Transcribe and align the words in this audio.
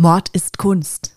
Mord 0.00 0.28
ist 0.28 0.58
Kunst. 0.58 1.16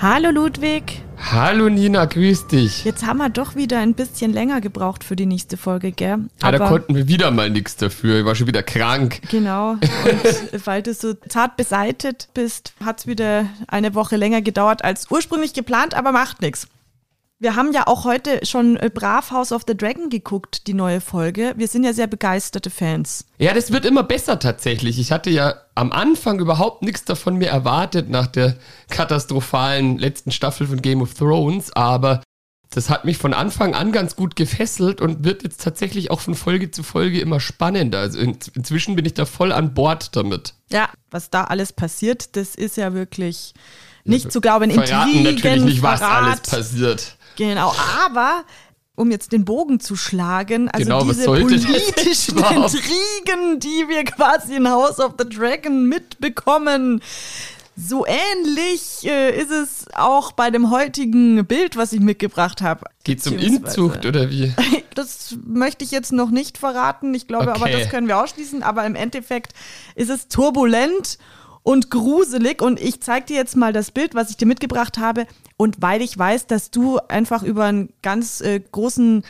Hallo 0.00 0.30
Ludwig. 0.30 1.04
Hallo 1.32 1.70
Nina, 1.70 2.04
grüß 2.04 2.48
dich. 2.48 2.84
Jetzt 2.84 3.06
haben 3.06 3.16
wir 3.16 3.30
doch 3.30 3.56
wieder 3.56 3.78
ein 3.78 3.94
bisschen 3.94 4.34
länger 4.34 4.60
gebraucht 4.60 5.02
für 5.02 5.16
die 5.16 5.24
nächste 5.24 5.56
Folge, 5.56 5.90
gell? 5.90 6.18
Ja, 6.42 6.52
da 6.52 6.58
konnten 6.68 6.94
wir 6.94 7.08
wieder 7.08 7.30
mal 7.30 7.48
nichts 7.48 7.74
dafür. 7.76 8.18
Ich 8.18 8.26
war 8.26 8.34
schon 8.34 8.48
wieder 8.48 8.62
krank. 8.62 9.22
Genau. 9.30 9.70
Und 10.52 10.66
weil 10.66 10.82
du 10.82 10.92
so 10.92 11.14
zart 11.14 11.56
beseitet 11.56 12.28
bist, 12.34 12.74
hat 12.84 12.98
es 12.98 13.06
wieder 13.06 13.46
eine 13.66 13.94
Woche 13.94 14.16
länger 14.16 14.42
gedauert 14.42 14.84
als 14.84 15.10
ursprünglich 15.10 15.54
geplant, 15.54 15.94
aber 15.94 16.12
macht 16.12 16.42
nichts. 16.42 16.68
Wir 17.42 17.56
haben 17.56 17.72
ja 17.72 17.88
auch 17.88 18.04
heute 18.04 18.46
schon 18.46 18.76
äh, 18.76 18.88
brav 18.88 19.32
House 19.32 19.50
of 19.50 19.62
the 19.66 19.76
Dragon 19.76 20.10
geguckt, 20.10 20.68
die 20.68 20.74
neue 20.74 21.00
Folge. 21.00 21.54
Wir 21.56 21.66
sind 21.66 21.82
ja 21.82 21.92
sehr 21.92 22.06
begeisterte 22.06 22.70
Fans. 22.70 23.24
Ja, 23.38 23.52
das 23.52 23.72
wird 23.72 23.84
immer 23.84 24.04
besser 24.04 24.38
tatsächlich. 24.38 25.00
Ich 25.00 25.10
hatte 25.10 25.28
ja 25.28 25.56
am 25.74 25.90
Anfang 25.90 26.38
überhaupt 26.38 26.82
nichts 26.82 27.04
davon 27.04 27.38
mir 27.38 27.48
erwartet 27.48 28.08
nach 28.08 28.28
der 28.28 28.54
katastrophalen 28.90 29.98
letzten 29.98 30.30
Staffel 30.30 30.68
von 30.68 30.80
Game 30.82 31.02
of 31.02 31.14
Thrones, 31.14 31.72
aber 31.72 32.22
das 32.70 32.88
hat 32.88 33.04
mich 33.04 33.18
von 33.18 33.34
Anfang 33.34 33.74
an 33.74 33.90
ganz 33.90 34.14
gut 34.14 34.36
gefesselt 34.36 35.00
und 35.00 35.24
wird 35.24 35.42
jetzt 35.42 35.64
tatsächlich 35.64 36.12
auch 36.12 36.20
von 36.20 36.36
Folge 36.36 36.70
zu 36.70 36.84
Folge 36.84 37.20
immer 37.20 37.40
spannender. 37.40 37.98
Also 37.98 38.20
in, 38.20 38.38
inzwischen 38.54 38.94
bin 38.94 39.04
ich 39.04 39.14
da 39.14 39.24
voll 39.24 39.50
an 39.50 39.74
Bord 39.74 40.14
damit. 40.14 40.54
Ja, 40.70 40.90
was 41.10 41.28
da 41.28 41.42
alles 41.42 41.72
passiert, 41.72 42.36
das 42.36 42.54
ist 42.54 42.76
ja 42.76 42.94
wirklich 42.94 43.52
nicht 44.04 44.30
zu 44.30 44.40
glauben. 44.40 44.70
Verraten 44.70 45.10
Intrigen, 45.10 45.34
natürlich 45.34 45.64
nicht, 45.64 45.82
was 45.82 46.02
alles 46.02 46.40
passiert. 46.42 47.16
Genau, 47.36 47.74
aber 48.04 48.44
um 48.94 49.10
jetzt 49.10 49.32
den 49.32 49.44
Bogen 49.44 49.80
zu 49.80 49.96
schlagen, 49.96 50.68
also 50.68 50.84
genau, 50.84 51.04
diese 51.04 51.24
politischen 51.24 52.38
Intrigen, 52.38 53.58
die 53.58 53.88
wir 53.88 54.04
quasi 54.04 54.56
in 54.56 54.68
House 54.68 55.00
of 55.00 55.14
the 55.18 55.28
Dragon 55.28 55.88
mitbekommen, 55.88 57.00
so 57.74 58.04
ähnlich 58.06 59.04
äh, 59.04 59.34
ist 59.34 59.50
es 59.50 59.86
auch 59.94 60.32
bei 60.32 60.50
dem 60.50 60.70
heutigen 60.70 61.46
Bild, 61.46 61.76
was 61.76 61.92
ich 61.92 62.00
mitgebracht 62.00 62.60
habe. 62.60 62.84
Geht 63.04 63.22
zum 63.22 63.38
Inzucht 63.38 64.04
oder 64.06 64.30
wie? 64.30 64.52
Das 64.94 65.38
möchte 65.46 65.86
ich 65.86 65.90
jetzt 65.90 66.12
noch 66.12 66.30
nicht 66.30 66.58
verraten. 66.58 67.14
Ich 67.14 67.26
glaube 67.26 67.52
okay. 67.52 67.62
aber, 67.62 67.70
das 67.70 67.88
können 67.88 68.08
wir 68.08 68.22
ausschließen. 68.22 68.62
Aber 68.62 68.84
im 68.84 68.94
Endeffekt 68.94 69.54
ist 69.94 70.10
es 70.10 70.28
turbulent 70.28 71.16
und 71.62 71.90
gruselig. 71.90 72.62
Und 72.62 72.80
ich 72.80 73.00
zeige 73.00 73.26
dir 73.26 73.36
jetzt 73.36 73.56
mal 73.56 73.72
das 73.72 73.90
Bild, 73.90 74.14
was 74.14 74.30
ich 74.30 74.36
dir 74.36 74.46
mitgebracht 74.46 74.98
habe. 74.98 75.26
Und 75.56 75.80
weil 75.80 76.02
ich 76.02 76.16
weiß, 76.16 76.46
dass 76.46 76.70
du 76.70 76.98
einfach 77.08 77.42
über 77.42 77.64
einen 77.64 77.92
ganz 78.02 78.40
äh, 78.40 78.60
großen 78.60 79.24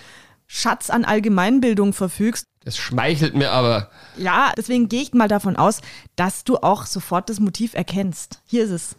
Schatz 0.47 0.91
an 0.91 1.05
Allgemeinbildung 1.05 1.92
verfügst. 1.92 2.47
Das 2.64 2.77
schmeichelt 2.77 3.34
mir 3.34 3.50
aber. 3.50 3.91
Ja, 4.16 4.52
deswegen 4.56 4.89
gehe 4.89 5.02
ich 5.02 5.12
mal 5.14 5.28
davon 5.28 5.56
aus, 5.56 5.80
dass 6.14 6.44
du 6.44 6.58
auch 6.58 6.86
sofort 6.86 7.28
das 7.28 7.41
Motiv 7.41 7.74
erkennst. 7.74 8.41
Hier 8.46 8.64
ist 8.64 8.70
es. 8.70 8.96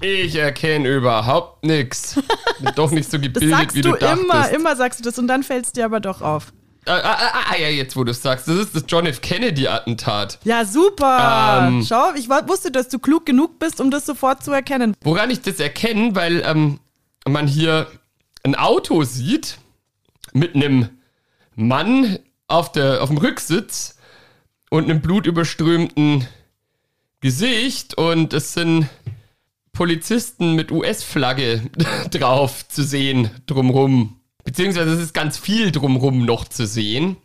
Ich 0.00 0.36
erkenne 0.36 0.88
überhaupt 0.88 1.64
nichts. 1.64 2.20
Doch 2.76 2.90
nicht 2.90 3.10
so 3.10 3.18
gebildet, 3.18 3.74
wie 3.74 3.80
du, 3.80 3.92
du 3.92 3.98
dachtest. 3.98 4.24
Immer, 4.24 4.50
immer 4.50 4.76
sagst 4.76 5.00
du 5.00 5.04
das 5.04 5.18
und 5.18 5.28
dann 5.28 5.42
fällt 5.42 5.66
es 5.66 5.72
dir 5.72 5.84
aber 5.84 6.00
doch 6.00 6.22
auf. 6.22 6.52
Ah, 6.84 6.98
ah, 6.98 7.18
ah, 7.32 7.44
ah, 7.50 7.56
ja, 7.56 7.68
jetzt 7.68 7.96
wo 7.96 8.02
du 8.02 8.10
es 8.10 8.22
sagst, 8.22 8.48
das 8.48 8.56
ist 8.56 8.74
das 8.74 8.84
John 8.88 9.06
F. 9.06 9.20
Kennedy-Attentat. 9.20 10.40
Ja, 10.42 10.64
super. 10.64 11.68
Ähm, 11.68 11.84
Schau, 11.88 12.12
ich 12.16 12.28
wusste, 12.28 12.72
dass 12.72 12.88
du 12.88 12.98
klug 12.98 13.24
genug 13.24 13.60
bist, 13.60 13.80
um 13.80 13.90
das 13.90 14.04
sofort 14.04 14.42
zu 14.42 14.50
erkennen. 14.50 14.96
Woran 15.02 15.30
ich 15.30 15.40
das 15.40 15.60
erkenne, 15.60 16.16
weil 16.16 16.42
ähm, 16.44 16.80
man 17.26 17.46
hier 17.46 17.86
ein 18.42 18.56
Auto 18.56 19.04
sieht 19.04 19.58
mit 20.32 20.56
einem 20.56 20.88
Mann 21.54 22.18
auf, 22.48 22.72
der, 22.72 23.02
auf 23.02 23.08
dem 23.10 23.18
Rücksitz 23.18 23.96
und 24.70 24.84
einem 24.84 25.00
blutüberströmten 25.00 26.26
Gesicht 27.20 27.96
und 27.96 28.32
es 28.32 28.54
sind 28.54 28.88
Polizisten 29.72 30.54
mit 30.54 30.72
US-Flagge 30.72 31.62
drauf 32.10 32.66
zu 32.66 32.82
sehen 32.82 33.30
drumrum. 33.46 34.18
Beziehungsweise 34.44 34.92
es 34.92 35.00
ist 35.00 35.14
ganz 35.14 35.38
viel 35.38 35.70
drumrum 35.70 36.24
noch 36.24 36.48
zu 36.48 36.66
sehen. 36.66 37.16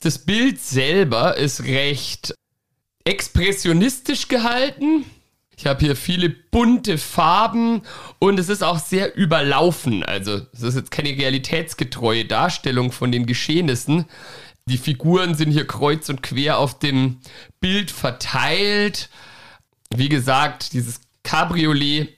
Das 0.00 0.18
Bild 0.18 0.60
selber 0.60 1.36
ist 1.36 1.64
recht 1.64 2.34
expressionistisch 3.04 4.28
gehalten. 4.28 5.04
Ich 5.56 5.66
habe 5.66 5.84
hier 5.84 5.96
viele 5.96 6.28
bunte 6.28 6.98
Farben 6.98 7.82
und 8.18 8.38
es 8.38 8.50
ist 8.50 8.62
auch 8.62 8.78
sehr 8.78 9.16
überlaufen. 9.16 10.02
Also 10.02 10.42
es 10.52 10.62
ist 10.62 10.74
jetzt 10.74 10.90
keine 10.90 11.10
realitätsgetreue 11.10 12.26
Darstellung 12.26 12.92
von 12.92 13.10
den 13.10 13.24
Geschehnissen. 13.24 14.04
Die 14.68 14.76
Figuren 14.76 15.34
sind 15.34 15.52
hier 15.52 15.66
kreuz 15.66 16.08
und 16.08 16.22
quer 16.22 16.58
auf 16.58 16.78
dem 16.78 17.20
Bild 17.60 17.90
verteilt. 17.90 19.08
Wie 19.94 20.08
gesagt, 20.08 20.72
dieses 20.74 21.00
Cabriolet 21.22 22.08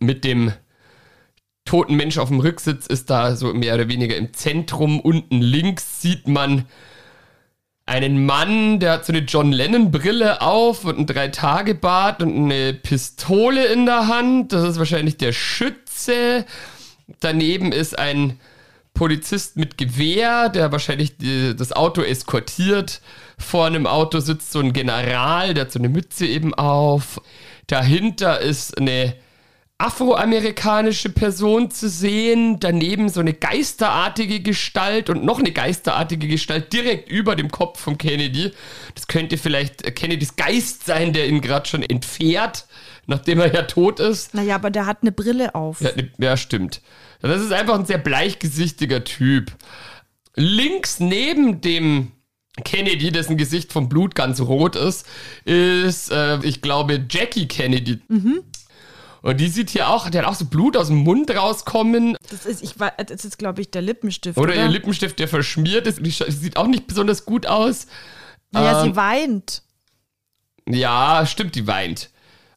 mit 0.00 0.24
dem 0.24 0.52
toten 1.66 1.96
Mensch 1.96 2.16
auf 2.16 2.28
dem 2.28 2.40
Rücksitz 2.40 2.86
ist 2.86 3.10
da 3.10 3.36
so 3.36 3.52
mehr 3.52 3.74
oder 3.74 3.88
weniger 3.88 4.16
im 4.16 4.32
Zentrum. 4.32 5.00
Unten 5.00 5.42
links 5.42 6.00
sieht 6.00 6.26
man 6.26 6.64
einen 7.84 8.26
Mann, 8.26 8.80
der 8.80 8.92
hat 8.92 9.04
so 9.06 9.12
eine 9.12 9.22
John 9.22 9.52
Lennon-Brille 9.52 10.40
auf 10.42 10.84
und 10.84 10.98
ein 10.98 11.06
Drei-Tage-Bart 11.06 12.22
und 12.22 12.36
eine 12.36 12.72
Pistole 12.72 13.66
in 13.66 13.86
der 13.86 14.08
Hand. 14.08 14.52
Das 14.52 14.68
ist 14.68 14.78
wahrscheinlich 14.78 15.18
der 15.18 15.32
Schütze. 15.32 16.46
Daneben 17.20 17.70
ist 17.70 17.96
ein 17.98 18.40
Polizist 18.92 19.56
mit 19.56 19.78
Gewehr, 19.78 20.48
der 20.48 20.72
wahrscheinlich 20.72 21.16
die, 21.18 21.54
das 21.54 21.72
Auto 21.72 22.02
eskortiert. 22.02 23.00
Vor 23.38 23.66
einem 23.66 23.86
Auto 23.86 24.18
sitzt 24.18 24.50
so 24.50 24.58
ein 24.58 24.72
General, 24.72 25.54
der 25.54 25.66
hat 25.66 25.72
so 25.72 25.78
eine 25.78 25.88
Mütze 25.88 26.26
eben 26.26 26.54
auf. 26.54 27.20
Dahinter 27.68 28.40
ist 28.40 28.78
eine 28.78 29.14
afroamerikanische 29.78 31.10
Person 31.10 31.70
zu 31.70 31.88
sehen, 31.88 32.58
daneben 32.60 33.10
so 33.10 33.20
eine 33.20 33.34
geisterartige 33.34 34.40
Gestalt 34.40 35.10
und 35.10 35.22
noch 35.22 35.38
eine 35.38 35.52
geisterartige 35.52 36.28
Gestalt 36.28 36.72
direkt 36.72 37.10
über 37.10 37.36
dem 37.36 37.50
Kopf 37.50 37.80
von 37.80 37.98
Kennedy. 37.98 38.52
Das 38.94 39.06
könnte 39.06 39.36
vielleicht 39.36 39.94
Kennedys 39.94 40.36
Geist 40.36 40.86
sein, 40.86 41.12
der 41.12 41.28
ihn 41.28 41.42
gerade 41.42 41.68
schon 41.68 41.82
entfährt, 41.82 42.66
nachdem 43.06 43.40
er 43.40 43.52
ja 43.52 43.62
tot 43.62 44.00
ist. 44.00 44.32
Naja, 44.32 44.54
aber 44.54 44.70
der 44.70 44.86
hat 44.86 44.98
eine 45.02 45.12
Brille 45.12 45.54
auf. 45.54 45.82
Ja, 45.82 45.90
ne, 45.94 46.10
ja 46.18 46.36
stimmt. 46.38 46.80
Das 47.20 47.42
ist 47.42 47.52
einfach 47.52 47.78
ein 47.78 47.86
sehr 47.86 47.98
bleichgesichtiger 47.98 49.04
Typ. 49.04 49.52
Links 50.36 51.00
neben 51.00 51.60
dem 51.60 52.12
Kennedy, 52.64 53.12
dessen 53.12 53.36
Gesicht 53.36 53.72
vom 53.72 53.90
Blut 53.90 54.14
ganz 54.14 54.40
rot 54.40 54.76
ist, 54.76 55.06
ist, 55.44 56.10
äh, 56.10 56.38
ich 56.42 56.62
glaube, 56.62 57.04
Jackie 57.10 57.46
Kennedy. 57.46 58.00
Mhm. 58.08 58.42
Und 59.26 59.40
die 59.40 59.48
sieht 59.48 59.70
hier 59.70 59.88
auch, 59.88 60.08
der 60.08 60.22
hat 60.22 60.28
auch 60.28 60.36
so 60.36 60.44
Blut 60.44 60.76
aus 60.76 60.86
dem 60.86 60.98
Mund 60.98 61.28
rauskommen. 61.34 62.16
Das 62.30 62.46
ist, 62.46 62.62
ich, 62.62 62.74
das 62.74 63.24
ist 63.24 63.38
glaube 63.38 63.60
ich, 63.60 63.72
der 63.72 63.82
Lippenstift. 63.82 64.38
Oder, 64.38 64.52
oder, 64.52 64.62
ihr 64.62 64.68
Lippenstift, 64.68 65.18
der 65.18 65.26
verschmiert 65.26 65.88
ist. 65.88 65.98
Die 65.98 66.10
sieht 66.12 66.56
auch 66.56 66.68
nicht 66.68 66.86
besonders 66.86 67.24
gut 67.24 67.44
aus. 67.44 67.88
Naja, 68.52 68.84
ähm, 68.84 68.90
sie 68.90 68.96
weint. 68.96 69.62
Ja, 70.68 71.26
stimmt, 71.26 71.56
die 71.56 71.66
weint. 71.66 72.10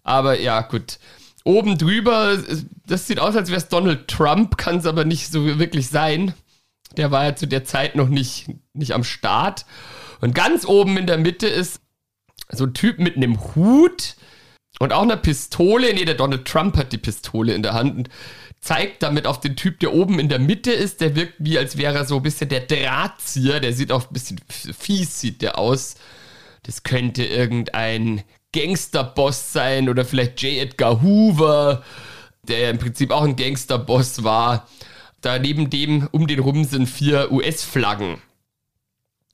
Aber 0.03 0.40
ja, 0.40 0.62
gut. 0.62 1.00
Oben 1.44 1.79
drüber, 1.79 2.38
das 2.85 3.08
sieht 3.08 3.19
aus, 3.19 3.35
als 3.35 3.50
wäre 3.50 3.58
es 3.58 3.69
Donald 3.69 4.08
Trump, 4.08 4.58
kann 4.58 4.78
es 4.78 4.85
aber 4.85 5.06
nicht 5.06 5.31
so 5.31 5.58
wirklich 5.58 5.88
sein. 5.88 6.35
Der 6.97 7.09
war 7.09 7.24
ja 7.24 7.35
zu 7.35 7.47
der 7.47 7.63
Zeit 7.63 7.96
noch 7.96 8.09
nicht, 8.09 8.46
nicht 8.74 8.94
am 8.94 9.03
Start. 9.03 9.66
Und 10.22 10.35
ganz 10.35 10.68
oben 10.68 10.97
in 10.97 11.08
der 11.08 11.18
Mitte 11.18 11.47
ist 11.47 11.81
so 12.52 12.66
ein 12.66 12.75
Typ 12.75 13.00
mit 13.00 13.16
einem 13.16 13.56
Hut 13.56 14.18
und 14.79 14.94
auch 14.94 15.03
eine 15.03 15.17
Pistole. 15.17 15.94
Nee, 15.94 16.06
der 16.06 16.16
Donald 16.16 16.46
Trump 16.46 16.78
hat 16.78 16.91
die 16.91 16.97
Pistole 16.97 17.53
in 17.53 17.61
der 17.61 17.73
Hand 17.73 17.96
und 17.96 18.09
zeigt 18.61 19.03
damit 19.03 19.28
auf 19.28 19.40
den 19.40 19.55
Typ, 19.55 19.79
der 19.79 19.93
oben 19.93 20.20
in 20.20 20.29
der 20.29 20.40
Mitte 20.40 20.72
ist. 20.72 21.02
Der 21.02 21.16
wirkt 21.16 21.35
wie, 21.37 21.58
als 21.58 21.78
wäre 21.78 21.97
er 21.97 22.05
so 22.05 22.17
ein 22.17 22.23
bisschen 22.23 22.49
der 22.49 22.61
Drahtzieher. 22.61 23.59
Der 23.59 23.73
sieht 23.73 23.91
auch 23.91 24.08
ein 24.08 24.14
bisschen 24.14 24.40
fies, 24.49 25.20
sieht 25.20 25.41
der 25.41 25.59
aus. 25.59 25.96
Das 26.64 26.84
könnte 26.84 27.23
irgendein 27.23 28.23
Gangsterboss 28.53 29.53
sein 29.53 29.90
oder 29.90 30.05
vielleicht 30.05 30.41
J. 30.41 30.58
Edgar 30.58 31.02
Hoover, 31.02 31.84
der 32.43 32.72
im 32.72 32.79
Prinzip 32.79 33.11
auch 33.11 33.23
ein 33.23 33.35
Gangsterboss 33.35 34.23
war. 34.23 34.67
Da 35.22 35.40
neben 35.40 35.70
dem, 35.70 36.08
um 36.11 36.28
den 36.28 36.40
rum 36.40 36.64
sind 36.64 36.87
vier 36.87 37.31
US-Flaggen. 37.31 38.22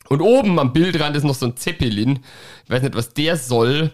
Und 0.08 0.22
oben 0.22 0.60
am 0.60 0.74
Bildrand 0.74 1.16
ist 1.16 1.24
noch 1.24 1.36
so 1.36 1.48
ein 1.48 1.58
Zeppelin. 1.58 2.20
Ich 2.64 2.70
weiß 2.70 2.84
nicht, 2.84 2.96
was 2.96 3.14
der 3.14 3.38
soll. 3.38 3.92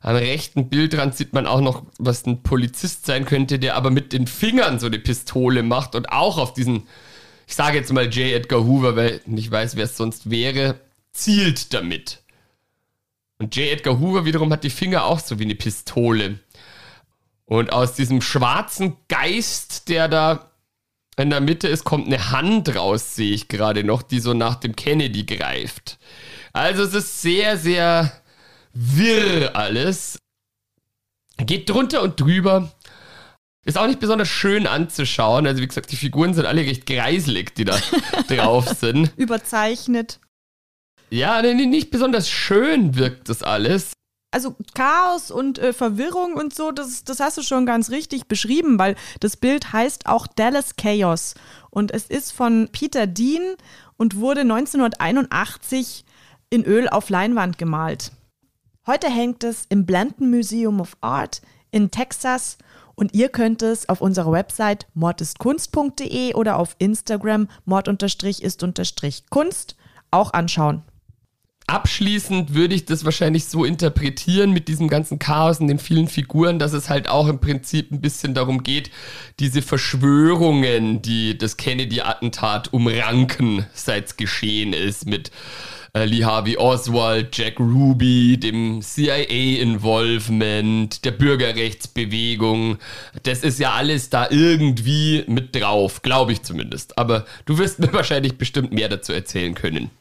Am 0.00 0.16
rechten 0.16 0.70
Bildrand 0.70 1.14
sieht 1.14 1.34
man 1.34 1.46
auch 1.46 1.60
noch, 1.60 1.84
was 1.98 2.24
ein 2.26 2.42
Polizist 2.42 3.04
sein 3.04 3.26
könnte, 3.26 3.58
der 3.58 3.76
aber 3.76 3.90
mit 3.90 4.12
den 4.12 4.26
Fingern 4.26 4.78
so 4.78 4.86
eine 4.86 4.98
Pistole 4.98 5.62
macht 5.62 5.94
und 5.94 6.10
auch 6.10 6.38
auf 6.38 6.54
diesen, 6.54 6.88
ich 7.46 7.54
sage 7.54 7.76
jetzt 7.76 7.92
mal 7.92 8.06
J. 8.06 8.32
Edgar 8.32 8.64
Hoover, 8.64 8.96
weil 8.96 9.20
ich 9.26 9.50
weiß, 9.50 9.76
wer 9.76 9.84
es 9.84 9.96
sonst 9.96 10.30
wäre, 10.30 10.80
zielt 11.12 11.74
damit. 11.74 12.22
Und 13.38 13.54
J. 13.56 13.68
Edgar 13.72 14.00
Hoover 14.00 14.24
wiederum 14.24 14.50
hat 14.52 14.64
die 14.64 14.70
Finger 14.70 15.04
auch 15.04 15.20
so 15.20 15.38
wie 15.38 15.44
eine 15.44 15.54
Pistole. 15.54 16.40
Und 17.44 17.72
aus 17.72 17.94
diesem 17.94 18.22
schwarzen 18.22 18.96
Geist, 19.08 19.88
der 19.88 20.08
da 20.08 20.50
in 21.16 21.30
der 21.30 21.40
Mitte 21.40 21.68
ist, 21.68 21.84
kommt 21.84 22.06
eine 22.06 22.30
Hand 22.30 22.74
raus, 22.74 23.16
sehe 23.16 23.34
ich 23.34 23.48
gerade 23.48 23.84
noch, 23.84 24.02
die 24.02 24.20
so 24.20 24.32
nach 24.32 24.54
dem 24.54 24.76
Kennedy 24.76 25.26
greift. 25.26 25.98
Also 26.52 26.84
es 26.84 26.94
ist 26.94 27.20
sehr, 27.20 27.58
sehr 27.58 28.19
wirr 28.72 29.56
alles. 29.56 30.18
Geht 31.38 31.68
drunter 31.68 32.02
und 32.02 32.20
drüber. 32.20 32.72
Ist 33.64 33.78
auch 33.78 33.86
nicht 33.86 34.00
besonders 34.00 34.28
schön 34.28 34.66
anzuschauen. 34.66 35.46
Also 35.46 35.62
wie 35.62 35.66
gesagt, 35.66 35.92
die 35.92 35.96
Figuren 35.96 36.34
sind 36.34 36.46
alle 36.46 36.62
recht 36.62 36.86
greiselig, 36.86 37.54
die 37.54 37.64
da 37.64 37.78
drauf 38.28 38.68
sind. 38.68 39.12
Überzeichnet. 39.16 40.20
Ja, 41.10 41.42
nicht 41.42 41.90
besonders 41.90 42.30
schön 42.30 42.96
wirkt 42.96 43.28
das 43.28 43.42
alles 43.42 43.92
also 44.30 44.56
Chaos 44.74 45.30
und 45.30 45.58
äh, 45.58 45.72
Verwirrung 45.72 46.34
und 46.34 46.54
so, 46.54 46.70
das, 46.70 47.04
das 47.04 47.20
hast 47.20 47.38
du 47.38 47.42
schon 47.42 47.66
ganz 47.66 47.90
richtig 47.90 48.26
beschrieben, 48.26 48.78
weil 48.78 48.96
das 49.20 49.36
Bild 49.36 49.72
heißt 49.72 50.06
auch 50.06 50.26
Dallas 50.26 50.76
Chaos. 50.76 51.34
Und 51.70 51.92
es 51.92 52.06
ist 52.06 52.32
von 52.32 52.68
Peter 52.70 53.06
Dean 53.06 53.56
und 53.96 54.16
wurde 54.16 54.42
1981 54.42 56.04
in 56.50 56.64
Öl 56.64 56.88
auf 56.88 57.10
Leinwand 57.10 57.58
gemalt. 57.58 58.12
Heute 58.86 59.08
hängt 59.08 59.44
es 59.44 59.66
im 59.68 59.84
Blanton 59.84 60.30
Museum 60.30 60.80
of 60.80 60.96
Art 61.02 61.42
in 61.70 61.90
Texas 61.90 62.56
und 62.94 63.14
ihr 63.14 63.28
könnt 63.28 63.60
es 63.60 63.90
auf 63.90 64.00
unserer 64.00 64.32
Website 64.32 64.86
mordistkunst.de 64.94 66.32
oder 66.32 66.58
auf 66.58 66.76
Instagram 66.78 67.48
mord-ist-kunst 67.66 69.76
auch 70.10 70.32
anschauen. 70.32 70.82
Abschließend 71.70 72.52
würde 72.52 72.74
ich 72.74 72.84
das 72.84 73.04
wahrscheinlich 73.04 73.44
so 73.44 73.64
interpretieren 73.64 74.50
mit 74.50 74.66
diesem 74.66 74.88
ganzen 74.88 75.20
Chaos 75.20 75.60
und 75.60 75.68
den 75.68 75.78
vielen 75.78 76.08
Figuren, 76.08 76.58
dass 76.58 76.72
es 76.72 76.90
halt 76.90 77.08
auch 77.08 77.28
im 77.28 77.38
Prinzip 77.38 77.92
ein 77.92 78.00
bisschen 78.00 78.34
darum 78.34 78.64
geht, 78.64 78.90
diese 79.38 79.62
Verschwörungen, 79.62 81.00
die 81.00 81.38
das 81.38 81.56
Kennedy-Attentat 81.56 82.72
umranken, 82.72 83.66
seit 83.72 84.06
es 84.06 84.16
geschehen 84.16 84.72
ist, 84.72 85.06
mit 85.06 85.30
äh, 85.94 86.06
Lee 86.06 86.24
Harvey 86.24 86.56
Oswald, 86.56 87.38
Jack 87.38 87.60
Ruby, 87.60 88.36
dem 88.36 88.82
CIA-Involvement, 88.82 91.04
der 91.04 91.12
Bürgerrechtsbewegung. 91.12 92.78
Das 93.22 93.44
ist 93.44 93.60
ja 93.60 93.74
alles 93.74 94.10
da 94.10 94.28
irgendwie 94.28 95.22
mit 95.28 95.54
drauf, 95.54 96.02
glaube 96.02 96.32
ich 96.32 96.42
zumindest. 96.42 96.98
Aber 96.98 97.26
du 97.44 97.58
wirst 97.58 97.78
mir 97.78 97.92
wahrscheinlich 97.92 98.38
bestimmt 98.38 98.72
mehr 98.72 98.88
dazu 98.88 99.12
erzählen 99.12 99.54
können. 99.54 99.92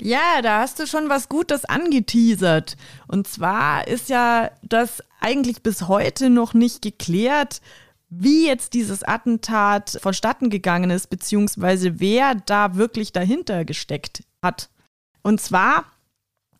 Ja, 0.00 0.42
da 0.42 0.60
hast 0.60 0.78
du 0.78 0.86
schon 0.86 1.08
was 1.08 1.28
Gutes 1.28 1.64
angeteasert. 1.64 2.76
Und 3.06 3.28
zwar 3.28 3.86
ist 3.86 4.08
ja 4.08 4.50
das 4.62 5.02
eigentlich 5.20 5.62
bis 5.62 5.88
heute 5.88 6.30
noch 6.30 6.52
nicht 6.52 6.82
geklärt, 6.82 7.60
wie 8.08 8.46
jetzt 8.46 8.74
dieses 8.74 9.02
Attentat 9.02 9.98
vonstatten 10.00 10.50
gegangen 10.50 10.90
ist, 10.90 11.08
beziehungsweise 11.10 12.00
wer 12.00 12.34
da 12.34 12.76
wirklich 12.76 13.12
dahinter 13.12 13.64
gesteckt 13.64 14.24
hat. 14.42 14.68
Und 15.22 15.40
zwar 15.40 15.84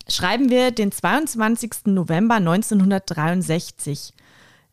schreiben 0.08 0.50
wir 0.50 0.70
den 0.70 0.90
22. 0.90 1.86
November 1.86 2.36
1963. 2.36 4.14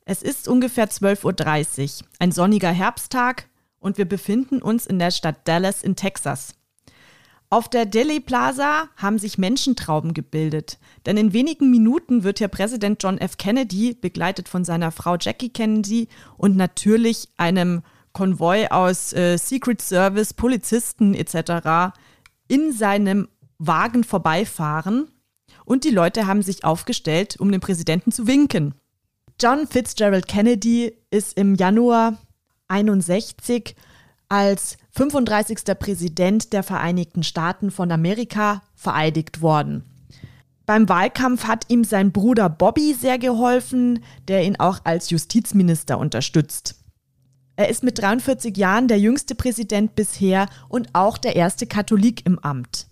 Es 0.06 0.24
ist 0.24 0.48
ungefähr 0.48 0.90
12.30 0.90 2.02
Uhr, 2.02 2.08
ein 2.20 2.32
sonniger 2.32 2.72
Herbsttag 2.72 3.48
und 3.80 3.98
wir 3.98 4.06
befinden 4.06 4.62
uns 4.62 4.86
in 4.88 5.00
der 5.00 5.12
Stadt 5.12 5.48
Dallas 5.48 5.84
in 5.84 5.96
Texas. 5.96 6.56
Auf 7.54 7.68
der 7.68 7.86
Delhi 7.86 8.22
Plaza 8.22 8.88
haben 8.96 9.20
sich 9.20 9.38
Menschentrauben 9.38 10.14
gebildet, 10.14 10.80
denn 11.06 11.18
in 11.18 11.34
wenigen 11.34 11.70
Minuten 11.70 12.24
wird 12.24 12.38
hier 12.38 12.48
Präsident 12.48 13.04
John 13.04 13.18
F. 13.18 13.36
Kennedy, 13.36 13.94
begleitet 13.94 14.48
von 14.48 14.64
seiner 14.64 14.90
Frau 14.94 15.18
Jackie 15.20 15.50
Kennedy 15.50 16.08
und 16.38 16.56
natürlich 16.56 17.28
einem 17.36 17.82
Konvoi 18.14 18.68
aus 18.70 19.12
äh, 19.12 19.36
Secret 19.36 19.82
Service, 19.82 20.34
Polizisten 20.34 21.14
etc. 21.14 21.94
in 22.48 22.72
seinem 22.72 23.28
Wagen 23.58 24.06
vorbeifahren 24.06 25.12
und 25.66 25.84
die 25.84 25.90
Leute 25.90 26.28
haben 26.28 26.44
sich 26.44 26.64
aufgestellt, 26.64 27.36
um 27.38 27.52
dem 27.52 27.60
Präsidenten 27.60 28.14
zu 28.14 28.28
winken. 28.28 28.76
John 29.42 29.68
Fitzgerald 29.68 30.30
Kennedy 30.30 30.96
ist 31.10 31.38
im 31.38 31.56
Januar 31.56 32.18
61 32.70 33.76
als 34.32 34.78
35. 34.92 35.78
Präsident 35.78 36.54
der 36.54 36.64
Vereinigten 36.64 37.22
Staaten 37.22 37.70
von 37.70 37.92
Amerika 37.92 38.64
vereidigt 38.76 39.42
worden. 39.42 39.84
Beim 40.66 40.88
Wahlkampf 40.88 41.46
hat 41.46 41.66
ihm 41.68 41.84
sein 41.84 42.14
Bruder 42.14 42.50
Bobby 42.50 42.94
sehr 42.94 43.20
geholfen, 43.20 44.04
der 44.30 44.46
ihn 44.46 44.58
auch 44.58 44.80
als 44.86 45.10
Justizminister 45.10 45.98
unterstützt. 45.98 46.76
Er 47.58 47.68
ist 47.68 47.84
mit 47.84 48.00
43 48.00 48.56
Jahren 48.56 48.88
der 48.88 49.00
jüngste 49.00 49.36
Präsident 49.36 49.96
bisher 49.96 50.48
und 50.70 50.90
auch 50.94 51.18
der 51.18 51.36
erste 51.36 51.68
Katholik 51.68 52.26
im 52.26 52.40
Amt. 52.40 52.88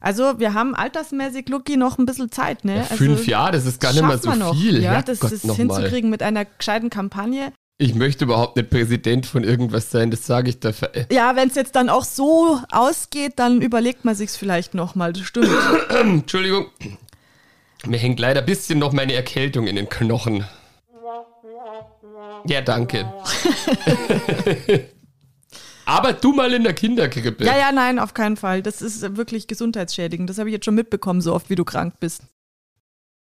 Also 0.00 0.38
wir 0.38 0.52
haben 0.52 0.74
altersmäßig, 0.74 1.48
Lucky, 1.48 1.78
noch 1.78 1.96
ein 1.96 2.04
bisschen 2.04 2.30
Zeit. 2.30 2.66
Ne? 2.66 2.76
Ja, 2.76 2.82
also, 2.82 2.96
fünf 2.96 3.26
Jahre, 3.26 3.52
das 3.52 3.64
ist 3.64 3.80
gar 3.80 3.94
nicht 3.94 4.02
mehr 4.02 4.18
so 4.18 4.52
viel. 4.52 4.82
Ja, 4.82 5.00
das 5.00 5.20
Gott, 5.20 5.32
ist 5.32 5.50
hinzukriegen 5.50 6.10
mit 6.10 6.22
einer 6.22 6.44
gescheiten 6.44 6.90
Kampagne. 6.90 7.52
Ich 7.76 7.94
möchte 7.96 8.24
überhaupt 8.24 8.56
nicht 8.56 8.70
Präsident 8.70 9.26
von 9.26 9.42
irgendwas 9.42 9.90
sein, 9.90 10.12
das 10.12 10.26
sage 10.26 10.48
ich 10.48 10.60
dafür. 10.60 10.90
Ja, 11.10 11.34
wenn 11.34 11.48
es 11.48 11.56
jetzt 11.56 11.74
dann 11.74 11.88
auch 11.88 12.04
so 12.04 12.60
ausgeht, 12.70 13.32
dann 13.36 13.62
überlegt 13.62 14.04
man 14.04 14.14
sich's 14.14 14.36
vielleicht 14.36 14.74
nochmal, 14.74 15.12
das 15.12 15.24
stimmt. 15.24 15.48
Entschuldigung. 15.88 16.66
Mir 17.84 17.98
hängt 17.98 18.20
leider 18.20 18.40
ein 18.40 18.46
bisschen 18.46 18.78
noch 18.78 18.92
meine 18.92 19.12
Erkältung 19.14 19.66
in 19.66 19.74
den 19.74 19.88
Knochen. 19.88 20.44
Ja, 22.46 22.60
danke. 22.60 23.12
Aber 25.86 26.12
du 26.12 26.32
mal 26.32 26.52
in 26.54 26.62
der 26.62 26.74
Kinderkrippe. 26.74 27.44
Ja, 27.44 27.58
ja, 27.58 27.72
nein, 27.72 27.98
auf 27.98 28.14
keinen 28.14 28.36
Fall. 28.36 28.62
Das 28.62 28.82
ist 28.82 29.16
wirklich 29.16 29.48
gesundheitsschädigend. 29.48 30.30
Das 30.30 30.38
habe 30.38 30.48
ich 30.48 30.54
jetzt 30.54 30.64
schon 30.64 30.74
mitbekommen, 30.74 31.20
so 31.20 31.34
oft 31.34 31.50
wie 31.50 31.56
du 31.56 31.64
krank 31.64 31.94
bist. 32.00 32.22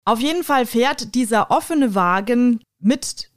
Auf 0.04 0.20
jeden 0.20 0.44
Fall 0.44 0.66
fährt 0.66 1.14
dieser 1.14 1.50
offene 1.50 1.94
Wagen 1.94 2.60
mit 2.80 3.30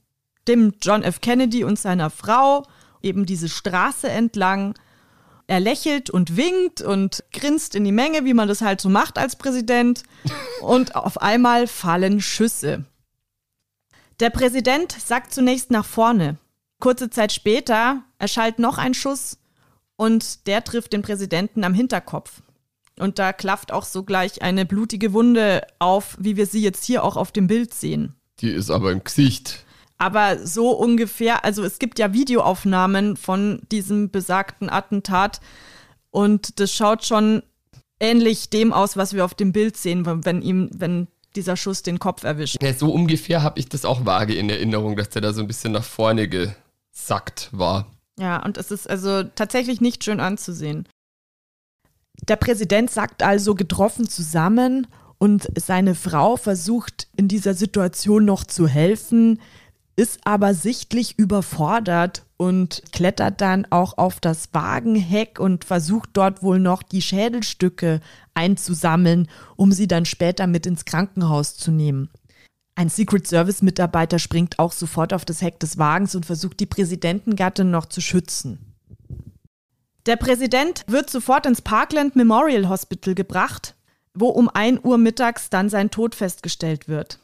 dem 0.48 0.74
John 0.82 1.04
F. 1.04 1.22
Kennedy 1.22 1.64
und 1.64 1.80
seiner 1.80 2.10
Frau 2.10 2.64
eben 3.02 3.26
diese 3.26 3.50
Straße 3.50 4.10
entlang. 4.10 4.76
Er 5.48 5.60
lächelt 5.60 6.10
und 6.10 6.36
winkt 6.36 6.82
und 6.82 7.24
grinst 7.32 7.76
in 7.76 7.86
die 7.86 7.92
Menge, 7.92 8.26
wie 8.26 8.34
man 8.34 8.48
das 8.48 8.62
halt 8.62 8.82
so 8.82 8.90
macht 8.90 9.18
als 9.18 9.38
Präsident. 9.38 10.04
Und 10.62 10.96
auf 10.96 11.22
einmal 11.22 11.68
fallen 11.68 12.22
Schüsse. 12.22 12.86
Der 14.20 14.30
Präsident 14.30 14.92
sagt 14.92 15.34
zunächst 15.34 15.72
nach 15.72 15.86
vorne. 15.86 16.38
Kurze 16.80 17.10
Zeit 17.10 17.32
später 17.32 18.04
erschallt 18.20 18.60
noch 18.60 18.78
ein 18.78 18.94
Schuss 18.94 19.38
und 19.96 20.48
der 20.48 20.64
trifft 20.64 20.94
den 20.94 21.02
Präsidenten 21.02 21.64
am 21.64 21.74
Hinterkopf. 21.74 22.42
Und 23.00 23.20
da 23.20 23.32
klafft 23.32 23.72
auch 23.72 23.86
sogleich 23.86 24.42
eine 24.42 24.66
blutige 24.66 25.14
Wunde 25.14 25.66
auf, 25.80 26.18
wie 26.20 26.36
wir 26.36 26.48
sie 26.48 26.62
jetzt 26.62 26.84
hier 26.84 27.04
auch 27.04 27.16
auf 27.16 27.32
dem 27.32 27.48
Bild 27.48 27.74
sehen. 27.74 28.16
Die 28.40 28.50
ist 28.50 28.72
aber 28.72 28.92
im 28.92 29.04
Gesicht. 29.04 29.66
Aber 29.98 30.46
so 30.46 30.72
ungefähr, 30.72 31.44
also 31.44 31.64
es 31.64 31.80
gibt 31.80 31.98
ja 32.00 32.14
Videoaufnahmen 32.14 33.18
von 33.18 33.62
diesem 33.72 34.12
besagten 34.12 34.70
Attentat 34.70 35.42
und 36.12 36.60
das 36.60 36.72
schaut 36.72 37.06
schon 37.06 37.42
ähnlich 38.00 38.50
dem 38.50 38.74
aus, 38.74 38.96
was 38.96 39.14
wir 39.14 39.26
auf 39.26 39.34
dem 39.34 39.52
Bild 39.52 39.76
sehen, 39.76 40.06
wenn 40.26 40.42
ihm, 40.42 40.70
wenn 40.74 41.08
dieser 41.36 41.58
Schuss 41.58 41.84
den 41.84 42.00
Kopf 42.00 42.24
erwischt. 42.24 42.62
Ja, 42.62 42.74
so 42.74 42.92
ungefähr 42.92 43.42
habe 43.42 43.60
ich 43.60 43.70
das 43.70 43.86
auch 43.86 44.06
vage 44.06 44.36
in 44.36 44.50
Erinnerung, 44.50 44.96
dass 44.96 45.10
der 45.10 45.22
da 45.22 45.34
so 45.34 45.42
ein 45.42 45.48
bisschen 45.48 45.72
nach 45.72 45.84
vorne 45.84 46.28
gesackt 46.28 47.50
war. 47.52 47.92
Ja, 48.20 48.44
und 48.44 48.58
es 48.58 48.72
ist 48.72 48.90
also 48.90 49.24
tatsächlich 49.24 49.82
nicht 49.82 50.04
schön 50.04 50.20
anzusehen. 50.20 50.88
Der 52.28 52.36
Präsident 52.36 52.90
sagt 52.90 53.22
also 53.22 53.54
getroffen 53.54 54.10
zusammen 54.10 54.88
und 55.20 55.48
seine 55.56 55.96
Frau 55.96 56.36
versucht 56.36 57.08
in 57.16 57.28
dieser 57.28 57.54
Situation 57.54 58.26
noch 58.26 58.44
zu 58.44 58.68
helfen 58.68 59.40
ist 59.98 60.20
aber 60.26 60.54
sichtlich 60.54 61.18
überfordert 61.18 62.24
und 62.38 62.84
klettert 62.92 63.42
dann 63.42 63.66
auch 63.72 63.98
auf 63.98 64.20
das 64.20 64.50
Wagenheck 64.54 65.40
und 65.40 65.66
versucht 65.66 66.12
dort 66.14 66.44
wohl 66.44 66.60
noch 66.60 66.84
die 66.84 67.02
Schädelstücke 67.02 68.00
einzusammeln, 68.36 69.28
um 69.56 69.72
sie 69.72 69.88
dann 69.88 70.06
später 70.06 70.46
mit 70.46 70.68
ins 70.68 70.86
Krankenhaus 70.86 71.58
zu 71.58 71.72
nehmen. 71.72 72.10
Ein 72.76 72.90
Secret 72.90 73.26
Service 73.28 73.64
Mitarbeiter 73.64 74.20
springt 74.20 74.60
auch 74.60 74.72
sofort 74.72 75.14
auf 75.14 75.26
das 75.26 75.42
Heck 75.42 75.60
des 75.60 75.80
Wagens 75.80 76.14
und 76.14 76.28
versucht 76.28 76.60
die 76.60 76.68
Präsidentengattin 76.68 77.72
noch 77.72 77.88
zu 77.88 78.00
schützen. 78.00 78.76
Der 80.06 80.16
Präsident 80.16 80.86
wird 80.88 81.10
sofort 81.10 81.48
ins 81.48 81.64
Parkland 81.64 82.16
Memorial 82.16 82.70
Hospital 82.70 83.16
gebracht, 83.16 83.74
wo 84.14 84.28
um 84.28 84.48
1 84.48 84.82
Uhr 84.84 85.00
mittags 85.00 85.50
dann 85.50 85.70
sein 85.70 85.90
Tod 85.90 86.14
festgestellt 86.14 86.88
wird. 86.88 87.18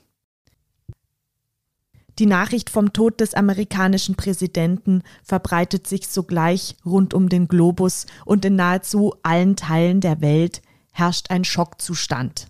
Die 2.19 2.25
Nachricht 2.27 2.69
vom 2.69 2.93
Tod 2.93 3.19
des 3.19 3.33
amerikanischen 3.33 4.15
Präsidenten 4.15 5.01
verbreitet 5.23 5.87
sich 5.87 6.07
sogleich 6.07 6.75
rund 6.85 7.13
um 7.13 7.27
den 7.27 7.47
Globus 7.47 8.05
und 8.25 8.45
in 8.45 8.55
nahezu 8.55 9.15
allen 9.23 9.55
Teilen 9.55 9.99
der 9.99 10.21
Welt 10.21 10.61
herrscht 10.91 11.31
ein 11.31 11.43
Schockzustand. 11.43 12.47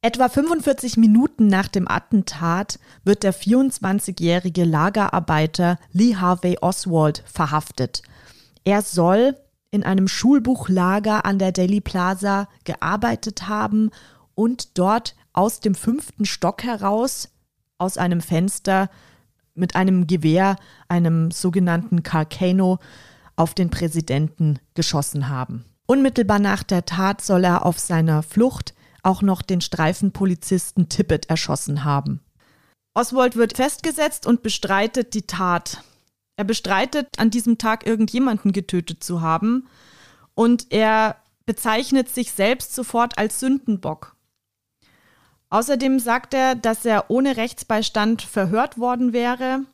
Etwa 0.00 0.28
45 0.28 0.96
Minuten 0.96 1.48
nach 1.48 1.68
dem 1.68 1.88
Attentat 1.88 2.78
wird 3.04 3.24
der 3.24 3.34
24-jährige 3.34 4.64
Lagerarbeiter 4.64 5.78
Lee 5.92 6.14
Harvey 6.14 6.56
Oswald 6.60 7.24
verhaftet. 7.26 8.02
Er 8.64 8.82
soll 8.82 9.36
in 9.70 9.82
einem 9.82 10.08
Schulbuchlager 10.08 11.26
an 11.26 11.38
der 11.38 11.52
Daily 11.52 11.80
Plaza 11.80 12.48
gearbeitet 12.64 13.48
haben 13.48 13.90
und 14.34 14.78
dort 14.78 15.14
aus 15.32 15.60
dem 15.60 15.74
fünften 15.74 16.24
Stock 16.24 16.62
heraus, 16.62 17.28
aus 17.78 17.96
einem 17.96 18.20
Fenster 18.20 18.90
mit 19.54 19.76
einem 19.76 20.06
Gewehr, 20.06 20.56
einem 20.88 21.30
sogenannten 21.30 22.02
Carcano, 22.02 22.78
auf 23.36 23.54
den 23.54 23.70
Präsidenten 23.70 24.58
geschossen 24.74 25.28
haben. 25.28 25.64
Unmittelbar 25.86 26.38
nach 26.38 26.62
der 26.62 26.84
Tat 26.84 27.22
soll 27.22 27.44
er 27.44 27.64
auf 27.64 27.78
seiner 27.78 28.22
Flucht 28.22 28.74
auch 29.02 29.22
noch 29.22 29.42
den 29.42 29.60
Streifenpolizisten 29.60 30.88
Tippett 30.88 31.30
erschossen 31.30 31.84
haben. 31.84 32.20
Oswald 32.94 33.36
wird 33.36 33.56
festgesetzt 33.56 34.26
und 34.26 34.42
bestreitet 34.42 35.14
die 35.14 35.22
Tat. 35.22 35.82
Er 36.36 36.44
bestreitet, 36.44 37.08
an 37.16 37.30
diesem 37.30 37.58
Tag 37.58 37.86
irgendjemanden 37.86 38.52
getötet 38.52 39.02
zu 39.02 39.20
haben 39.20 39.68
und 40.34 40.66
er 40.70 41.16
bezeichnet 41.46 42.08
sich 42.08 42.32
selbst 42.32 42.74
sofort 42.74 43.16
als 43.16 43.40
Sündenbock. 43.40 44.14
Außerdem 45.50 45.98
sagt 45.98 46.34
er, 46.34 46.54
dass 46.54 46.84
er 46.84 47.10
ohne 47.10 47.36
Rechtsbeistand 47.36 48.22
verhört 48.22 48.78
worden 48.78 49.12
wäre 49.12 49.64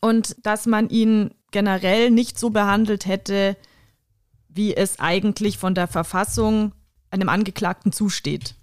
und 0.00 0.36
dass 0.46 0.66
man 0.66 0.88
ihn 0.88 1.34
generell 1.50 2.10
nicht 2.10 2.38
so 2.38 2.50
behandelt 2.50 3.06
hätte, 3.06 3.56
wie 4.48 4.74
es 4.74 4.98
eigentlich 4.98 5.58
von 5.58 5.74
der 5.74 5.88
Verfassung 5.88 6.72
einem 7.10 7.28
Angeklagten 7.28 7.92
zusteht. 7.92 8.54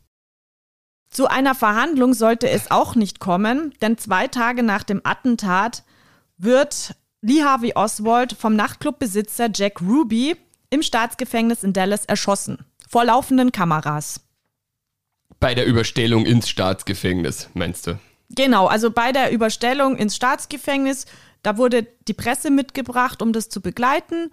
Zu 1.09 1.27
einer 1.27 1.55
Verhandlung 1.55 2.13
sollte 2.13 2.49
es 2.49 2.71
auch 2.71 2.95
nicht 2.95 3.19
kommen, 3.19 3.73
denn 3.81 3.97
zwei 3.97 4.27
Tage 4.27 4.63
nach 4.63 4.83
dem 4.83 5.01
Attentat 5.03 5.83
wird 6.37 6.95
Lee 7.21 7.43
Harvey 7.43 7.73
Oswald 7.75 8.33
vom 8.33 8.55
Nachtclubbesitzer 8.55 9.49
Jack 9.53 9.81
Ruby 9.81 10.35
im 10.69 10.81
Staatsgefängnis 10.81 11.63
in 11.63 11.73
Dallas 11.73 12.05
erschossen, 12.05 12.65
vor 12.89 13.05
laufenden 13.05 13.51
Kameras. 13.51 14.24
Bei 15.39 15.53
der 15.53 15.65
Überstellung 15.65 16.25
ins 16.25 16.49
Staatsgefängnis, 16.49 17.49
meinst 17.53 17.87
du? 17.87 17.99
Genau, 18.29 18.67
also 18.67 18.91
bei 18.91 19.11
der 19.11 19.31
Überstellung 19.31 19.97
ins 19.97 20.15
Staatsgefängnis, 20.15 21.05
da 21.43 21.57
wurde 21.57 21.85
die 22.07 22.13
Presse 22.13 22.49
mitgebracht, 22.49 23.21
um 23.21 23.33
das 23.33 23.49
zu 23.49 23.61
begleiten. 23.61 24.31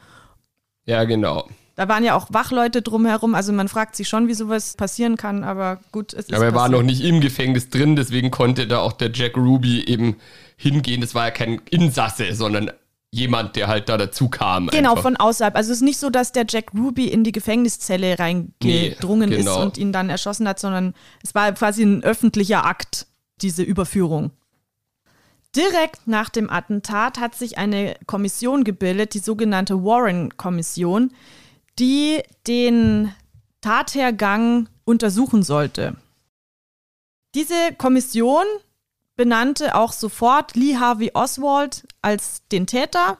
Ja, 0.86 1.04
genau. 1.04 1.48
Da 1.74 1.88
waren 1.88 2.04
ja 2.04 2.14
auch 2.14 2.26
Wachleute 2.30 2.82
drumherum, 2.82 3.34
also 3.34 3.52
man 3.52 3.68
fragt 3.68 3.96
sich 3.96 4.08
schon, 4.08 4.28
wie 4.28 4.34
sowas 4.34 4.74
passieren 4.76 5.16
kann, 5.16 5.42
aber 5.42 5.80
gut, 5.90 6.12
es 6.12 6.26
ist. 6.26 6.34
Aber 6.34 6.44
er 6.44 6.54
war 6.54 6.68
noch 6.68 6.82
nicht 6.82 7.02
im 7.02 7.20
Gefängnis 7.20 7.70
drin, 7.70 7.96
deswegen 7.96 8.30
konnte 8.30 8.66
da 8.66 8.80
auch 8.80 8.92
der 8.92 9.10
Jack 9.12 9.36
Ruby 9.36 9.84
eben 9.84 10.16
hingehen. 10.56 11.00
Das 11.00 11.14
war 11.14 11.26
ja 11.26 11.30
kein 11.30 11.62
Insasse, 11.70 12.34
sondern 12.34 12.70
jemand, 13.12 13.56
der 13.56 13.68
halt 13.68 13.88
da 13.88 13.98
dazu 13.98 14.28
kam. 14.28 14.68
Genau, 14.68 14.90
einfach. 14.90 15.02
von 15.02 15.16
außerhalb. 15.16 15.54
Also 15.54 15.70
es 15.70 15.78
ist 15.78 15.84
nicht 15.84 15.98
so, 15.98 16.10
dass 16.10 16.32
der 16.32 16.46
Jack 16.48 16.72
Ruby 16.74 17.08
in 17.08 17.24
die 17.24 17.32
Gefängniszelle 17.32 18.18
reingedrungen 18.18 19.30
nee, 19.30 19.36
genau. 19.36 19.58
ist 19.58 19.62
und 19.62 19.78
ihn 19.78 19.92
dann 19.92 20.10
erschossen 20.10 20.48
hat, 20.48 20.58
sondern 20.58 20.94
es 21.22 21.34
war 21.34 21.52
quasi 21.52 21.82
ein 21.82 22.02
öffentlicher 22.02 22.64
Akt, 22.64 23.06
diese 23.42 23.62
Überführung. 23.62 24.32
Direkt 25.54 26.06
nach 26.06 26.30
dem 26.30 26.48
Attentat 26.48 27.20
hat 27.20 27.34
sich 27.34 27.58
eine 27.58 27.96
Kommission 28.06 28.64
gebildet, 28.64 29.12
die 29.12 29.18
sogenannte 29.18 29.84
Warren-Kommission, 29.84 31.12
die 31.78 32.22
den 32.46 33.12
Tathergang 33.60 34.70
untersuchen 34.84 35.42
sollte. 35.42 35.96
Diese 37.34 37.54
Kommission 37.76 38.44
benannte 39.22 39.76
auch 39.76 39.92
sofort 39.92 40.56
Lee 40.56 40.78
Harvey 40.78 41.12
Oswald 41.14 41.86
als 42.02 42.42
den 42.50 42.66
Täter 42.66 43.18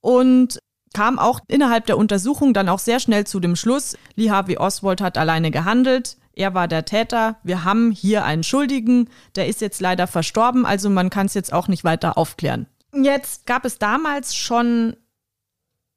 und 0.00 0.58
kam 0.94 1.20
auch 1.20 1.38
innerhalb 1.46 1.86
der 1.86 1.96
Untersuchung 1.96 2.52
dann 2.52 2.68
auch 2.68 2.80
sehr 2.80 2.98
schnell 2.98 3.24
zu 3.24 3.38
dem 3.38 3.54
Schluss, 3.54 3.96
Lee 4.16 4.32
Harvey 4.32 4.56
Oswald 4.56 5.00
hat 5.00 5.16
alleine 5.16 5.52
gehandelt, 5.52 6.16
er 6.32 6.54
war 6.54 6.66
der 6.66 6.86
Täter, 6.86 7.36
wir 7.44 7.62
haben 7.62 7.92
hier 7.92 8.24
einen 8.24 8.42
Schuldigen, 8.42 9.08
der 9.36 9.46
ist 9.46 9.60
jetzt 9.60 9.80
leider 9.80 10.08
verstorben, 10.08 10.66
also 10.66 10.90
man 10.90 11.08
kann 11.08 11.26
es 11.26 11.34
jetzt 11.34 11.52
auch 11.52 11.68
nicht 11.68 11.84
weiter 11.84 12.18
aufklären. 12.18 12.66
Jetzt 12.92 13.46
gab 13.46 13.64
es 13.64 13.78
damals 13.78 14.34
schon 14.34 14.96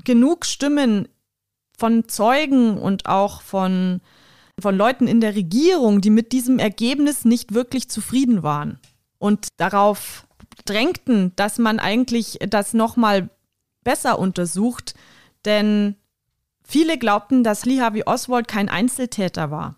genug 0.04 0.46
Stimmen 0.46 1.08
von 1.80 2.08
Zeugen 2.08 2.78
und 2.78 3.08
auch 3.08 3.42
von, 3.42 4.02
von 4.62 4.78
Leuten 4.78 5.08
in 5.08 5.20
der 5.20 5.34
Regierung, 5.34 6.02
die 6.02 6.12
mit 6.12 6.32
diesem 6.32 6.60
Ergebnis 6.60 7.26
nicht 7.26 7.56
wirklich 7.56 7.90
zufrieden 7.90 8.44
waren 8.44 8.80
und 9.18 9.48
darauf 9.58 10.28
drängten, 10.66 11.34
dass 11.36 11.58
man 11.58 11.80
eigentlich 11.80 12.40
das 12.48 12.74
nochmal 12.74 13.30
besser 13.84 14.20
untersucht, 14.20 14.96
denn 15.46 15.96
viele 16.64 16.98
glaubten, 16.98 17.44
dass 17.44 17.66
Lee 17.66 17.82
Harvey 17.82 18.04
Oswald 18.06 18.48
kein 18.48 18.70
Einzeltäter 18.70 19.52
war. 19.52 19.76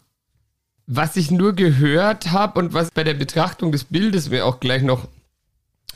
Was 0.85 1.17
ich 1.17 1.31
nur 1.31 1.53
gehört 1.53 2.31
habe 2.31 2.59
und 2.59 2.73
was 2.73 2.91
bei 2.91 3.03
der 3.03 3.13
Betrachtung 3.13 3.71
des 3.71 3.83
Bildes 3.83 4.29
mir 4.29 4.45
auch 4.45 4.59
gleich 4.59 4.83
noch 4.83 5.07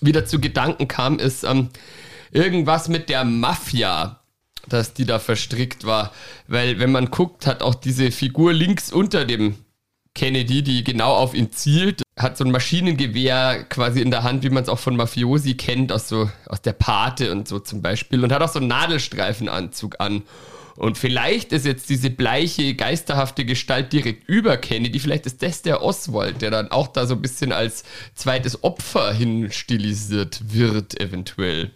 wieder 0.01 0.25
zu 0.25 0.41
Gedanken 0.41 0.87
kam, 0.87 1.19
ist 1.19 1.43
ähm, 1.43 1.69
irgendwas 2.31 2.89
mit 2.89 3.07
der 3.07 3.23
Mafia 3.23 4.21
dass 4.67 4.93
die 4.93 5.05
da 5.05 5.19
verstrickt 5.19 5.85
war. 5.85 6.11
Weil, 6.47 6.79
wenn 6.79 6.91
man 6.91 7.11
guckt, 7.11 7.47
hat 7.47 7.61
auch 7.61 7.75
diese 7.75 8.11
Figur 8.11 8.53
links 8.53 8.91
unter 8.91 9.25
dem 9.25 9.55
Kennedy, 10.13 10.61
die 10.61 10.83
genau 10.83 11.13
auf 11.15 11.33
ihn 11.33 11.51
zielt, 11.51 12.01
hat 12.17 12.37
so 12.37 12.43
ein 12.43 12.51
Maschinengewehr 12.51 13.63
quasi 13.69 14.01
in 14.01 14.11
der 14.11 14.23
Hand, 14.23 14.43
wie 14.43 14.49
man 14.49 14.63
es 14.63 14.69
auch 14.69 14.79
von 14.79 14.95
Mafiosi 14.95 15.55
kennt, 15.55 15.91
aus 15.91 16.09
so 16.09 16.29
aus 16.47 16.61
der 16.61 16.73
Pate 16.73 17.31
und 17.31 17.47
so 17.47 17.59
zum 17.59 17.81
Beispiel, 17.81 18.23
und 18.23 18.31
hat 18.31 18.41
auch 18.41 18.51
so 18.51 18.59
einen 18.59 18.67
Nadelstreifenanzug 18.67 19.99
an. 19.99 20.23
Und 20.75 20.97
vielleicht 20.97 21.51
ist 21.53 21.65
jetzt 21.65 21.89
diese 21.89 22.09
bleiche, 22.09 22.75
geisterhafte 22.75 23.45
Gestalt 23.45 23.93
direkt 23.93 24.27
über 24.27 24.57
Kennedy, 24.57 24.99
vielleicht 24.99 25.25
ist 25.25 25.41
das 25.43 25.61
der 25.61 25.81
Oswald, 25.81 26.41
der 26.41 26.51
dann 26.51 26.71
auch 26.71 26.87
da 26.87 27.05
so 27.05 27.15
ein 27.15 27.21
bisschen 27.21 27.51
als 27.51 27.83
zweites 28.15 28.63
Opfer 28.63 29.13
hinstilisiert 29.13 30.41
wird, 30.53 30.99
eventuell. 30.99 31.71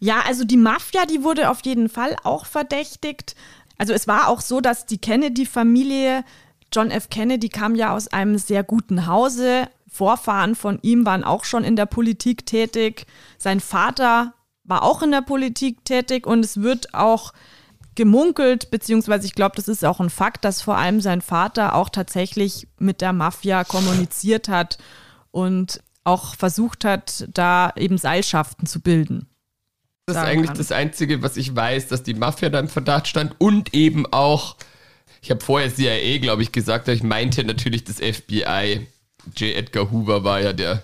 Ja, 0.00 0.22
also 0.26 0.44
die 0.44 0.56
Mafia, 0.56 1.04
die 1.06 1.22
wurde 1.22 1.50
auf 1.50 1.60
jeden 1.64 1.88
Fall 1.88 2.16
auch 2.24 2.46
verdächtigt. 2.46 3.34
Also 3.78 3.92
es 3.92 4.08
war 4.08 4.28
auch 4.28 4.40
so, 4.40 4.60
dass 4.60 4.86
die 4.86 4.98
Kennedy-Familie, 4.98 6.24
John 6.72 6.90
F. 6.90 7.10
Kennedy 7.10 7.48
kam 7.48 7.74
ja 7.74 7.94
aus 7.94 8.08
einem 8.08 8.38
sehr 8.38 8.62
guten 8.62 9.06
Hause. 9.06 9.68
Vorfahren 9.88 10.54
von 10.54 10.78
ihm 10.82 11.04
waren 11.04 11.24
auch 11.24 11.44
schon 11.44 11.64
in 11.64 11.76
der 11.76 11.86
Politik 11.86 12.46
tätig. 12.46 13.06
Sein 13.38 13.60
Vater 13.60 14.34
war 14.62 14.82
auch 14.82 15.02
in 15.02 15.10
der 15.10 15.22
Politik 15.22 15.84
tätig 15.84 16.26
und 16.26 16.44
es 16.44 16.60
wird 16.60 16.94
auch 16.94 17.32
gemunkelt, 17.96 18.70
beziehungsweise 18.70 19.26
ich 19.26 19.34
glaube, 19.34 19.56
das 19.56 19.68
ist 19.68 19.84
auch 19.84 20.00
ein 20.00 20.10
Fakt, 20.10 20.44
dass 20.44 20.62
vor 20.62 20.76
allem 20.76 21.00
sein 21.00 21.20
Vater 21.20 21.74
auch 21.74 21.88
tatsächlich 21.88 22.68
mit 22.78 23.00
der 23.00 23.12
Mafia 23.12 23.64
kommuniziert 23.64 24.48
hat 24.48 24.78
und 25.32 25.82
auch 26.04 26.34
versucht 26.36 26.84
hat, 26.84 27.28
da 27.34 27.72
eben 27.76 27.98
Seilschaften 27.98 28.66
zu 28.66 28.80
bilden. 28.80 29.26
Das 30.06 30.16
ist 30.16 30.22
eigentlich 30.22 30.48
kann. 30.48 30.58
das 30.58 30.72
Einzige, 30.72 31.22
was 31.22 31.36
ich 31.36 31.54
weiß, 31.54 31.88
dass 31.88 32.02
die 32.02 32.14
Mafia 32.14 32.48
da 32.48 32.58
im 32.58 32.68
Verdacht 32.68 33.06
stand 33.06 33.34
und 33.38 33.74
eben 33.74 34.06
auch, 34.06 34.56
ich 35.22 35.30
habe 35.30 35.44
vorher 35.44 35.74
CIA, 35.74 36.18
glaube 36.18 36.42
ich, 36.42 36.52
gesagt, 36.52 36.88
aber 36.88 36.96
ich 36.96 37.02
meinte 37.02 37.44
natürlich 37.44 37.84
das 37.84 37.96
FBI. 37.96 38.86
J. 39.36 39.54
Edgar 39.54 39.90
Hoover 39.90 40.24
war 40.24 40.40
ja 40.40 40.52
der 40.52 40.82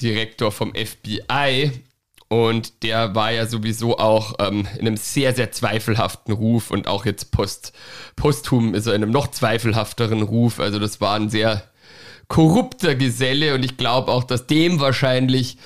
Direktor 0.00 0.52
vom 0.52 0.74
FBI 0.74 1.72
und 2.28 2.82
der 2.82 3.14
war 3.14 3.30
ja 3.30 3.46
sowieso 3.46 3.98
auch 3.98 4.34
ähm, 4.38 4.66
in 4.78 4.86
einem 4.86 4.96
sehr, 4.96 5.34
sehr 5.34 5.52
zweifelhaften 5.52 6.32
Ruf 6.32 6.70
und 6.70 6.86
auch 6.86 7.04
jetzt 7.04 7.30
post, 7.30 7.72
posthum 8.16 8.74
ist 8.74 8.86
er 8.86 8.94
in 8.94 9.02
einem 9.02 9.12
noch 9.12 9.28
zweifelhafteren 9.30 10.22
Ruf. 10.22 10.58
Also 10.58 10.78
das 10.78 11.00
war 11.00 11.14
ein 11.14 11.30
sehr 11.30 11.70
korrupter 12.28 12.94
Geselle 12.94 13.54
und 13.54 13.64
ich 13.64 13.76
glaube 13.76 14.10
auch, 14.10 14.24
dass 14.24 14.46
dem 14.46 14.80
wahrscheinlich 14.80 15.58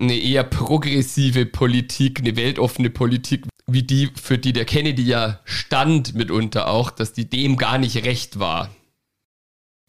eine 0.00 0.16
eher 0.16 0.44
progressive 0.44 1.44
Politik, 1.44 2.20
eine 2.20 2.36
weltoffene 2.36 2.88
Politik, 2.88 3.44
wie 3.72 3.82
die, 3.82 4.10
für 4.20 4.38
die 4.38 4.52
der 4.52 4.64
Kennedy 4.64 5.02
ja 5.02 5.40
stand 5.44 6.14
mitunter 6.14 6.68
auch, 6.68 6.90
dass 6.90 7.12
die 7.12 7.28
dem 7.28 7.56
gar 7.56 7.78
nicht 7.78 8.04
recht 8.04 8.38
war. 8.38 8.70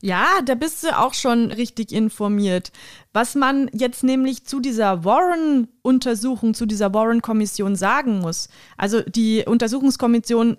Ja, 0.02 0.42
da 0.44 0.56
bist 0.56 0.84
du 0.84 0.98
auch 0.98 1.14
schon 1.14 1.50
richtig 1.52 1.94
informiert. 1.94 2.74
Was 3.14 3.36
man 3.36 3.70
jetzt 3.72 4.04
nämlich 4.04 4.46
zu 4.46 4.60
dieser 4.60 5.06
Warren-Untersuchung, 5.06 6.54
zu 6.54 6.66
dieser 6.66 6.94
Warren-Kommission 6.94 7.78
sagen 7.78 8.20
muss. 8.20 8.50
Also 8.76 9.00
die 9.02 9.46
Untersuchungskommission 9.46 10.58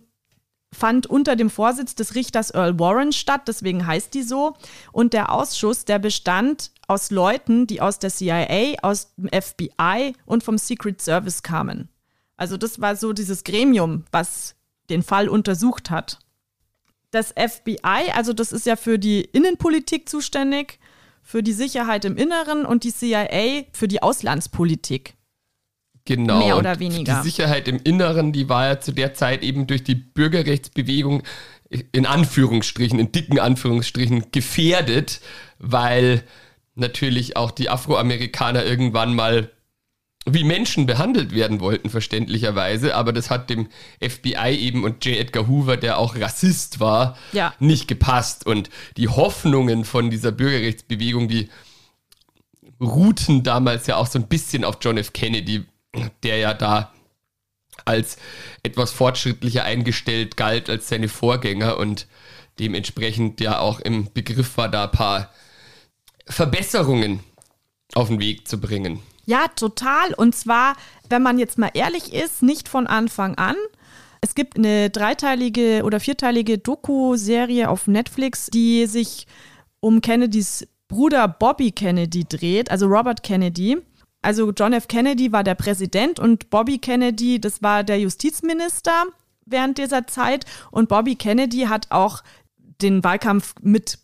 fand 0.73 1.07
unter 1.07 1.37
dem 1.37 1.51
Vorsitz 1.51 1.95
des 1.95 2.15
Richters 2.15 2.53
Earl 2.53 2.79
Warren 2.79 3.13
statt, 3.13 3.43
deswegen 3.47 3.87
heißt 3.87 4.15
die 4.15 4.23
so. 4.23 4.55
Und 4.93 5.13
der 5.13 5.31
Ausschuss, 5.31 5.85
der 5.85 5.99
bestand 5.99 6.71
aus 6.89 7.11
Leuten, 7.11 7.67
die 7.67 7.83
aus 7.83 7.99
der 7.99 8.11
CIA, 8.11 8.77
aus 8.83 9.15
dem 9.17 9.29
FBI 9.29 10.15
und 10.25 10.43
vom 10.43 10.57
Secret 10.57 11.03
Service 11.03 11.43
kamen. 11.43 11.91
Also 12.37 12.57
das 12.57 12.81
war 12.81 12.97
so 12.97 13.13
dieses 13.13 13.45
Gremium, 13.45 14.05
was 14.11 14.57
den 14.91 15.03
Fall 15.03 15.29
untersucht 15.29 15.91
hat. 15.91 16.19
das 17.15 17.33
FBI, 17.33 18.11
also 18.13 18.33
das 18.33 18.53
ist 18.53 18.67
ja 18.67 18.77
für 18.77 18.99
die 18.99 19.21
Innenpolitik 19.21 20.09
zuständig, 20.09 20.79
für 21.23 21.43
die 21.43 21.53
Sicherheit 21.53 22.05
im 22.05 22.17
Inneren 22.17 22.67
und 22.67 22.85
die 22.85 22.93
CIA 22.93 23.65
für 23.73 23.89
die 23.89 24.03
Auslandspolitik. 24.03 25.15
Genau. 26.05 26.39
Mehr 26.39 26.59
oder 26.59 26.79
weniger. 26.81 27.17
Die 27.23 27.31
Sicherheit 27.31 27.67
im 27.67 27.81
Inneren, 27.83 28.33
die 28.33 28.49
war 28.49 28.67
ja 28.67 28.81
zu 28.81 28.93
der 28.93 29.15
Zeit 29.15 29.43
eben 29.43 29.67
durch 29.67 29.85
die 29.85 29.95
Bürgerrechtsbewegung 29.95 31.23
in 31.93 32.05
Anführungsstrichen, 32.05 32.99
in 32.99 33.11
dicken 33.11 33.39
Anführungsstrichen 33.39 34.31
gefährdet, 34.31 35.21
weil 35.59 36.23
natürlich 36.75 37.37
auch 37.37 37.51
die 37.51 37.71
Afroamerikaner 37.71 38.65
irgendwann 38.65 39.15
mal 39.15 39.51
wie 40.27 40.45
Menschen 40.45 40.87
behandelt 40.87 41.35
werden 41.35 41.61
wollten, 41.61 41.91
verständlicherweise. 41.91 42.95
Aber 42.95 43.13
das 43.13 43.31
hat 43.31 43.51
dem 43.51 43.69
FBI 44.01 44.57
eben 44.59 44.85
und 44.85 45.05
J. 45.05 45.17
Edgar 45.17 45.47
Hoover, 45.49 45.77
der 45.77 45.99
auch 45.99 46.17
Rassist 46.17 46.81
war, 46.81 47.17
ja. 47.33 47.55
nicht 47.59 47.89
gepasst. 47.89 48.47
Und 48.47 48.71
die 48.97 49.09
Hoffnungen 49.09 49.85
von 49.85 50.11
dieser 50.11 50.33
Bürgerrechtsbewegung, 50.33 51.29
die 51.29 51.51
ruhten 52.81 53.43
damals 53.43 53.87
ja 53.87 53.97
auch 53.97 54.07
so 54.07 54.19
ein 54.19 54.29
bisschen 54.29 54.65
auf 54.65 54.79
John 54.81 54.97
F. 54.97 55.13
Kennedy, 55.13 55.65
der 56.23 56.39
ja 56.39 56.55
da 56.55 56.93
als 57.85 58.17
etwas 58.63 58.93
fortschrittlicher 58.93 59.65
eingestellt 59.65 60.37
galt 60.37 60.71
als 60.71 60.89
seine 60.89 61.09
Vorgänger 61.09 61.77
und 61.77 62.07
dementsprechend 62.59 63.41
ja 63.41 63.59
auch 63.59 63.81
im 63.81 64.13
Begriff 64.13 64.57
war, 64.57 64.69
da 64.69 64.85
ein 64.85 64.91
paar 64.91 65.31
Verbesserungen 66.27 67.21
auf 67.95 68.09
den 68.09 68.21
Weg 68.21 68.49
zu 68.49 68.61
bringen. 68.61 69.01
Ja, 69.27 69.49
total. 69.49 70.15
Und 70.15 70.35
zwar, 70.35 70.77
wenn 71.09 71.23
man 71.23 71.39
jetzt 71.39 71.59
mal 71.59 71.71
ehrlich 71.75 72.13
ist, 72.13 72.43
nicht 72.43 72.69
von 72.69 72.87
Anfang 72.87 73.37
an. 73.37 73.57
Es 74.21 74.35
gibt 74.35 74.57
eine 74.57 74.91
dreiteilige 74.91 75.83
oder 75.85 76.01
vierteilige 76.01 76.59
Doku-Serie 76.59 77.69
auf 77.69 77.87
Netflix, 77.87 78.47
die 78.47 78.87
sich 78.87 79.27
um 79.81 80.01
Kennedys 80.01 80.67
Bruder 80.89 81.29
Bobby 81.29 81.73
Kennedy 81.73 82.25
dreht, 82.25 82.71
also 82.71 82.87
Robert 82.87 83.23
Kennedy. 83.23 83.79
Also 84.23 84.53
John 84.53 84.73
F. 84.73 84.89
Kennedy 84.89 85.33
war 85.33 85.45
der 85.45 85.55
Präsident 85.55 86.19
und 86.19 86.49
Bobby 86.49 86.79
Kennedy, 86.79 87.39
das 87.39 87.63
war 87.63 87.85
der 87.85 88.01
Justizminister 88.01 89.05
während 89.45 89.77
dieser 89.77 90.07
Zeit. 90.07 90.47
Und 90.71 90.89
Bobby 90.89 91.17
Kennedy 91.17 91.67
hat 91.69 91.91
auch 91.91 92.23
den 92.81 93.05
Wahlkampf 93.05 93.55
mit 93.61 93.99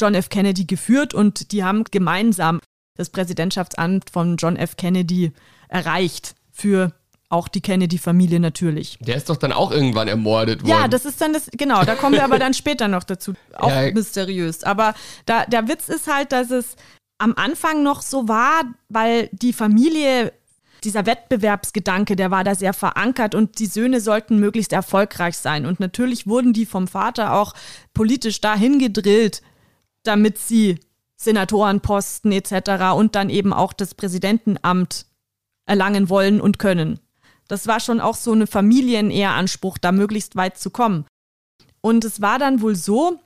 John 0.00 0.14
F. 0.14 0.28
Kennedy 0.28 0.66
geführt 0.66 1.14
und 1.14 1.50
die 1.50 1.64
haben 1.64 1.82
gemeinsam 1.90 2.60
das 2.96 3.10
Präsidentschaftsamt 3.10 4.10
von 4.10 4.36
John 4.36 4.56
F. 4.56 4.76
Kennedy 4.76 5.32
erreicht 5.68 6.34
für 6.52 6.92
auch 7.28 7.48
die 7.48 7.60
Kennedy-Familie 7.60 8.40
natürlich. 8.40 8.98
Der 9.00 9.16
ist 9.16 9.28
doch 9.28 9.36
dann 9.36 9.52
auch 9.52 9.72
irgendwann 9.72 10.08
ermordet 10.08 10.62
worden. 10.62 10.70
Ja, 10.70 10.88
das 10.88 11.04
ist 11.04 11.20
dann 11.20 11.32
das, 11.32 11.48
genau, 11.52 11.84
da 11.84 11.96
kommen 11.96 12.14
wir 12.14 12.24
aber 12.24 12.38
dann 12.38 12.54
später 12.54 12.88
noch 12.88 13.02
dazu. 13.02 13.34
Auch 13.54 13.68
ja. 13.68 13.90
mysteriös. 13.92 14.62
Aber 14.62 14.94
da, 15.24 15.44
der 15.44 15.68
Witz 15.68 15.88
ist 15.88 16.06
halt, 16.06 16.30
dass 16.32 16.50
es 16.50 16.76
am 17.18 17.34
Anfang 17.36 17.82
noch 17.82 18.02
so 18.02 18.28
war, 18.28 18.62
weil 18.88 19.28
die 19.32 19.52
Familie, 19.52 20.32
dieser 20.84 21.06
Wettbewerbsgedanke, 21.06 22.14
der 22.14 22.30
war 22.30 22.44
da 22.44 22.54
sehr 22.54 22.72
verankert 22.72 23.34
und 23.34 23.58
die 23.58 23.66
Söhne 23.66 24.00
sollten 24.00 24.38
möglichst 24.38 24.72
erfolgreich 24.72 25.36
sein. 25.36 25.66
Und 25.66 25.80
natürlich 25.80 26.26
wurden 26.26 26.52
die 26.52 26.66
vom 26.66 26.86
Vater 26.86 27.32
auch 27.32 27.54
politisch 27.92 28.40
dahin 28.40 28.78
gedrillt, 28.78 29.42
damit 30.04 30.38
sie 30.38 30.78
Senatorenposten 31.16 32.32
etc. 32.32 32.94
und 32.94 33.14
dann 33.14 33.30
eben 33.30 33.52
auch 33.52 33.72
das 33.72 33.94
Präsidentenamt 33.94 35.06
erlangen 35.66 36.08
wollen 36.08 36.40
und 36.40 36.58
können. 36.58 37.00
Das 37.48 37.66
war 37.66 37.80
schon 37.80 38.00
auch 38.00 38.16
so 38.16 38.32
eine 38.32 38.46
Familienehranspruch, 38.46 39.78
da 39.78 39.92
möglichst 39.92 40.36
weit 40.36 40.58
zu 40.58 40.70
kommen. 40.70 41.06
Und 41.80 42.04
es 42.04 42.20
war 42.20 42.38
dann 42.38 42.60
wohl 42.60 42.74
so, 42.74 43.20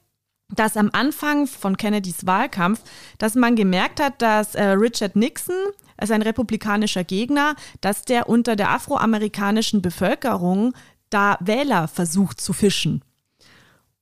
dass 0.54 0.76
am 0.76 0.90
Anfang 0.92 1.46
von 1.46 1.76
Kennedys 1.76 2.26
Wahlkampf, 2.26 2.80
dass 3.18 3.34
man 3.34 3.56
gemerkt 3.56 4.00
hat, 4.00 4.20
dass 4.20 4.54
äh, 4.54 4.64
Richard 4.64 5.16
Nixon, 5.16 5.54
also 5.96 6.14
ein 6.14 6.22
republikanischer 6.22 7.04
Gegner, 7.04 7.54
dass 7.80 8.02
der 8.02 8.28
unter 8.28 8.56
der 8.56 8.70
afroamerikanischen 8.70 9.80
Bevölkerung 9.80 10.74
da 11.08 11.36
Wähler 11.40 11.88
versucht 11.88 12.40
zu 12.40 12.52
fischen. 12.52 13.02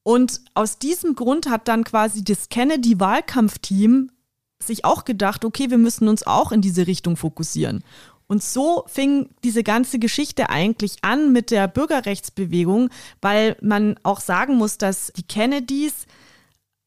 Und 0.09 0.41
aus 0.55 0.79
diesem 0.79 1.17
Grund 1.17 1.51
hat 1.51 1.69
dann 1.69 1.85
quasi 1.85 2.25
das 2.25 2.49
Kennedy-Wahlkampfteam 2.49 4.11
sich 4.59 4.87
auch 4.87 5.05
gedacht, 5.05 5.45
okay, 5.45 5.69
wir 5.69 5.77
müssen 5.77 6.09
uns 6.09 6.27
auch 6.27 6.51
in 6.51 6.63
diese 6.63 6.87
Richtung 6.87 7.19
fokussieren. 7.19 7.85
Und 8.27 8.43
so 8.43 8.85
fing 8.87 9.29
diese 9.45 9.63
ganze 9.63 9.99
Geschichte 9.99 10.49
eigentlich 10.49 10.97
an 11.03 11.31
mit 11.31 11.51
der 11.51 11.69
Bürgerrechtsbewegung, 11.69 12.89
weil 13.21 13.59
man 13.61 14.01
auch 14.03 14.21
sagen 14.21 14.55
muss, 14.55 14.79
dass 14.79 15.13
die 15.15 15.25
Kennedys, 15.25 16.07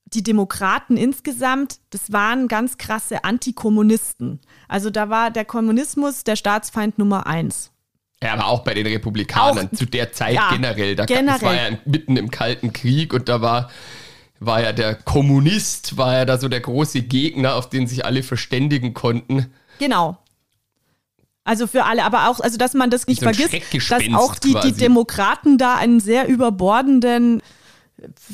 die 0.05 0.23
Demokraten 0.23 0.97
insgesamt, 0.97 1.79
das 1.91 2.12
waren 2.12 2.47
ganz 2.47 2.79
krasse 2.79 3.23
Antikommunisten. 3.23 4.39
Also 4.67 4.89
da 4.89 5.10
war 5.10 5.29
der 5.29 5.45
Kommunismus 5.45 6.23
der 6.23 6.38
Staatsfeind 6.38 6.97
Nummer 6.97 7.27
eins. 7.27 7.71
Ja, 8.23 8.34
aber 8.34 8.47
auch 8.47 8.60
bei 8.60 8.73
den 8.73 8.86
Republikanern 8.86 9.69
auch, 9.71 9.75
zu 9.75 9.86
der 9.86 10.12
Zeit 10.12 10.36
ja, 10.36 10.49
generell. 10.51 10.95
Da, 10.95 11.05
generell. 11.05 11.34
Das 11.34 11.41
war 11.41 11.55
ja 11.55 11.77
mitten 11.86 12.17
im 12.17 12.29
Kalten 12.29 12.71
Krieg 12.71 13.13
und 13.13 13.29
da 13.29 13.41
war, 13.41 13.71
war 14.39 14.62
ja 14.62 14.73
der 14.73 14.95
Kommunist, 14.95 15.97
war 15.97 16.13
ja 16.13 16.25
da 16.25 16.38
so 16.38 16.47
der 16.47 16.60
große 16.60 17.01
Gegner, 17.01 17.55
auf 17.55 17.69
den 17.69 17.88
sich 17.88 18.05
alle 18.05 18.21
verständigen 18.21 18.93
konnten. 18.93 19.51
Genau. 19.79 20.17
Also 21.43 21.65
für 21.65 21.86
alle, 21.86 22.03
aber 22.03 22.29
auch, 22.29 22.39
also 22.39 22.57
dass 22.57 22.75
man 22.75 22.91
das 22.91 23.07
nicht 23.07 23.21
so 23.21 23.25
vergisst, 23.25 23.55
dass 23.89 24.03
auch 24.13 24.36
die, 24.36 24.55
die 24.63 24.73
Demokraten 24.73 25.57
da 25.57 25.75
einen 25.75 25.99
sehr 25.99 26.27
überbordenden, 26.27 27.41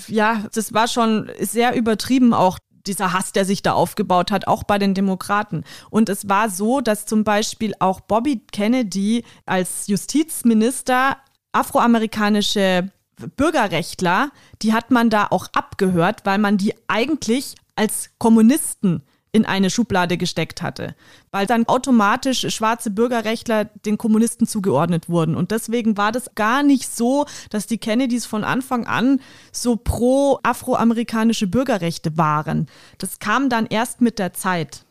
ja, 0.07 0.43
das 0.53 0.73
war 0.73 0.89
schon 0.89 1.31
sehr 1.39 1.75
übertrieben 1.75 2.33
auch 2.33 2.59
dieser 2.87 3.13
Hass, 3.13 3.31
der 3.31 3.45
sich 3.45 3.61
da 3.61 3.73
aufgebaut 3.73 4.31
hat, 4.31 4.47
auch 4.47 4.63
bei 4.63 4.79
den 4.79 4.93
Demokraten. 4.93 5.63
Und 5.89 6.09
es 6.09 6.29
war 6.29 6.49
so, 6.49 6.81
dass 6.81 7.05
zum 7.05 7.23
Beispiel 7.23 7.73
auch 7.79 7.99
Bobby 7.99 8.41
Kennedy 8.51 9.23
als 9.45 9.87
Justizminister 9.87 11.17
afroamerikanische 11.51 12.91
Bürgerrechtler, 13.35 14.29
die 14.61 14.73
hat 14.73 14.91
man 14.91 15.09
da 15.09 15.27
auch 15.29 15.47
abgehört, 15.53 16.21
weil 16.25 16.37
man 16.37 16.57
die 16.57 16.73
eigentlich 16.87 17.55
als 17.75 18.11
Kommunisten 18.19 19.03
in 19.31 19.45
eine 19.45 19.69
Schublade 19.69 20.17
gesteckt 20.17 20.61
hatte, 20.61 20.95
weil 21.31 21.45
dann 21.45 21.67
automatisch 21.67 22.47
schwarze 22.53 22.89
Bürgerrechtler 22.89 23.65
den 23.65 23.97
Kommunisten 23.97 24.47
zugeordnet 24.47 25.09
wurden. 25.09 25.35
Und 25.35 25.51
deswegen 25.51 25.97
war 25.97 26.11
das 26.11 26.33
gar 26.35 26.63
nicht 26.63 26.89
so, 26.95 27.25
dass 27.49 27.67
die 27.67 27.77
Kennedys 27.77 28.25
von 28.25 28.43
Anfang 28.43 28.87
an 28.87 29.19
so 29.51 29.75
pro 29.75 30.39
afroamerikanische 30.43 31.47
Bürgerrechte 31.47 32.17
waren. 32.17 32.67
Das 32.97 33.19
kam 33.19 33.49
dann 33.49 33.65
erst 33.67 34.01
mit 34.01 34.19
der 34.19 34.33
Zeit. 34.33 34.85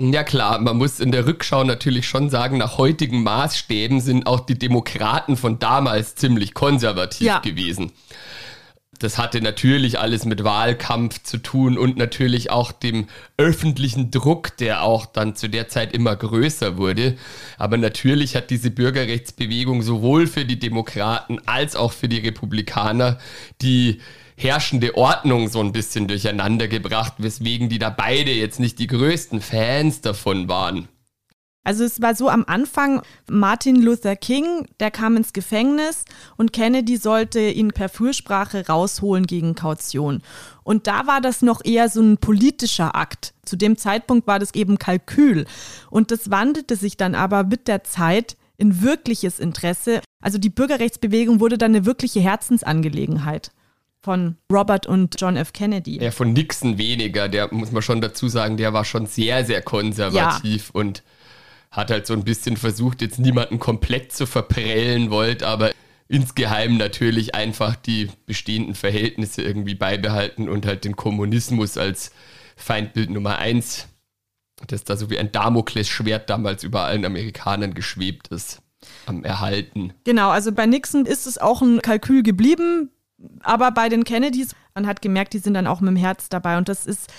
Ja 0.00 0.24
klar, 0.24 0.58
man 0.58 0.78
muss 0.78 0.98
in 0.98 1.12
der 1.12 1.26
Rückschau 1.26 1.62
natürlich 1.62 2.08
schon 2.08 2.28
sagen, 2.28 2.58
nach 2.58 2.76
heutigen 2.76 3.22
Maßstäben 3.22 4.00
sind 4.00 4.26
auch 4.26 4.40
die 4.40 4.58
Demokraten 4.58 5.36
von 5.36 5.60
damals 5.60 6.16
ziemlich 6.16 6.54
konservativ 6.54 7.26
ja. 7.26 7.38
gewesen. 7.38 7.92
Das 9.02 9.18
hatte 9.18 9.40
natürlich 9.40 9.98
alles 9.98 10.24
mit 10.24 10.44
Wahlkampf 10.44 11.24
zu 11.24 11.38
tun 11.38 11.76
und 11.76 11.96
natürlich 11.96 12.50
auch 12.50 12.70
dem 12.70 13.08
öffentlichen 13.36 14.12
Druck, 14.12 14.56
der 14.58 14.84
auch 14.84 15.06
dann 15.06 15.34
zu 15.34 15.48
der 15.48 15.66
Zeit 15.66 15.92
immer 15.92 16.14
größer 16.14 16.76
wurde. 16.76 17.16
Aber 17.58 17.78
natürlich 17.78 18.36
hat 18.36 18.50
diese 18.50 18.70
Bürgerrechtsbewegung 18.70 19.82
sowohl 19.82 20.28
für 20.28 20.44
die 20.44 20.60
Demokraten 20.60 21.40
als 21.46 21.74
auch 21.74 21.90
für 21.90 22.08
die 22.08 22.18
Republikaner 22.18 23.18
die 23.60 24.00
herrschende 24.36 24.96
Ordnung 24.96 25.48
so 25.48 25.58
ein 25.58 25.72
bisschen 25.72 26.06
durcheinander 26.06 26.68
gebracht, 26.68 27.14
weswegen 27.18 27.68
die 27.68 27.80
da 27.80 27.90
beide 27.90 28.30
jetzt 28.30 28.60
nicht 28.60 28.78
die 28.78 28.86
größten 28.86 29.40
Fans 29.40 30.00
davon 30.00 30.48
waren. 30.48 30.86
Also 31.64 31.84
es 31.84 32.02
war 32.02 32.14
so 32.14 32.28
am 32.28 32.44
Anfang, 32.46 33.02
Martin 33.30 33.80
Luther 33.80 34.16
King, 34.16 34.66
der 34.80 34.90
kam 34.90 35.16
ins 35.16 35.32
Gefängnis 35.32 36.04
und 36.36 36.52
Kennedy 36.52 36.96
sollte 36.96 37.40
ihn 37.40 37.68
per 37.68 37.88
Fürsprache 37.88 38.66
rausholen 38.66 39.26
gegen 39.26 39.54
Kaution. 39.54 40.22
Und 40.64 40.86
da 40.88 41.06
war 41.06 41.20
das 41.20 41.40
noch 41.42 41.64
eher 41.64 41.88
so 41.88 42.00
ein 42.00 42.18
politischer 42.18 42.96
Akt. 42.96 43.34
Zu 43.44 43.56
dem 43.56 43.76
Zeitpunkt 43.76 44.26
war 44.26 44.40
das 44.40 44.54
eben 44.54 44.78
Kalkül. 44.78 45.46
Und 45.90 46.10
das 46.10 46.30
wandelte 46.30 46.74
sich 46.74 46.96
dann 46.96 47.14
aber 47.14 47.44
mit 47.44 47.68
der 47.68 47.84
Zeit 47.84 48.36
in 48.56 48.82
wirkliches 48.82 49.38
Interesse. 49.38 50.00
Also 50.20 50.38
die 50.38 50.50
Bürgerrechtsbewegung 50.50 51.40
wurde 51.40 51.58
dann 51.58 51.72
eine 51.72 51.86
wirkliche 51.86 52.20
Herzensangelegenheit 52.20 53.52
von 54.00 54.36
Robert 54.52 54.86
und 54.86 55.14
John 55.20 55.36
F. 55.36 55.52
Kennedy. 55.52 56.02
Ja, 56.02 56.10
von 56.10 56.32
Nixon 56.32 56.76
weniger. 56.76 57.28
Der 57.28 57.52
muss 57.54 57.70
man 57.70 57.82
schon 57.82 58.00
dazu 58.00 58.28
sagen, 58.28 58.56
der 58.56 58.72
war 58.72 58.84
schon 58.84 59.06
sehr, 59.06 59.44
sehr 59.44 59.62
konservativ 59.62 60.72
ja. 60.74 60.80
und 60.80 61.02
hat 61.72 61.90
halt 61.90 62.06
so 62.06 62.12
ein 62.12 62.22
bisschen 62.22 62.56
versucht, 62.56 63.02
jetzt 63.02 63.18
niemanden 63.18 63.58
komplett 63.58 64.12
zu 64.12 64.26
verprellen 64.26 65.10
wollt, 65.10 65.42
aber 65.42 65.72
insgeheim 66.06 66.76
natürlich 66.76 67.34
einfach 67.34 67.74
die 67.74 68.10
bestehenden 68.26 68.74
Verhältnisse 68.74 69.42
irgendwie 69.42 69.74
beibehalten 69.74 70.48
und 70.48 70.66
halt 70.66 70.84
den 70.84 70.94
Kommunismus 70.94 71.78
als 71.78 72.12
Feindbild 72.56 73.10
Nummer 73.10 73.38
eins, 73.38 73.88
das 74.68 74.84
da 74.84 74.96
so 74.96 75.08
wie 75.08 75.18
ein 75.18 75.32
Damoklesschwert 75.32 76.28
damals 76.28 76.62
über 76.62 76.82
allen 76.82 77.06
Amerikanern 77.06 77.72
geschwebt 77.72 78.28
ist, 78.28 78.60
am 79.06 79.24
Erhalten. 79.24 79.94
Genau, 80.04 80.28
also 80.28 80.52
bei 80.52 80.66
Nixon 80.66 81.06
ist 81.06 81.26
es 81.26 81.38
auch 81.38 81.62
ein 81.62 81.80
Kalkül 81.80 82.22
geblieben. 82.22 82.90
Aber 83.42 83.70
bei 83.70 83.88
den 83.88 84.04
Kennedys, 84.04 84.54
man 84.74 84.86
hat 84.86 85.00
gemerkt, 85.00 85.32
die 85.32 85.38
sind 85.38 85.54
dann 85.54 85.68
auch 85.68 85.80
mit 85.80 85.90
dem 85.90 85.96
Herz 85.96 86.28
dabei. 86.28 86.58
Und 86.58 86.68
das 86.68 86.86
ist 86.86 87.10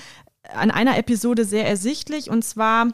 an 0.54 0.70
einer 0.70 0.98
Episode 0.98 1.46
sehr 1.46 1.66
ersichtlich. 1.66 2.30
Und 2.30 2.44
zwar 2.44 2.90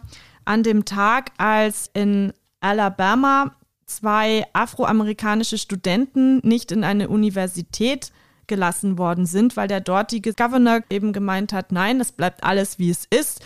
an 0.50 0.64
dem 0.64 0.84
Tag, 0.84 1.32
als 1.38 1.92
in 1.94 2.34
Alabama 2.60 3.56
zwei 3.86 4.46
afroamerikanische 4.54 5.60
Studenten 5.60 6.40
nicht 6.40 6.72
in 6.72 6.84
eine 6.84 7.08
Universität 7.08 8.12
gelassen 8.48 8.98
worden 8.98 9.28
sind, 9.28 9.56
weil 9.56 9.68
der 9.68 9.80
dortige 9.80 10.34
Governor 10.34 10.80
eben 10.90 11.14
gemeint 11.14 11.54
hat, 11.54 11.72
nein, 11.72 12.02
es 12.02 12.12
bleibt 12.12 12.44
alles 12.44 12.80
wie 12.80 12.90
es 12.90 13.06
ist. 13.12 13.42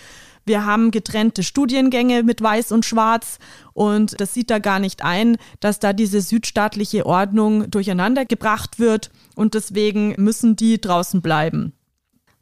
Wir 0.46 0.66
haben 0.66 0.92
getrennte 0.92 1.44
Studiengänge 1.44 2.24
mit 2.24 2.42
Weiß 2.42 2.72
und 2.72 2.86
Schwarz 2.86 3.38
und 3.74 4.20
das 4.22 4.34
sieht 4.34 4.50
da 4.50 4.60
gar 4.60 4.80
nicht 4.80 5.04
ein, 5.04 5.36
dass 5.60 5.80
da 5.80 5.92
diese 5.92 6.22
südstaatliche 6.22 7.06
Ordnung 7.06 7.70
durcheinander 7.70 8.24
gebracht 8.24 8.80
wird 8.80 9.12
und 9.36 9.56
deswegen 9.56 10.16
müssen 10.18 10.56
die 10.56 10.80
draußen 10.80 11.22
bleiben. 11.22 11.74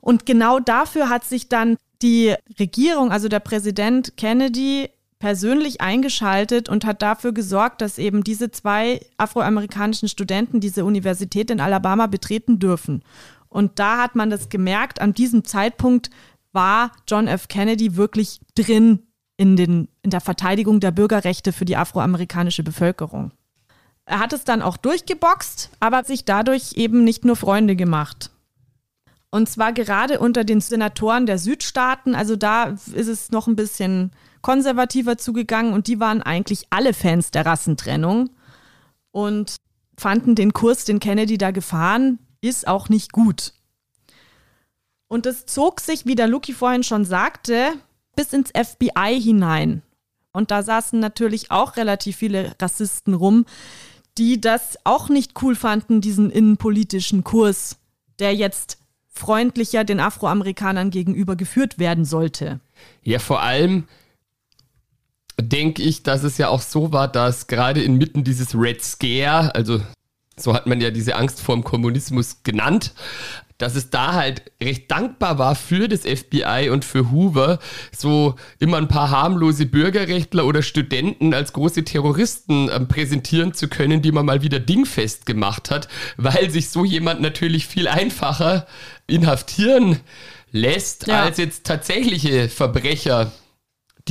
Und 0.02 0.28
genau 0.28 0.60
dafür 0.60 1.10
hat 1.10 1.24
sich 1.24 1.50
dann 1.50 1.78
die 2.02 2.36
Regierung, 2.60 3.12
also 3.12 3.28
der 3.28 3.40
Präsident 3.40 4.18
Kennedy, 4.18 4.90
persönlich 5.22 5.82
eingeschaltet 5.82 6.68
und 6.68 6.84
hat 6.84 7.02
dafür 7.02 7.32
gesorgt, 7.32 7.82
dass 7.82 8.00
eben 8.00 8.24
diese 8.24 8.52
zwei 8.52 9.00
afroamerikanischen 9.18 10.10
Studenten 10.10 10.60
diese 10.60 10.84
Universität 10.84 11.52
in 11.52 11.62
Alabama 11.62 12.08
betreten 12.08 12.58
dürfen. 12.58 13.04
Und 13.48 13.80
da 13.80 14.00
hat 14.00 14.16
man 14.16 14.30
das 14.30 14.50
gemerkt, 14.50 15.00
an 15.00 15.14
diesem 15.14 15.46
Zeitpunkt 15.46 16.10
war 16.54 16.92
John 17.08 17.28
F. 17.28 17.48
Kennedy 17.48 17.96
wirklich 17.96 18.42
drin 18.56 19.04
in, 19.38 19.56
den, 19.56 19.88
in 20.02 20.10
der 20.10 20.22
Verteidigung 20.22 20.80
der 20.80 20.92
Bürgerrechte 20.92 21.54
für 21.54 21.66
die 21.66 21.78
afroamerikanische 21.78 22.64
Bevölkerung. 22.64 23.32
Er 24.06 24.20
hat 24.20 24.34
es 24.34 24.44
dann 24.44 24.62
auch 24.62 24.78
durchgeboxt, 24.78 25.70
aber 25.80 25.98
hat 25.98 26.08
sich 26.08 26.26
dadurch 26.26 26.74
eben 26.74 27.04
nicht 27.04 27.26
nur 27.26 27.36
Freunde 27.36 27.76
gemacht. 27.76 28.32
Und 29.32 29.48
zwar 29.48 29.72
gerade 29.72 30.20
unter 30.20 30.44
den 30.44 30.60
Senatoren 30.60 31.26
der 31.26 31.38
Südstaaten, 31.38 32.16
also 32.16 32.36
da 32.36 32.66
ist 32.66 33.08
es 33.08 33.32
noch 33.32 33.48
ein 33.48 33.56
bisschen 33.56 34.12
konservativer 34.42 35.18
zugegangen 35.18 35.74
und 35.74 35.88
die 35.88 36.02
waren 36.02 36.22
eigentlich 36.22 36.68
alle 36.70 36.94
Fans 36.94 37.32
der 37.32 37.46
Rassentrennung 37.46 38.30
und 39.12 39.56
fanden 39.98 40.36
den 40.36 40.52
Kurs, 40.52 40.84
den 40.84 41.00
Kennedy 41.00 41.38
da 41.38 41.52
gefahren, 41.52 42.20
ist 42.42 42.68
auch 42.68 42.90
nicht 42.90 43.14
gut. 43.14 43.54
Und 45.08 45.26
es 45.26 45.46
zog 45.46 45.80
sich, 45.80 46.06
wie 46.06 46.16
der 46.16 46.28
Luki 46.28 46.54
vorhin 46.54 46.84
schon 46.84 47.06
sagte, 47.06 47.74
bis 48.16 48.34
ins 48.34 48.50
FBI 48.50 49.22
hinein. 49.22 49.82
Und 50.34 50.52
da 50.52 50.64
saßen 50.64 51.00
natürlich 51.00 51.52
auch 51.52 51.78
relativ 51.78 52.18
viele 52.18 52.56
Rassisten 52.60 53.14
rum, 53.14 53.46
die 54.18 54.42
das 54.42 54.78
auch 54.84 55.10
nicht 55.10 55.42
cool 55.42 55.56
fanden, 55.56 56.02
diesen 56.02 56.32
innenpolitischen 56.32 57.24
Kurs, 57.24 57.78
der 58.20 58.36
jetzt 58.36 58.78
freundlicher 59.12 59.84
den 59.84 60.00
Afroamerikanern 60.00 60.90
gegenüber 60.90 61.36
geführt 61.36 61.78
werden 61.78 62.06
sollte. 62.06 62.60
Ja, 63.04 63.20
vor 63.20 63.42
allem 63.42 63.88
denke 65.40 65.82
ich, 65.82 66.04
dass 66.04 66.24
es 66.24 66.38
ja 66.38 66.50
auch 66.50 66.62
so 66.62 66.92
war, 66.92 67.08
dass 67.08 67.48
gerade 67.48 67.84
inmitten 67.84 68.24
dieses 68.24 68.56
Red 68.56 68.84
Scare, 68.84 69.54
also 69.54 69.82
so 70.38 70.54
hat 70.54 70.66
man 70.66 70.82
ja 70.82 70.92
diese 70.92 71.16
Angst 71.16 71.42
vor 71.42 71.56
dem 71.56 71.64
Kommunismus 71.64 72.44
genannt, 72.44 72.94
dass 73.62 73.76
es 73.76 73.90
da 73.90 74.14
halt 74.14 74.44
recht 74.62 74.90
dankbar 74.90 75.38
war 75.38 75.56
für 75.56 75.88
das 75.88 76.02
FBI 76.02 76.70
und 76.72 76.84
für 76.84 77.12
Hoover, 77.12 77.60
so 77.96 78.36
immer 78.60 78.78
ein 78.78 78.88
paar 78.88 79.12
harmlose 79.12 79.66
Bürgerrechtler 79.66 80.46
oder 80.46 80.64
Studenten 80.64 81.34
als 81.34 81.54
große 81.54 81.84
Terroristen 81.84 82.70
äh, 82.70 82.80
präsentieren 82.80 83.54
zu 83.54 83.68
können, 83.68 84.02
die 84.02 84.12
man 84.12 84.26
mal 84.26 84.42
wieder 84.42 84.60
dingfest 84.60 85.26
gemacht 85.26 85.70
hat, 85.70 85.88
weil 86.18 86.50
sich 86.50 86.70
so 86.70 86.86
jemand 86.86 87.22
natürlich 87.22 87.68
viel 87.68 87.88
einfacher 87.88 88.66
inhaftieren 89.08 90.00
lässt, 90.52 91.08
ja. 91.08 91.24
als 91.24 91.38
jetzt 91.38 91.66
tatsächliche 91.66 92.50
Verbrecher 92.50 93.32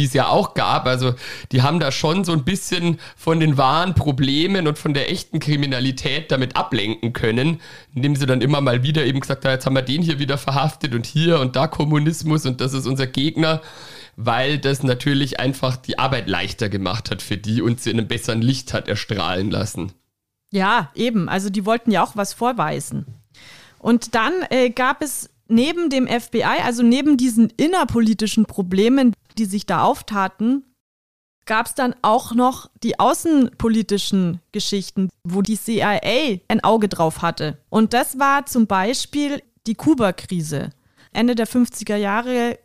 die 0.00 0.06
es 0.06 0.14
ja 0.14 0.28
auch 0.28 0.54
gab. 0.54 0.86
Also 0.86 1.14
die 1.52 1.60
haben 1.60 1.78
da 1.78 1.92
schon 1.92 2.24
so 2.24 2.32
ein 2.32 2.42
bisschen 2.42 2.98
von 3.16 3.38
den 3.38 3.58
wahren 3.58 3.94
Problemen 3.94 4.66
und 4.66 4.78
von 4.78 4.94
der 4.94 5.10
echten 5.10 5.40
Kriminalität 5.40 6.32
damit 6.32 6.56
ablenken 6.56 7.12
können, 7.12 7.60
indem 7.94 8.16
sie 8.16 8.24
dann 8.24 8.40
immer 8.40 8.62
mal 8.62 8.82
wieder 8.82 9.04
eben 9.04 9.20
gesagt 9.20 9.44
haben, 9.44 9.52
jetzt 9.52 9.66
haben 9.66 9.74
wir 9.74 9.82
den 9.82 10.00
hier 10.00 10.18
wieder 10.18 10.38
verhaftet 10.38 10.94
und 10.94 11.04
hier 11.04 11.38
und 11.38 11.54
da 11.54 11.66
Kommunismus 11.66 12.46
und 12.46 12.62
das 12.62 12.72
ist 12.72 12.86
unser 12.86 13.06
Gegner, 13.06 13.60
weil 14.16 14.58
das 14.58 14.82
natürlich 14.82 15.38
einfach 15.38 15.76
die 15.76 15.98
Arbeit 15.98 16.28
leichter 16.28 16.70
gemacht 16.70 17.10
hat 17.10 17.20
für 17.20 17.36
die 17.36 17.60
und 17.60 17.80
sie 17.80 17.90
in 17.90 17.98
einem 17.98 18.08
besseren 18.08 18.40
Licht 18.40 18.72
hat 18.72 18.88
erstrahlen 18.88 19.50
lassen. 19.50 19.92
Ja, 20.50 20.90
eben. 20.94 21.28
Also 21.28 21.50
die 21.50 21.66
wollten 21.66 21.90
ja 21.90 22.02
auch 22.02 22.16
was 22.16 22.32
vorweisen. 22.32 23.04
Und 23.78 24.14
dann 24.14 24.32
äh, 24.48 24.70
gab 24.70 25.02
es 25.02 25.28
neben 25.50 25.90
dem 25.90 26.06
FBI, 26.06 26.62
also 26.64 26.82
neben 26.82 27.16
diesen 27.16 27.50
innerpolitischen 27.56 28.46
Problemen, 28.46 29.14
die 29.38 29.44
sich 29.44 29.66
da 29.66 29.82
auftaten, 29.82 30.64
gab 31.46 31.66
es 31.66 31.74
dann 31.74 31.94
auch 32.02 32.34
noch 32.34 32.70
die 32.82 33.00
außenpolitischen 33.00 34.40
Geschichten, 34.52 35.08
wo 35.24 35.42
die 35.42 35.58
CIA 35.58 36.38
ein 36.48 36.62
Auge 36.62 36.88
drauf 36.88 37.22
hatte. 37.22 37.58
Und 37.70 37.92
das 37.92 38.18
war 38.18 38.46
zum 38.46 38.66
Beispiel 38.66 39.42
die 39.66 39.74
Kuba-Krise. 39.74 40.70
Ende 41.12 41.34
der 41.34 41.48
50er 41.48 41.96
Jahre 41.96 42.58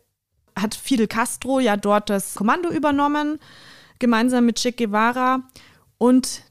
hat 0.58 0.74
Fidel 0.74 1.08
Castro 1.08 1.58
ja 1.60 1.76
dort 1.76 2.10
das 2.10 2.34
Kommando 2.36 2.70
übernommen, 2.70 3.38
gemeinsam 3.98 4.46
mit 4.46 4.60
Che 4.60 4.72
Guevara. 4.72 5.42
Und 5.98 6.42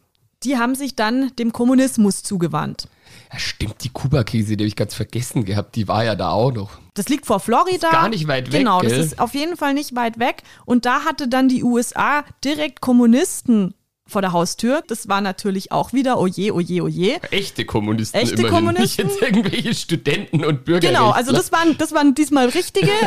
die 0.44 0.58
haben 0.58 0.76
sich 0.76 0.96
dann 0.96 1.34
dem 1.38 1.54
Kommunismus 1.54 2.22
zugewandt. 2.24 2.88
Ja, 3.32 3.40
stimmt, 3.40 3.84
die 3.84 3.90
Kuba-Krise, 3.90 4.58
die 4.58 4.64
habe 4.64 4.68
ich 4.68 4.76
ganz 4.76 4.94
vergessen 4.94 5.46
gehabt, 5.46 5.76
die 5.76 5.88
war 5.88 6.04
ja 6.04 6.16
da 6.16 6.32
auch 6.32 6.52
noch. 6.52 6.72
Das 6.94 7.10
liegt 7.10 7.26
vor 7.26 7.40
Florida. 7.40 7.90
Gar 7.92 8.10
nicht 8.10 8.28
weit 8.28 8.52
weg. 8.52 8.60
Genau, 8.60 8.80
gell? 8.80 8.90
das 8.90 9.00
ist 9.00 9.20
auf 9.20 9.34
jeden 9.34 9.58
Fall 9.58 9.74
nicht 9.74 9.96
weit 9.96 10.20
weg. 10.20 10.44
Und 10.66 10.86
da 10.86 11.04
hatte 11.04 11.28
dann 11.28 11.50
die 11.50 11.64
USA 11.64 12.24
direkt 12.44 12.82
Kommunisten 12.82 13.74
vor 14.08 14.22
der 14.22 14.32
Haustür. 14.32 14.84
Das 14.88 15.08
war 15.08 15.22
natürlich 15.22 15.72
auch 15.72 15.92
wieder, 15.92 16.20
oje, 16.20 16.54
oje, 16.54 16.84
oje. 16.84 17.20
Echte 17.32 17.66
Kommunisten 17.66 18.22
Echte 18.22 18.36
immerhin, 18.36 18.54
Kommunisten. 18.54 19.08
nicht 19.08 19.20
jetzt 19.20 19.22
irgendwelche 19.22 19.74
Studenten 19.74 20.46
und 20.46 20.66
Bürger. 20.66 20.88
Genau, 20.88 21.12
also 21.12 21.32
das 21.32 21.52
waren, 21.52 21.78
das 21.78 21.92
waren 21.92 22.16
diesmal 22.16 22.50
richtige. 22.50 22.92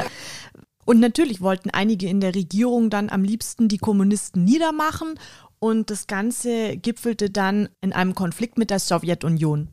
Und 0.84 1.00
natürlich 1.00 1.42
wollten 1.42 1.68
einige 1.68 2.08
in 2.08 2.20
der 2.20 2.34
Regierung 2.34 2.88
dann 2.88 3.10
am 3.10 3.22
liebsten 3.22 3.68
die 3.68 3.76
Kommunisten 3.76 4.44
niedermachen. 4.44 5.20
Und 5.58 5.90
das 5.90 6.06
Ganze 6.06 6.78
gipfelte 6.78 7.28
dann 7.28 7.68
in 7.82 7.92
einem 7.92 8.14
Konflikt 8.14 8.56
mit 8.56 8.70
der 8.70 8.78
Sowjetunion 8.78 9.68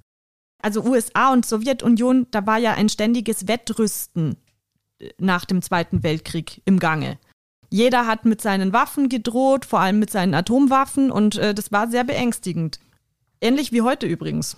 also 0.65 0.84
USA 0.84 1.32
und 1.32 1.45
Sowjetunion, 1.45 2.25
da 2.32 2.47
war 2.47 2.58
ja 2.58 2.73
ein 2.73 2.89
ständiges 2.89 3.47
Wettrüsten 3.47 4.36
äh, 4.99 5.10
nach 5.19 5.45
dem 5.45 5.62
Zweiten 5.62 6.01
Weltkrieg 6.01 6.63
im 6.65 6.80
Gange. 6.80 7.19
Jeder 7.69 8.08
hat 8.08 8.25
mit 8.25 8.41
seinen 8.41 8.73
Waffen 8.73 9.08
gedroht, 9.08 9.65
vor 9.65 9.80
allem 9.80 9.99
mit 9.99 10.10
seinen 10.10 10.34
Atomwaffen, 10.34 11.12
und 11.12 11.38
äh, 11.38 11.54
das 11.54 11.71
war 11.71 11.88
sehr 11.88 12.04
beängstigend. 12.04 12.80
Ähnlich 13.41 13.73
wie 13.73 13.84
heute 13.84 14.08
übrigens. 14.08 14.58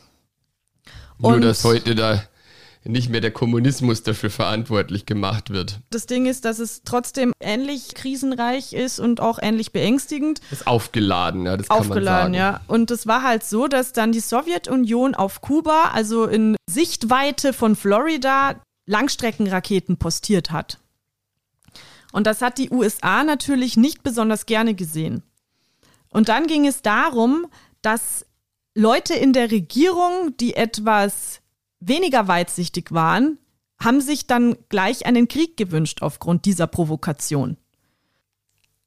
Nur, 1.20 1.34
und 1.34 1.42
dass 1.42 1.66
heute 1.66 1.94
da 1.94 2.24
nicht 2.84 3.10
mehr 3.10 3.22
der 3.22 3.32
Kommunismus 3.32 4.04
dafür 4.04 4.30
verantwortlich 4.30 5.06
gemacht 5.06 5.50
wird. 5.50 5.80
Das 5.90 6.06
Ding 6.06 6.26
ist, 6.26 6.46
dass 6.46 6.60
es 6.60 6.84
trotzdem 6.84 7.34
ähnlich 7.40 7.96
krisenreich 7.96 8.74
ist 8.74 9.00
und 9.00 9.20
auch 9.20 9.40
ähnlich 9.42 9.72
beängstigend. 9.72 10.42
Das 10.50 10.62
ist 10.62 10.68
aufgeladen, 10.68 11.46
ja, 11.46 11.58
das 11.58 11.68
kann 11.68 11.80
aufgeladen, 11.80 12.32
man 12.32 12.40
sagen. 12.42 12.56
ja. 12.56 12.62
Und 12.68 12.92
es 12.92 13.08
war 13.08 13.24
halt 13.24 13.44
so, 13.44 13.68
dass 13.68 13.94
dann 13.94 14.12
die 14.12 14.20
Sowjetunion 14.20 15.16
auf 15.16 15.42
Kuba, 15.42 15.92
also 15.94 16.26
in 16.26 16.56
Sichtweite 16.70 17.54
von 17.54 17.76
Florida, 17.76 18.56
Langstreckenraketen 18.86 19.98
postiert 19.98 20.52
hat. 20.52 20.80
Und 22.14 22.26
das 22.26 22.42
hat 22.42 22.58
die 22.58 22.72
USA 22.72 23.24
natürlich 23.24 23.78
nicht 23.78 24.02
besonders 24.02 24.46
gerne 24.46 24.74
gesehen. 24.74 25.24
Und 26.10 26.30
dann 26.30 26.48
ging 26.48 26.66
es 26.66 26.82
darum, 26.82 27.48
dass 27.82 28.26
Leute 28.74 29.14
in 29.14 29.34
der 29.34 29.52
Regierung, 29.52 30.36
die 30.40 30.56
etwas 30.56 31.42
weniger 31.80 32.28
weitsichtig 32.28 32.92
waren, 32.92 33.38
haben 33.80 34.02
sich 34.02 34.28
dann 34.28 34.56
gleich 34.70 35.06
einen 35.06 35.28
Krieg 35.28 35.58
gewünscht 35.58 36.02
aufgrund 36.02 36.46
dieser 36.46 36.68
Provokation. 36.68 37.58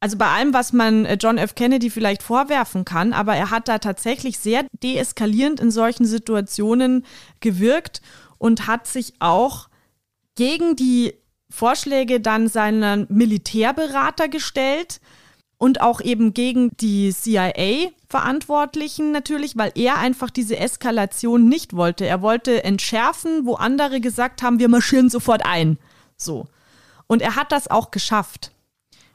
Also 0.00 0.16
bei 0.16 0.29
allem, 0.29 0.55
was 0.55 0.72
man 0.72 1.05
äh, 1.05 1.18
John 1.20 1.37
F. 1.37 1.55
Kennedy 1.55 1.90
vielleicht 1.90 2.22
vorwerfen 2.22 2.87
kann, 2.87 3.12
aber 3.12 3.37
er 3.37 3.50
hat 3.50 3.68
da 3.68 3.79
tatsächlich 3.79 4.38
sehr 4.38 4.66
deeskalierend 4.83 5.61
in 5.61 5.70
solchen 5.70 6.07
Situationen 6.07 7.05
gewirkt 7.40 8.00
und 8.38 8.66
hat 8.66 8.87
sich 8.87 9.14
auch 9.18 9.68
gegen 10.37 10.74
die 10.74 11.12
Vorschläge 11.50 12.20
dann 12.20 12.48
seiner 12.48 13.05
Militärberater 13.11 14.29
gestellt, 14.29 15.00
und 15.61 15.81
auch 15.83 16.01
eben 16.01 16.33
gegen 16.33 16.75
die 16.79 17.12
CIA-Verantwortlichen 17.12 19.12
natürlich, 19.12 19.59
weil 19.59 19.70
er 19.75 19.99
einfach 19.99 20.31
diese 20.31 20.57
Eskalation 20.57 21.51
nicht 21.51 21.77
wollte. 21.77 22.07
Er 22.07 22.23
wollte 22.23 22.64
entschärfen, 22.64 23.44
wo 23.44 23.57
andere 23.57 24.01
gesagt 24.01 24.42
haben, 24.42 24.59
wir 24.59 24.70
marschieren 24.70 25.11
sofort 25.11 25.44
ein. 25.44 25.79
So. 26.16 26.46
Und 27.07 27.20
er 27.20 27.37
hat 27.37 27.53
das 27.53 27.68
auch 27.68 27.90
geschafft. 27.90 28.53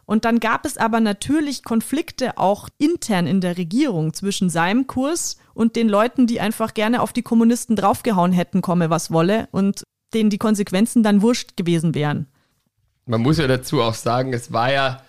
Und 0.05 0.23
dann 0.23 0.39
gab 0.39 0.67
es 0.67 0.77
aber 0.77 0.99
natürlich 0.99 1.63
Konflikte 1.63 2.37
auch 2.37 2.69
intern 2.77 3.25
in 3.25 3.41
der 3.41 3.57
Regierung 3.57 4.13
zwischen 4.13 4.51
seinem 4.51 4.85
Kurs 4.85 5.37
und 5.55 5.75
den 5.75 5.89
Leuten, 5.89 6.27
die 6.27 6.39
einfach 6.39 6.75
gerne 6.75 7.01
auf 7.01 7.11
die 7.11 7.23
Kommunisten 7.23 7.75
draufgehauen 7.75 8.33
hätten, 8.33 8.61
komme 8.61 8.91
was 8.91 9.09
wolle, 9.09 9.47
und 9.51 9.81
denen 10.13 10.29
die 10.29 10.37
Konsequenzen 10.37 11.01
dann 11.01 11.23
wurscht 11.23 11.57
gewesen 11.57 11.95
wären. 11.95 12.27
Man 13.07 13.21
muss 13.21 13.39
ja 13.39 13.47
dazu 13.47 13.81
auch 13.81 13.95
sagen, 13.95 14.31
es 14.31 14.53
war 14.53 14.71
ja 14.71 15.01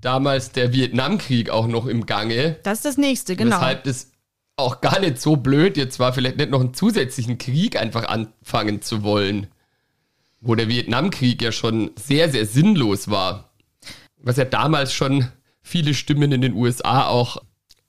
damals 0.00 0.52
der 0.52 0.72
Vietnamkrieg 0.72 1.50
auch 1.50 1.66
noch 1.66 1.86
im 1.86 2.06
Gange. 2.06 2.56
Das 2.62 2.78
ist 2.78 2.84
das 2.84 2.96
nächste, 2.96 3.36
genau. 3.36 3.56
Weshalb 3.56 3.84
das 3.84 4.10
auch 4.56 4.80
gar 4.80 5.00
nicht 5.00 5.20
so 5.20 5.36
blöd 5.36 5.76
jetzt 5.76 5.98
war, 5.98 6.12
vielleicht 6.12 6.36
nicht 6.36 6.50
noch 6.50 6.60
einen 6.60 6.74
zusätzlichen 6.74 7.38
Krieg 7.38 7.76
einfach 7.76 8.08
anfangen 8.08 8.82
zu 8.82 9.02
wollen. 9.02 9.48
Wo 10.40 10.54
der 10.54 10.68
Vietnamkrieg 10.68 11.42
ja 11.42 11.52
schon 11.52 11.90
sehr, 11.96 12.30
sehr 12.30 12.46
sinnlos 12.46 13.10
war. 13.10 13.50
Was 14.16 14.36
ja 14.36 14.44
damals 14.44 14.92
schon 14.92 15.28
viele 15.62 15.94
Stimmen 15.94 16.32
in 16.32 16.40
den 16.40 16.54
USA 16.54 17.06
auch 17.06 17.42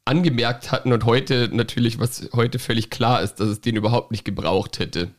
angemerkt 0.06 0.72
hatten 0.72 0.92
und 0.92 1.06
heute 1.06 1.50
natürlich, 1.52 2.00
was 2.00 2.30
heute 2.34 2.60
völlig 2.60 2.90
klar 2.90 3.22
ist, 3.22 3.36
dass 3.36 3.48
es 3.48 3.62
den 3.62 3.76
überhaupt 3.76 4.12
nicht 4.12 4.26
gebraucht 4.26 4.80
hätte. 4.80 5.12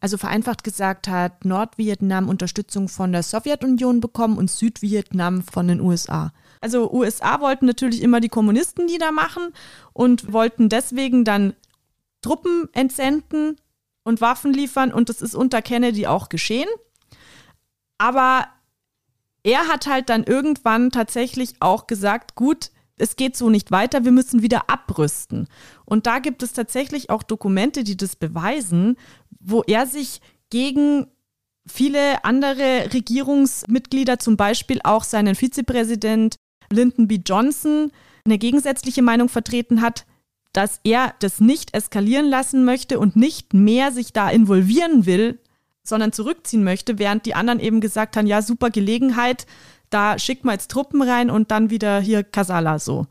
Also 0.00 0.16
vereinfacht 0.16 0.62
gesagt 0.62 1.08
hat 1.08 1.44
Nordvietnam 1.44 2.28
Unterstützung 2.28 2.88
von 2.88 3.12
der 3.12 3.22
Sowjetunion 3.22 4.00
bekommen 4.00 4.38
und 4.38 4.50
Südvietnam 4.50 5.42
von 5.42 5.66
den 5.66 5.80
USA. 5.80 6.32
Also 6.60 6.90
USA 6.92 7.40
wollten 7.40 7.66
natürlich 7.66 8.02
immer 8.02 8.20
die 8.20 8.28
Kommunisten 8.28 8.86
niedermachen 8.86 9.52
und 9.92 10.32
wollten 10.32 10.68
deswegen 10.68 11.24
dann 11.24 11.54
Truppen 12.22 12.68
entsenden 12.72 13.56
und 14.04 14.20
Waffen 14.20 14.52
liefern 14.52 14.92
und 14.92 15.08
das 15.08 15.20
ist 15.20 15.34
unter 15.34 15.62
Kennedy 15.62 16.06
auch 16.06 16.28
geschehen. 16.28 16.68
Aber 17.98 18.46
er 19.42 19.68
hat 19.68 19.86
halt 19.86 20.08
dann 20.08 20.24
irgendwann 20.24 20.90
tatsächlich 20.90 21.56
auch 21.60 21.86
gesagt, 21.86 22.34
gut, 22.34 22.70
es 22.96 23.16
geht 23.16 23.36
so 23.36 23.48
nicht 23.48 23.70
weiter, 23.70 24.04
wir 24.04 24.12
müssen 24.12 24.42
wieder 24.42 24.68
abrüsten. 24.68 25.48
Und 25.84 26.06
da 26.06 26.18
gibt 26.18 26.42
es 26.42 26.52
tatsächlich 26.52 27.10
auch 27.10 27.22
Dokumente, 27.22 27.84
die 27.84 27.96
das 27.96 28.16
beweisen, 28.16 28.96
wo 29.40 29.62
er 29.66 29.86
sich 29.86 30.20
gegen 30.50 31.06
viele 31.66 32.24
andere 32.24 32.92
Regierungsmitglieder, 32.92 34.18
zum 34.18 34.36
Beispiel 34.36 34.80
auch 34.84 35.04
seinen 35.04 35.34
Vizepräsident 35.34 36.36
Lyndon 36.70 37.08
B. 37.08 37.20
Johnson, 37.24 37.92
eine 38.24 38.38
gegensätzliche 38.38 39.02
Meinung 39.02 39.28
vertreten 39.28 39.80
hat, 39.80 40.06
dass 40.52 40.80
er 40.84 41.14
das 41.20 41.40
nicht 41.40 41.74
eskalieren 41.74 42.26
lassen 42.26 42.64
möchte 42.64 42.98
und 42.98 43.16
nicht 43.16 43.54
mehr 43.54 43.92
sich 43.92 44.12
da 44.12 44.30
involvieren 44.30 45.06
will, 45.06 45.38
sondern 45.82 46.12
zurückziehen 46.12 46.64
möchte, 46.64 46.98
während 46.98 47.26
die 47.26 47.34
anderen 47.34 47.60
eben 47.60 47.80
gesagt 47.80 48.16
haben, 48.16 48.26
ja, 48.26 48.42
super 48.42 48.70
Gelegenheit, 48.70 49.46
da 49.90 50.18
schickt 50.18 50.44
man 50.44 50.54
jetzt 50.54 50.70
Truppen 50.70 51.02
rein 51.02 51.30
und 51.30 51.50
dann 51.50 51.70
wieder 51.70 52.00
hier 52.00 52.22
Kasala 52.22 52.78
so. 52.78 53.06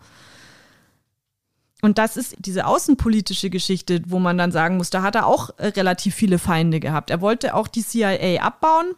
Und 1.81 1.97
das 1.99 2.17
ist 2.17 2.35
diese 2.39 2.65
außenpolitische 2.65 3.49
Geschichte, 3.49 4.01
wo 4.07 4.19
man 4.19 4.37
dann 4.37 4.51
sagen 4.51 4.77
muss, 4.77 4.89
da 4.89 5.03
hat 5.03 5.15
er 5.15 5.27
auch 5.27 5.51
äh, 5.57 5.67
relativ 5.67 6.15
viele 6.15 6.39
Feinde 6.39 6.79
gehabt. 6.79 7.11
Er 7.11 7.21
wollte 7.21 7.53
auch 7.53 7.67
die 7.67 7.83
CIA 7.83 8.41
abbauen, 8.41 8.95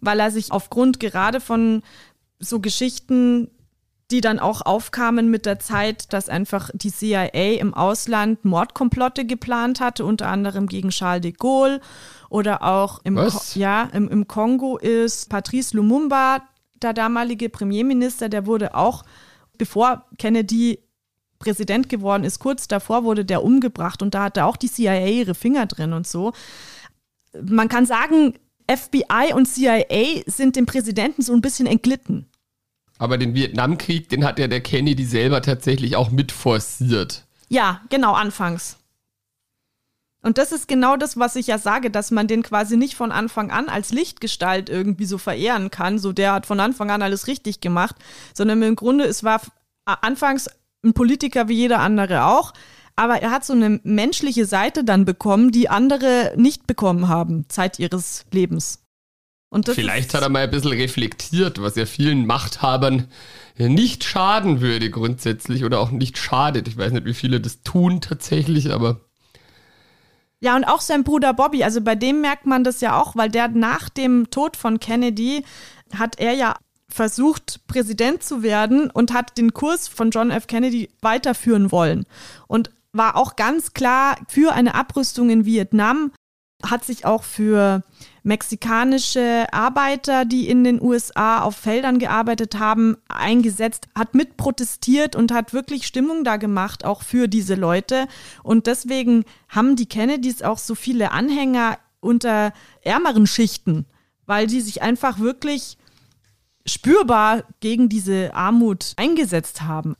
weil 0.00 0.18
er 0.18 0.30
sich 0.30 0.50
aufgrund 0.50 0.98
gerade 0.98 1.40
von 1.40 1.82
so 2.40 2.60
Geschichten, 2.60 3.50
die 4.10 4.20
dann 4.20 4.38
auch 4.38 4.62
aufkamen 4.62 5.30
mit 5.30 5.44
der 5.44 5.58
Zeit, 5.58 6.12
dass 6.12 6.28
einfach 6.28 6.70
die 6.72 6.90
CIA 6.90 7.58
im 7.60 7.74
Ausland 7.74 8.44
Mordkomplotte 8.44 9.26
geplant 9.26 9.80
hatte, 9.80 10.04
unter 10.04 10.28
anderem 10.28 10.66
gegen 10.66 10.88
Charles 10.88 11.22
de 11.22 11.32
Gaulle 11.32 11.80
oder 12.30 12.62
auch 12.62 13.00
im, 13.04 13.16
Ko 13.16 13.38
ja, 13.54 13.84
im, 13.92 14.08
im 14.08 14.26
Kongo 14.26 14.78
ist 14.78 15.28
Patrice 15.28 15.76
Lumumba, 15.76 16.42
der 16.80 16.94
damalige 16.94 17.50
Premierminister, 17.50 18.28
der 18.28 18.46
wurde 18.46 18.74
auch, 18.74 19.04
bevor 19.58 20.06
Kennedy 20.16 20.80
Präsident 21.38 21.88
geworden 21.88 22.24
ist, 22.24 22.38
kurz 22.38 22.68
davor 22.68 23.04
wurde 23.04 23.24
der 23.24 23.44
umgebracht 23.44 24.02
und 24.02 24.14
da 24.14 24.24
hatte 24.24 24.44
auch 24.44 24.56
die 24.56 24.70
CIA 24.70 25.06
ihre 25.06 25.34
Finger 25.34 25.66
drin 25.66 25.92
und 25.92 26.06
so. 26.06 26.32
Man 27.40 27.68
kann 27.68 27.86
sagen, 27.86 28.34
FBI 28.70 29.32
und 29.34 29.46
CIA 29.46 30.22
sind 30.26 30.56
dem 30.56 30.66
Präsidenten 30.66 31.22
so 31.22 31.32
ein 31.32 31.40
bisschen 31.40 31.66
entglitten. 31.66 32.26
Aber 32.98 33.16
den 33.16 33.34
Vietnamkrieg, 33.34 34.08
den 34.08 34.24
hat 34.24 34.38
ja 34.38 34.48
der 34.48 34.60
Kennedy 34.60 35.04
selber 35.04 35.40
tatsächlich 35.40 35.96
auch 35.96 36.10
mit 36.10 36.32
forciert. 36.32 37.24
Ja, 37.48 37.80
genau, 37.88 38.12
anfangs. 38.14 38.76
Und 40.20 40.36
das 40.36 40.50
ist 40.50 40.66
genau 40.66 40.96
das, 40.96 41.16
was 41.16 41.36
ich 41.36 41.46
ja 41.46 41.58
sage, 41.58 41.90
dass 41.90 42.10
man 42.10 42.26
den 42.26 42.42
quasi 42.42 42.76
nicht 42.76 42.96
von 42.96 43.12
Anfang 43.12 43.52
an 43.52 43.68
als 43.68 43.92
Lichtgestalt 43.92 44.68
irgendwie 44.68 45.04
so 45.04 45.16
verehren 45.16 45.70
kann, 45.70 45.98
so 46.00 46.12
der 46.12 46.32
hat 46.32 46.44
von 46.44 46.58
Anfang 46.58 46.90
an 46.90 47.02
alles 47.02 47.28
richtig 47.28 47.60
gemacht, 47.60 47.94
sondern 48.34 48.60
im 48.62 48.74
Grunde, 48.74 49.04
es 49.04 49.22
war 49.22 49.40
anfangs 49.84 50.50
ein 50.84 50.92
Politiker 50.92 51.48
wie 51.48 51.54
jeder 51.54 51.80
andere 51.80 52.24
auch, 52.26 52.52
aber 52.96 53.22
er 53.22 53.30
hat 53.30 53.44
so 53.44 53.52
eine 53.52 53.80
menschliche 53.84 54.44
Seite 54.44 54.84
dann 54.84 55.04
bekommen, 55.04 55.52
die 55.52 55.68
andere 55.68 56.32
nicht 56.36 56.66
bekommen 56.66 57.08
haben, 57.08 57.48
Zeit 57.48 57.78
ihres 57.78 58.24
Lebens. 58.32 58.80
Vielleicht 59.64 60.12
hat 60.12 60.22
er 60.22 60.28
mal 60.28 60.42
ein 60.42 60.50
bisschen 60.50 60.72
reflektiert, 60.72 61.62
was 61.62 61.74
ja 61.76 61.86
vielen 61.86 62.26
Machthabern 62.26 63.08
nicht 63.56 64.04
schaden 64.04 64.60
würde 64.60 64.90
grundsätzlich 64.90 65.64
oder 65.64 65.80
auch 65.80 65.90
nicht 65.90 66.18
schadet. 66.18 66.68
Ich 66.68 66.76
weiß 66.76 66.92
nicht, 66.92 67.06
wie 67.06 67.14
viele 67.14 67.40
das 67.40 67.62
tun 67.62 68.00
tatsächlich, 68.00 68.70
aber. 68.70 69.00
Ja, 70.40 70.54
und 70.54 70.64
auch 70.64 70.82
sein 70.82 71.02
Bruder 71.02 71.32
Bobby, 71.32 71.64
also 71.64 71.80
bei 71.80 71.94
dem 71.94 72.20
merkt 72.20 72.46
man 72.46 72.62
das 72.62 72.80
ja 72.80 73.00
auch, 73.00 73.16
weil 73.16 73.30
der 73.30 73.48
nach 73.48 73.88
dem 73.88 74.30
Tod 74.30 74.56
von 74.56 74.80
Kennedy 74.80 75.44
hat 75.96 76.20
er 76.20 76.34
ja 76.34 76.56
versucht, 76.90 77.66
Präsident 77.66 78.22
zu 78.22 78.42
werden 78.42 78.90
und 78.90 79.12
hat 79.12 79.36
den 79.38 79.52
Kurs 79.52 79.88
von 79.88 80.10
John 80.10 80.30
F. 80.30 80.46
Kennedy 80.46 80.90
weiterführen 81.00 81.70
wollen 81.70 82.06
und 82.46 82.70
war 82.92 83.16
auch 83.16 83.36
ganz 83.36 83.74
klar 83.74 84.16
für 84.28 84.52
eine 84.52 84.74
Abrüstung 84.74 85.30
in 85.30 85.44
Vietnam, 85.44 86.12
hat 86.64 86.84
sich 86.84 87.04
auch 87.04 87.22
für 87.22 87.84
mexikanische 88.24 89.46
Arbeiter, 89.52 90.24
die 90.24 90.48
in 90.48 90.64
den 90.64 90.82
USA 90.82 91.42
auf 91.42 91.56
Feldern 91.56 91.98
gearbeitet 91.98 92.58
haben, 92.58 92.96
eingesetzt, 93.08 93.88
hat 93.94 94.14
mit 94.14 94.36
protestiert 94.36 95.14
und 95.14 95.32
hat 95.32 95.52
wirklich 95.52 95.86
Stimmung 95.86 96.24
da 96.24 96.36
gemacht, 96.36 96.84
auch 96.84 97.02
für 97.02 97.28
diese 97.28 97.54
Leute. 97.54 98.08
Und 98.42 98.66
deswegen 98.66 99.24
haben 99.48 99.76
die 99.76 99.86
Kennedys 99.86 100.42
auch 100.42 100.58
so 100.58 100.74
viele 100.74 101.12
Anhänger 101.12 101.78
unter 102.00 102.52
ärmeren 102.82 103.26
Schichten, 103.26 103.86
weil 104.26 104.48
die 104.48 104.60
sich 104.60 104.82
einfach 104.82 105.20
wirklich 105.20 105.78
spürbar 106.68 107.44
gegen 107.60 107.88
diese 107.88 108.34
Armut 108.34 108.92
eingesetzt 108.96 109.62
haben. 109.62 109.96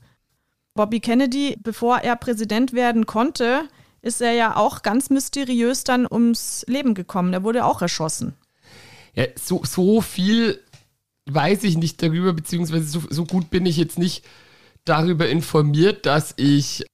Bobby 0.75 0.99
Kennedy, 0.99 1.57
bevor 1.61 1.99
er 1.99 2.15
Präsident 2.15 2.73
werden 2.73 3.05
konnte, 3.05 3.67
ist 4.01 4.21
er 4.21 4.31
ja 4.31 4.55
auch 4.55 4.81
ganz 4.81 5.09
mysteriös 5.09 5.83
dann 5.83 6.07
ums 6.09 6.63
Leben 6.67 6.93
gekommen. 6.93 7.33
Er 7.33 7.43
wurde 7.43 7.65
auch 7.65 7.81
erschossen. 7.81 8.33
Ja, 9.13 9.25
so, 9.35 9.61
so 9.65 10.01
viel 10.01 10.59
weiß 11.25 11.63
ich 11.63 11.77
nicht 11.77 12.01
darüber, 12.01 12.33
beziehungsweise 12.33 12.85
so, 12.85 13.01
so 13.09 13.25
gut 13.25 13.49
bin 13.49 13.65
ich 13.65 13.77
jetzt 13.77 13.99
nicht 13.99 14.23
darüber 14.85 15.27
informiert, 15.27 16.05
dass 16.05 16.33
ich 16.37 16.85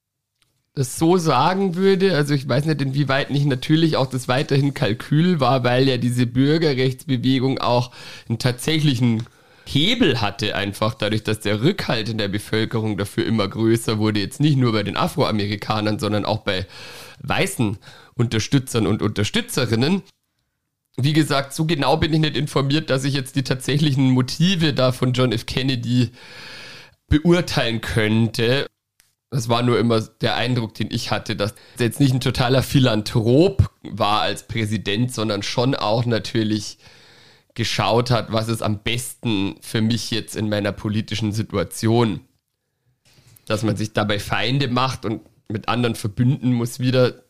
das 0.73 0.97
so 0.97 1.17
sagen 1.17 1.75
würde. 1.75 2.15
Also 2.15 2.33
ich 2.33 2.47
weiß 2.47 2.65
nicht, 2.65 2.81
inwieweit 2.81 3.29
nicht 3.29 3.45
natürlich 3.45 3.97
auch 3.97 4.07
das 4.07 4.27
weiterhin 4.27 4.73
Kalkül 4.73 5.39
war, 5.39 5.63
weil 5.63 5.87
ja 5.87 5.97
diese 5.97 6.25
Bürgerrechtsbewegung 6.25 7.59
auch 7.59 7.91
einen 8.27 8.39
tatsächlichen 8.39 9.23
Hebel 9.65 10.21
hatte 10.21 10.55
einfach 10.55 10.93
dadurch, 10.93 11.23
dass 11.23 11.39
der 11.39 11.61
Rückhalt 11.61 12.09
in 12.09 12.17
der 12.17 12.27
Bevölkerung 12.27 12.97
dafür 12.97 13.25
immer 13.25 13.47
größer 13.47 13.97
wurde, 13.97 14.19
jetzt 14.19 14.39
nicht 14.39 14.57
nur 14.57 14.71
bei 14.71 14.83
den 14.83 14.97
Afroamerikanern, 14.97 15.99
sondern 15.99 16.25
auch 16.25 16.39
bei 16.39 16.65
weißen 17.21 17.77
Unterstützern 18.15 18.87
und 18.87 19.01
Unterstützerinnen. 19.01 20.03
Wie 20.97 21.13
gesagt, 21.13 21.53
so 21.53 21.65
genau 21.65 21.97
bin 21.97 22.13
ich 22.13 22.19
nicht 22.19 22.37
informiert, 22.37 22.89
dass 22.89 23.03
ich 23.03 23.13
jetzt 23.13 23.35
die 23.35 23.43
tatsächlichen 23.43 24.11
Motive 24.11 24.73
da 24.73 24.91
von 24.91 25.13
John 25.13 25.31
F. 25.31 25.45
Kennedy 25.45 26.11
beurteilen 27.07 27.81
könnte. 27.81 28.67
Das 29.29 29.49
war 29.49 29.61
nur 29.61 29.77
immer 29.77 29.99
der 30.21 30.35
Eindruck, 30.35 30.75
den 30.75 30.89
ich 30.91 31.11
hatte, 31.11 31.35
dass 31.35 31.55
er 31.77 31.85
jetzt 31.85 31.99
nicht 31.99 32.13
ein 32.13 32.21
totaler 32.21 32.63
Philanthrop 32.63 33.69
war 33.83 34.21
als 34.21 34.47
Präsident, 34.47 35.13
sondern 35.13 35.43
schon 35.43 35.75
auch 35.75 36.05
natürlich 36.05 36.77
geschaut 37.55 38.11
hat, 38.11 38.31
was 38.31 38.49
ist 38.49 38.61
am 38.61 38.79
besten 38.79 39.55
für 39.61 39.81
mich 39.81 40.11
jetzt 40.11 40.35
in 40.35 40.49
meiner 40.49 40.71
politischen 40.71 41.31
Situation. 41.31 42.21
Dass 43.47 43.63
man 43.63 43.75
sich 43.75 43.93
dabei 43.93 44.19
Feinde 44.19 44.67
macht 44.67 45.05
und 45.05 45.21
mit 45.47 45.69
anderen 45.69 45.95
verbünden 45.95 46.53
muss 46.53 46.79
wieder 46.79 47.23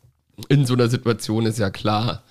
in 0.49 0.65
so 0.65 0.73
einer 0.73 0.89
Situation 0.89 1.45
ist 1.45 1.59
ja 1.59 1.69
klar. 1.69 2.23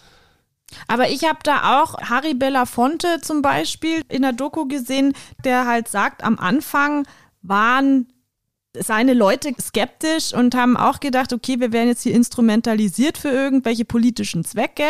Aber 0.89 1.09
ich 1.09 1.25
habe 1.25 1.39
da 1.43 1.83
auch 1.83 1.99
Harry 2.01 2.35
Belafonte 2.35 3.21
zum 3.23 3.43
Beispiel 3.43 4.03
in 4.09 4.23
der 4.23 4.33
Doku 4.33 4.67
gesehen, 4.67 5.15
der 5.45 5.67
halt 5.67 5.89
sagt, 5.89 6.25
am 6.25 6.39
Anfang 6.39 7.07
waren 7.43 8.07
seine 8.77 9.15
Leute 9.15 9.53
skeptisch 9.61 10.35
und 10.35 10.55
haben 10.55 10.77
auch 10.77 10.99
gedacht, 11.01 11.33
okay, 11.33 11.61
wir 11.61 11.73
werden 11.73 11.89
jetzt 11.89 12.03
hier 12.03 12.15
instrumentalisiert 12.15 13.19
für 13.19 13.29
irgendwelche 13.29 13.85
politischen 13.85 14.45
Zwecke. 14.45 14.85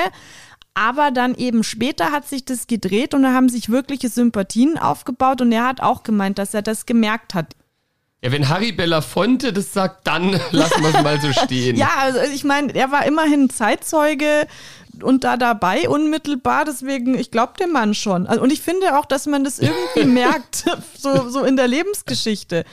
Aber 0.75 1.13
dann 1.13 1.37
eben 1.37 1.63
später 1.63 2.11
hat 2.11 2.27
sich 2.27 2.45
das 2.45 2.67
gedreht 2.67 3.15
und 3.15 3.23
da 3.23 3.33
haben 3.33 3.49
sich 3.49 3.69
wirkliche 3.69 4.09
Sympathien 4.09 4.77
aufgebaut 4.77 5.41
und 5.41 5.53
er 5.53 5.67
hat 5.67 5.81
auch 5.81 6.03
gemeint, 6.03 6.39
dass 6.39 6.53
er 6.53 6.63
das 6.63 6.85
gemerkt 6.85 7.35
hat. 7.35 7.55
Ja, 8.23 8.33
wenn 8.33 8.49
Harry 8.49 8.73
Belafonte 8.73 9.53
das 9.53 9.73
sagt, 9.73 10.07
dann 10.07 10.33
lassen 10.51 10.83
wir 10.83 10.95
es 10.95 11.03
mal 11.03 11.21
so 11.21 11.33
stehen. 11.33 11.77
ja, 11.79 11.91
also 12.01 12.21
ich 12.35 12.43
meine, 12.43 12.75
er 12.75 12.91
war 12.91 13.07
immerhin 13.07 13.51
Zeitzeuge 13.51 14.49
und 15.03 15.25
da 15.25 15.37
dabei 15.37 15.89
unmittelbar, 15.89 16.65
deswegen, 16.65 17.19
ich 17.19 17.31
glaube 17.31 17.53
dem 17.61 17.71
Mann 17.71 17.95
schon. 17.95 18.27
Also, 18.27 18.43
und 18.43 18.53
ich 18.53 18.63
finde 18.63 18.99
auch, 18.99 19.05
dass 19.05 19.27
man 19.27 19.45
das 19.45 19.59
irgendwie 19.59 20.05
merkt, 20.13 20.65
so, 20.99 21.29
so 21.29 21.45
in 21.45 21.57
der 21.57 21.69
Lebensgeschichte. 21.69 22.65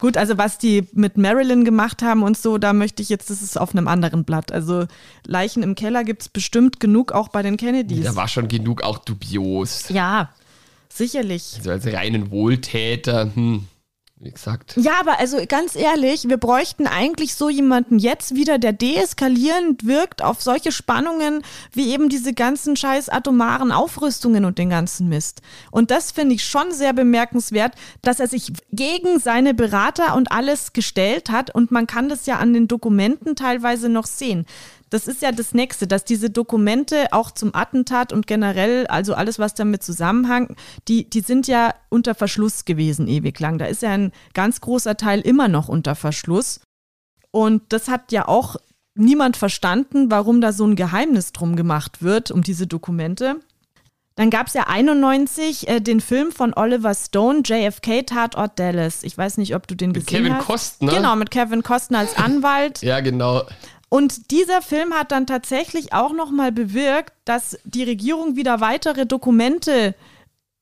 Gut, 0.00 0.16
also 0.16 0.38
was 0.38 0.58
die 0.58 0.88
mit 0.92 1.18
Marilyn 1.18 1.64
gemacht 1.64 2.02
haben 2.02 2.22
und 2.22 2.36
so, 2.36 2.58
da 2.58 2.72
möchte 2.72 3.02
ich 3.02 3.10
jetzt, 3.10 3.30
das 3.30 3.42
ist 3.42 3.60
auf 3.60 3.72
einem 3.72 3.86
anderen 3.86 4.24
Blatt. 4.24 4.50
Also 4.50 4.86
Leichen 5.26 5.62
im 5.62 5.74
Keller 5.74 6.04
gibt 6.04 6.22
es 6.22 6.28
bestimmt 6.28 6.80
genug, 6.80 7.12
auch 7.12 7.28
bei 7.28 7.42
den 7.42 7.56
Kennedys. 7.56 8.04
Da 8.04 8.16
war 8.16 8.26
schon 8.26 8.48
genug 8.48 8.82
auch 8.82 8.98
dubios. 8.98 9.88
Ja, 9.90 10.30
sicherlich. 10.88 11.54
Also 11.58 11.70
als 11.70 11.86
reinen 11.86 12.30
Wohltäter, 12.30 13.30
hm 13.34 13.66
wie 14.20 14.30
gesagt. 14.30 14.76
Ja, 14.76 15.00
aber 15.00 15.18
also 15.18 15.38
ganz 15.48 15.74
ehrlich, 15.74 16.28
wir 16.28 16.36
bräuchten 16.36 16.86
eigentlich 16.86 17.34
so 17.34 17.48
jemanden 17.48 17.98
jetzt 17.98 18.34
wieder, 18.34 18.58
der 18.58 18.74
deeskalierend 18.74 19.86
wirkt 19.86 20.22
auf 20.22 20.42
solche 20.42 20.72
Spannungen 20.72 21.42
wie 21.72 21.90
eben 21.90 22.10
diese 22.10 22.34
ganzen 22.34 22.76
scheiß 22.76 23.08
atomaren 23.08 23.72
Aufrüstungen 23.72 24.44
und 24.44 24.58
den 24.58 24.68
ganzen 24.68 25.08
Mist. 25.08 25.40
Und 25.70 25.90
das 25.90 26.12
finde 26.12 26.34
ich 26.34 26.44
schon 26.44 26.70
sehr 26.70 26.92
bemerkenswert, 26.92 27.72
dass 28.02 28.20
er 28.20 28.28
sich 28.28 28.52
gegen 28.72 29.18
seine 29.20 29.54
Berater 29.54 30.14
und 30.14 30.30
alles 30.30 30.74
gestellt 30.74 31.30
hat 31.30 31.54
und 31.54 31.70
man 31.70 31.86
kann 31.86 32.10
das 32.10 32.26
ja 32.26 32.38
an 32.38 32.52
den 32.52 32.68
Dokumenten 32.68 33.36
teilweise 33.36 33.88
noch 33.88 34.06
sehen. 34.06 34.44
Das 34.90 35.06
ist 35.06 35.22
ja 35.22 35.30
das 35.30 35.54
Nächste, 35.54 35.86
dass 35.86 36.04
diese 36.04 36.30
Dokumente 36.30 37.12
auch 37.12 37.30
zum 37.30 37.54
Attentat 37.54 38.12
und 38.12 38.26
generell, 38.26 38.88
also 38.88 39.14
alles, 39.14 39.38
was 39.38 39.54
damit 39.54 39.84
zusammenhängt, 39.84 40.56
die, 40.88 41.08
die 41.08 41.20
sind 41.20 41.46
ja 41.46 41.74
unter 41.88 42.16
Verschluss 42.16 42.64
gewesen 42.64 43.06
ewig 43.06 43.38
lang. 43.38 43.58
Da 43.58 43.66
ist 43.66 43.82
ja 43.82 43.90
ein 43.90 44.12
ganz 44.34 44.60
großer 44.60 44.96
Teil 44.96 45.20
immer 45.20 45.46
noch 45.46 45.68
unter 45.68 45.94
Verschluss. 45.94 46.60
Und 47.30 47.62
das 47.72 47.88
hat 47.88 48.10
ja 48.10 48.26
auch 48.26 48.56
niemand 48.96 49.36
verstanden, 49.36 50.10
warum 50.10 50.40
da 50.40 50.52
so 50.52 50.66
ein 50.66 50.74
Geheimnis 50.74 51.32
drum 51.32 51.54
gemacht 51.54 52.02
wird, 52.02 52.32
um 52.32 52.42
diese 52.42 52.66
Dokumente. 52.66 53.36
Dann 54.16 54.28
gab 54.28 54.48
es 54.48 54.54
ja 54.54 54.64
91 54.66 55.68
äh, 55.68 55.80
den 55.80 56.00
Film 56.00 56.32
von 56.32 56.52
Oliver 56.54 56.94
Stone, 56.94 57.42
JFK 57.44 58.04
Tatort 58.04 58.58
Dallas. 58.58 59.04
Ich 59.04 59.16
weiß 59.16 59.38
nicht, 59.38 59.54
ob 59.54 59.68
du 59.68 59.76
den 59.76 59.92
mit 59.92 60.06
gesehen 60.06 60.24
Kevin 60.24 60.34
hast. 60.34 60.46
Kevin 60.46 60.56
Costner? 60.56 60.92
Genau, 60.94 61.16
mit 61.16 61.30
Kevin 61.30 61.62
Costner 61.62 62.00
als 62.00 62.16
Anwalt. 62.16 62.82
ja, 62.82 63.00
genau. 63.00 63.44
Und 63.90 64.30
dieser 64.30 64.62
Film 64.62 64.94
hat 64.94 65.10
dann 65.10 65.26
tatsächlich 65.26 65.92
auch 65.92 66.12
nochmal 66.12 66.52
bewirkt, 66.52 67.12
dass 67.24 67.58
die 67.64 67.82
Regierung 67.82 68.36
wieder 68.36 68.60
weitere 68.60 69.04
Dokumente 69.04 69.96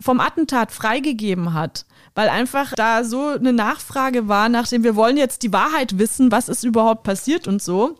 vom 0.01 0.19
Attentat 0.19 0.73
freigegeben 0.73 1.53
hat. 1.53 1.85
Weil 2.15 2.31
einfach 2.31 2.73
da 2.75 3.05
so 3.05 3.29
eine 3.29 3.53
Nachfrage 3.53 4.29
war, 4.29 4.49
nachdem 4.49 4.83
wir 4.83 4.97
wollen 4.97 5.19
jetzt 5.19 5.43
die 5.43 5.53
Wahrheit 5.53 5.99
wissen, 5.99 6.33
was 6.33 6.49
ist 6.49 6.65
überhaupt 6.65 7.03
passiert 7.03 7.47
und 7.47 7.63
so. 7.63 7.99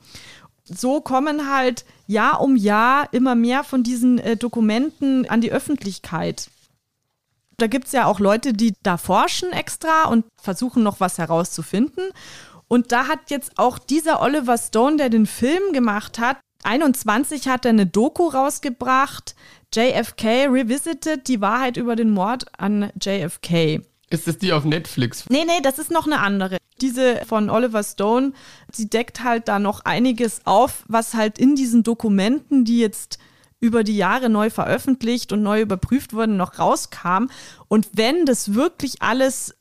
So 0.65 1.03
kommen 1.03 1.53
halt 1.53 1.85
Jahr 2.07 2.41
um 2.41 2.57
Jahr 2.57 3.13
immer 3.13 3.35
mehr 3.35 3.65
von 3.65 3.83
diesen 3.83 4.19
äh, 4.19 4.37
Dokumenten 4.37 5.29
an 5.29 5.43
die 5.43 5.53
Öffentlichkeit. 5.53 6.49
Da 7.59 7.67
gibt 7.67 7.87
es 7.87 7.93
ja 7.93 8.07
auch 8.07 8.19
Leute, 8.19 8.53
die 8.55 8.73
da 8.83 8.97
forschen 8.97 9.53
extra 9.53 10.05
und 10.05 10.25
versuchen 10.41 10.83
noch 10.83 11.01
was 11.01 11.19
herauszufinden. 11.19 12.05
Und 12.69 12.93
da 12.93 13.09
hat 13.09 13.31
jetzt 13.31 13.59
auch 13.59 13.79
dieser 13.79 14.21
Oliver 14.21 14.59
Stone, 14.59 14.99
der 14.99 15.09
den 15.09 15.27
Film 15.27 15.73
gemacht 15.73 16.19
hat, 16.19 16.39
21 16.65 17.49
hat 17.49 17.65
er 17.65 17.71
eine 17.71 17.87
Doku 17.87 18.29
rausgebracht, 18.29 19.35
JFK 19.75 20.47
Revisited, 20.49 21.29
die 21.29 21.41
Wahrheit 21.41 21.77
über 21.77 21.97
den 21.97 22.11
Mord 22.11 22.47
an 22.59 22.91
JFK. 23.01 23.81
Ist 24.11 24.27
das 24.27 24.39
die 24.39 24.53
auf 24.53 24.65
Netflix? 24.65 25.25
Nee, 25.29 25.45
nee, 25.45 25.61
das 25.63 25.79
ist 25.79 25.91
noch 25.91 26.07
eine 26.07 26.21
andere. 26.21 26.57
Diese 26.81 27.23
von 27.27 27.51
Oliver 27.51 27.83
Stone, 27.83 28.33
sie 28.73 28.89
deckt 28.89 29.23
halt 29.23 29.49
da 29.49 29.59
noch 29.59 29.85
einiges 29.85 30.47
auf, 30.47 30.85
was 30.89 31.15
halt 31.15 31.39
in 31.39 31.57
diesen 31.57 31.83
Dokumenten, 31.83 32.65
die 32.65 32.79
jetzt 32.79 33.19
über 33.61 33.85
die 33.85 33.97
Jahre 33.97 34.29
neu 34.29 34.51
veröffentlicht 34.51 35.33
und 35.33 35.43
neu 35.43 35.61
überprüft 35.61 36.15
wurden, 36.15 36.37
noch 36.37 36.59
rauskam. 36.59 37.27
Und 37.67 37.89
wenn 37.95 38.25
das 38.25 38.55
wirklich 38.55 39.03
alles 39.03 39.55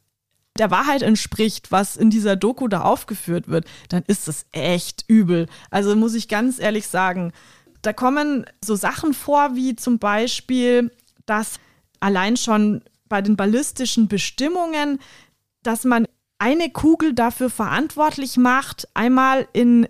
der 0.59 0.71
Wahrheit 0.71 1.01
entspricht, 1.01 1.71
was 1.71 1.95
in 1.95 2.09
dieser 2.09 2.35
Doku 2.35 2.67
da 2.67 2.81
aufgeführt 2.81 3.47
wird, 3.47 3.65
dann 3.89 4.03
ist 4.07 4.27
das 4.27 4.45
echt 4.51 5.05
übel. 5.07 5.47
Also 5.71 5.95
muss 5.95 6.13
ich 6.13 6.27
ganz 6.27 6.59
ehrlich 6.59 6.87
sagen, 6.87 7.31
da 7.81 7.93
kommen 7.93 8.45
so 8.63 8.75
Sachen 8.75 9.13
vor, 9.13 9.55
wie 9.55 9.75
zum 9.75 9.99
Beispiel, 9.99 10.91
dass 11.25 11.59
allein 11.99 12.37
schon 12.37 12.83
bei 13.07 13.21
den 13.21 13.35
ballistischen 13.35 14.07
Bestimmungen, 14.07 14.99
dass 15.63 15.85
man 15.85 16.07
eine 16.39 16.69
Kugel 16.69 17.13
dafür 17.13 17.49
verantwortlich 17.49 18.37
macht, 18.37 18.87
einmal 18.93 19.47
in 19.53 19.87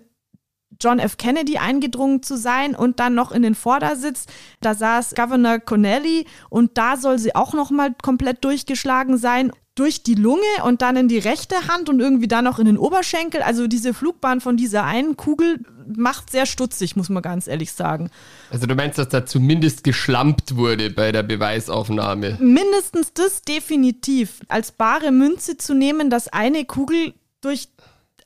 John 0.80 0.98
F. 1.00 1.16
Kennedy 1.16 1.58
eingedrungen 1.58 2.22
zu 2.22 2.36
sein 2.36 2.76
und 2.76 3.00
dann 3.00 3.14
noch 3.14 3.32
in 3.32 3.42
den 3.42 3.54
Vordersitz. 3.54 4.26
Da 4.60 4.74
saß 4.74 5.14
Governor 5.14 5.58
Connelly 5.58 6.26
und 6.50 6.78
da 6.78 6.96
soll 6.96 7.18
sie 7.18 7.34
auch 7.34 7.52
noch 7.52 7.70
mal 7.70 7.94
komplett 8.00 8.44
durchgeschlagen 8.44 9.18
sein 9.18 9.52
durch 9.78 10.02
die 10.02 10.14
Lunge 10.14 10.42
und 10.64 10.82
dann 10.82 10.96
in 10.96 11.08
die 11.08 11.18
rechte 11.18 11.68
Hand 11.68 11.88
und 11.88 12.00
irgendwie 12.00 12.26
dann 12.26 12.44
noch 12.44 12.58
in 12.58 12.66
den 12.66 12.78
Oberschenkel. 12.78 13.42
Also 13.42 13.66
diese 13.68 13.94
Flugbahn 13.94 14.40
von 14.40 14.56
dieser 14.56 14.84
einen 14.84 15.16
Kugel 15.16 15.60
macht 15.86 16.30
sehr 16.30 16.46
stutzig, 16.46 16.96
muss 16.96 17.08
man 17.08 17.22
ganz 17.22 17.46
ehrlich 17.46 17.72
sagen. 17.72 18.10
Also 18.50 18.66
du 18.66 18.74
meinst, 18.74 18.98
dass 18.98 19.08
da 19.08 19.24
zumindest 19.24 19.84
geschlampt 19.84 20.56
wurde 20.56 20.90
bei 20.90 21.12
der 21.12 21.22
Beweisaufnahme? 21.22 22.38
Mindestens 22.40 23.12
das 23.12 23.42
definitiv. 23.42 24.40
Als 24.48 24.72
bare 24.72 25.12
Münze 25.12 25.56
zu 25.56 25.74
nehmen, 25.74 26.10
dass 26.10 26.28
eine 26.28 26.64
Kugel 26.64 27.14
durch 27.40 27.68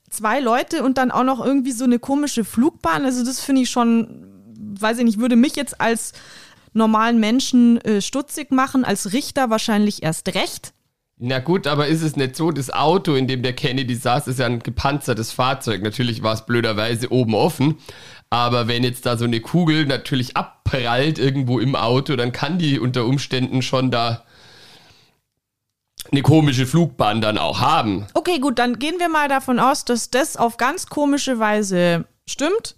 zwei 0.08 0.40
Leute 0.40 0.82
und 0.82 0.98
dann 0.98 1.10
auch 1.10 1.24
noch 1.24 1.44
irgendwie 1.44 1.72
so 1.72 1.84
eine 1.84 1.98
komische 1.98 2.44
Flugbahn, 2.44 3.04
also 3.04 3.24
das 3.24 3.40
finde 3.40 3.62
ich 3.62 3.70
schon, 3.70 4.26
weiß 4.78 4.98
ich 4.98 5.04
nicht, 5.04 5.18
würde 5.18 5.36
mich 5.36 5.56
jetzt 5.56 5.80
als 5.80 6.12
normalen 6.72 7.20
Menschen 7.20 7.80
äh, 7.82 8.00
stutzig 8.00 8.50
machen, 8.50 8.84
als 8.84 9.12
Richter 9.12 9.50
wahrscheinlich 9.50 10.02
erst 10.02 10.34
recht. 10.34 10.72
Na 11.24 11.38
gut, 11.38 11.68
aber 11.68 11.86
ist 11.86 12.02
es 12.02 12.16
nicht 12.16 12.34
so, 12.34 12.50
das 12.50 12.72
Auto, 12.72 13.14
in 13.14 13.28
dem 13.28 13.44
der 13.44 13.52
Kennedy 13.52 13.94
saß, 13.94 14.26
ist 14.26 14.40
ja 14.40 14.46
ein 14.46 14.58
gepanzertes 14.58 15.30
Fahrzeug. 15.30 15.80
Natürlich 15.80 16.24
war 16.24 16.34
es 16.34 16.44
blöderweise 16.46 17.12
oben 17.12 17.36
offen. 17.36 17.78
Aber 18.28 18.66
wenn 18.66 18.82
jetzt 18.82 19.06
da 19.06 19.16
so 19.16 19.24
eine 19.24 19.38
Kugel 19.38 19.86
natürlich 19.86 20.36
abprallt 20.36 21.20
irgendwo 21.20 21.60
im 21.60 21.76
Auto, 21.76 22.16
dann 22.16 22.32
kann 22.32 22.58
die 22.58 22.80
unter 22.80 23.04
Umständen 23.04 23.62
schon 23.62 23.92
da 23.92 24.24
eine 26.10 26.22
komische 26.22 26.66
Flugbahn 26.66 27.20
dann 27.20 27.38
auch 27.38 27.60
haben. 27.60 28.04
Okay, 28.14 28.40
gut, 28.40 28.58
dann 28.58 28.80
gehen 28.80 28.98
wir 28.98 29.08
mal 29.08 29.28
davon 29.28 29.60
aus, 29.60 29.84
dass 29.84 30.10
das 30.10 30.36
auf 30.36 30.56
ganz 30.56 30.88
komische 30.88 31.38
Weise 31.38 32.04
stimmt. 32.28 32.74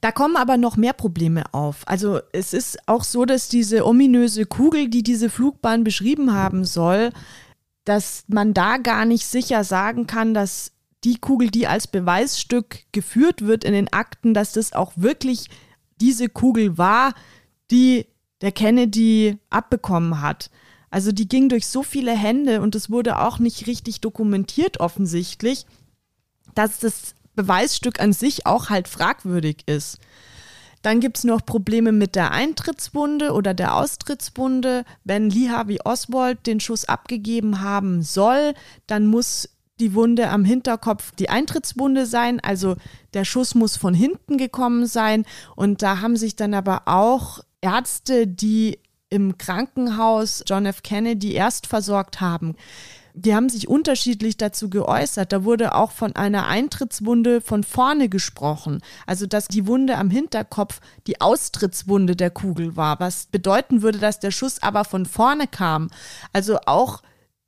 Da 0.00 0.10
kommen 0.10 0.36
aber 0.36 0.56
noch 0.56 0.76
mehr 0.76 0.92
Probleme 0.92 1.44
auf. 1.52 1.82
Also 1.86 2.18
es 2.32 2.52
ist 2.52 2.80
auch 2.86 3.04
so, 3.04 3.26
dass 3.26 3.48
diese 3.48 3.86
ominöse 3.86 4.44
Kugel, 4.44 4.88
die 4.88 5.04
diese 5.04 5.30
Flugbahn 5.30 5.84
beschrieben 5.84 6.34
haben 6.34 6.64
soll, 6.64 7.12
dass 7.84 8.24
man 8.28 8.54
da 8.54 8.76
gar 8.76 9.04
nicht 9.04 9.26
sicher 9.26 9.64
sagen 9.64 10.06
kann, 10.06 10.34
dass 10.34 10.72
die 11.04 11.16
Kugel, 11.16 11.50
die 11.50 11.66
als 11.66 11.86
Beweisstück 11.86 12.84
geführt 12.92 13.42
wird 13.42 13.64
in 13.64 13.72
den 13.72 13.92
Akten, 13.92 14.34
dass 14.34 14.52
das 14.52 14.72
auch 14.72 14.92
wirklich 14.96 15.46
diese 16.00 16.28
Kugel 16.28 16.76
war, 16.76 17.14
die 17.70 18.06
der 18.40 18.52
Kennedy 18.52 19.38
abbekommen 19.48 20.20
hat. 20.20 20.50
Also 20.90 21.12
die 21.12 21.28
ging 21.28 21.48
durch 21.48 21.66
so 21.66 21.82
viele 21.82 22.12
Hände 22.12 22.60
und 22.60 22.74
es 22.74 22.90
wurde 22.90 23.18
auch 23.20 23.38
nicht 23.38 23.66
richtig 23.66 24.00
dokumentiert 24.00 24.80
offensichtlich, 24.80 25.66
dass 26.54 26.80
das 26.80 27.14
Beweisstück 27.34 28.00
an 28.00 28.12
sich 28.12 28.46
auch 28.46 28.70
halt 28.70 28.88
fragwürdig 28.88 29.62
ist. 29.66 29.98
Dann 30.82 31.00
gibt 31.00 31.18
es 31.18 31.24
noch 31.24 31.44
Probleme 31.44 31.92
mit 31.92 32.14
der 32.14 32.32
Eintrittswunde 32.32 33.32
oder 33.32 33.54
der 33.54 33.76
Austrittswunde. 33.76 34.84
Wenn 35.04 35.30
Lee 35.30 35.50
Harvey 35.50 35.78
Oswald 35.84 36.46
den 36.46 36.60
Schuss 36.60 36.86
abgegeben 36.86 37.60
haben 37.60 38.02
soll, 38.02 38.54
dann 38.86 39.06
muss 39.06 39.48
die 39.78 39.94
Wunde 39.94 40.28
am 40.28 40.44
Hinterkopf 40.44 41.12
die 41.12 41.30
Eintrittswunde 41.30 42.06
sein. 42.06 42.40
Also 42.40 42.76
der 43.14 43.24
Schuss 43.24 43.54
muss 43.54 43.76
von 43.76 43.94
hinten 43.94 44.38
gekommen 44.38 44.86
sein. 44.86 45.24
Und 45.56 45.82
da 45.82 46.00
haben 46.00 46.16
sich 46.16 46.36
dann 46.36 46.54
aber 46.54 46.82
auch 46.86 47.40
Ärzte, 47.60 48.26
die 48.26 48.78
im 49.10 49.36
Krankenhaus 49.36 50.44
John 50.46 50.66
F. 50.66 50.82
Kennedy 50.82 51.32
erst 51.32 51.66
versorgt 51.66 52.20
haben, 52.20 52.56
die 53.20 53.34
haben 53.34 53.48
sich 53.50 53.68
unterschiedlich 53.68 54.36
dazu 54.36 54.70
geäußert. 54.70 55.32
Da 55.32 55.44
wurde 55.44 55.74
auch 55.74 55.92
von 55.92 56.16
einer 56.16 56.46
Eintrittswunde 56.46 57.40
von 57.40 57.64
vorne 57.64 58.08
gesprochen. 58.08 58.80
Also, 59.06 59.26
dass 59.26 59.46
die 59.46 59.66
Wunde 59.66 59.98
am 59.98 60.10
Hinterkopf 60.10 60.80
die 61.06 61.20
Austrittswunde 61.20 62.16
der 62.16 62.30
Kugel 62.30 62.76
war, 62.76 62.98
was 62.98 63.26
bedeuten 63.26 63.82
würde, 63.82 63.98
dass 63.98 64.20
der 64.20 64.30
Schuss 64.30 64.62
aber 64.62 64.84
von 64.84 65.04
vorne 65.04 65.46
kam. 65.46 65.90
Also 66.32 66.58
auch, 66.66 67.02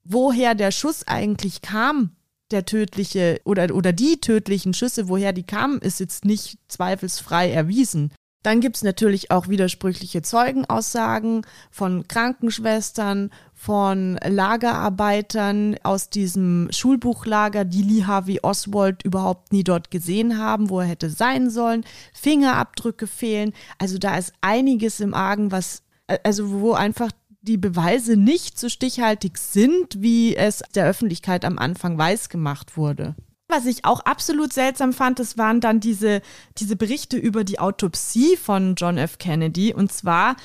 woher 0.04 0.54
der 0.54 0.72
Schuss 0.72 1.06
eigentlich 1.08 1.62
kam, 1.62 2.10
der 2.50 2.66
tödliche 2.66 3.40
oder, 3.44 3.74
oder 3.74 3.94
die 3.94 4.20
tödlichen 4.20 4.74
Schüsse, 4.74 5.08
woher 5.08 5.32
die 5.32 5.44
kamen, 5.44 5.80
ist 5.80 6.00
jetzt 6.00 6.26
nicht 6.26 6.58
zweifelsfrei 6.68 7.50
erwiesen. 7.50 8.12
Dann 8.42 8.60
gibt 8.60 8.76
es 8.76 8.82
natürlich 8.82 9.30
auch 9.30 9.48
widersprüchliche 9.48 10.22
Zeugenaussagen 10.22 11.46
von 11.70 12.08
Krankenschwestern, 12.08 13.30
von 13.54 14.18
Lagerarbeitern 14.24 15.76
aus 15.84 16.10
diesem 16.10 16.68
Schulbuchlager, 16.72 17.64
die 17.64 17.82
Lee 17.82 18.04
Harvey 18.04 18.40
Oswald 18.42 19.04
überhaupt 19.04 19.52
nie 19.52 19.62
dort 19.62 19.92
gesehen 19.92 20.38
haben, 20.38 20.70
wo 20.70 20.80
er 20.80 20.86
hätte 20.86 21.10
sein 21.10 21.50
sollen. 21.50 21.84
Fingerabdrücke 22.12 23.06
fehlen. 23.06 23.52
Also 23.78 23.98
da 23.98 24.16
ist 24.16 24.32
einiges 24.40 24.98
im 24.98 25.14
Argen, 25.14 25.52
was, 25.52 25.82
also 26.24 26.50
wo 26.50 26.72
einfach 26.72 27.12
die 27.42 27.58
Beweise 27.58 28.16
nicht 28.16 28.58
so 28.58 28.68
stichhaltig 28.68 29.38
sind, 29.38 30.00
wie 30.00 30.36
es 30.36 30.62
der 30.74 30.86
Öffentlichkeit 30.86 31.44
am 31.44 31.58
Anfang 31.58 31.98
weiß 31.98 32.28
gemacht 32.28 32.76
wurde. 32.76 33.14
Was 33.52 33.66
ich 33.66 33.84
auch 33.84 34.00
absolut 34.00 34.50
seltsam 34.54 34.94
fand, 34.94 35.18
das 35.18 35.36
waren 35.36 35.60
dann 35.60 35.78
diese, 35.78 36.22
diese 36.56 36.74
Berichte 36.74 37.18
über 37.18 37.44
die 37.44 37.58
Autopsie 37.58 38.38
von 38.38 38.76
John 38.76 38.96
F. 38.96 39.18
Kennedy. 39.18 39.74
Und 39.74 39.92
zwar, 39.92 40.36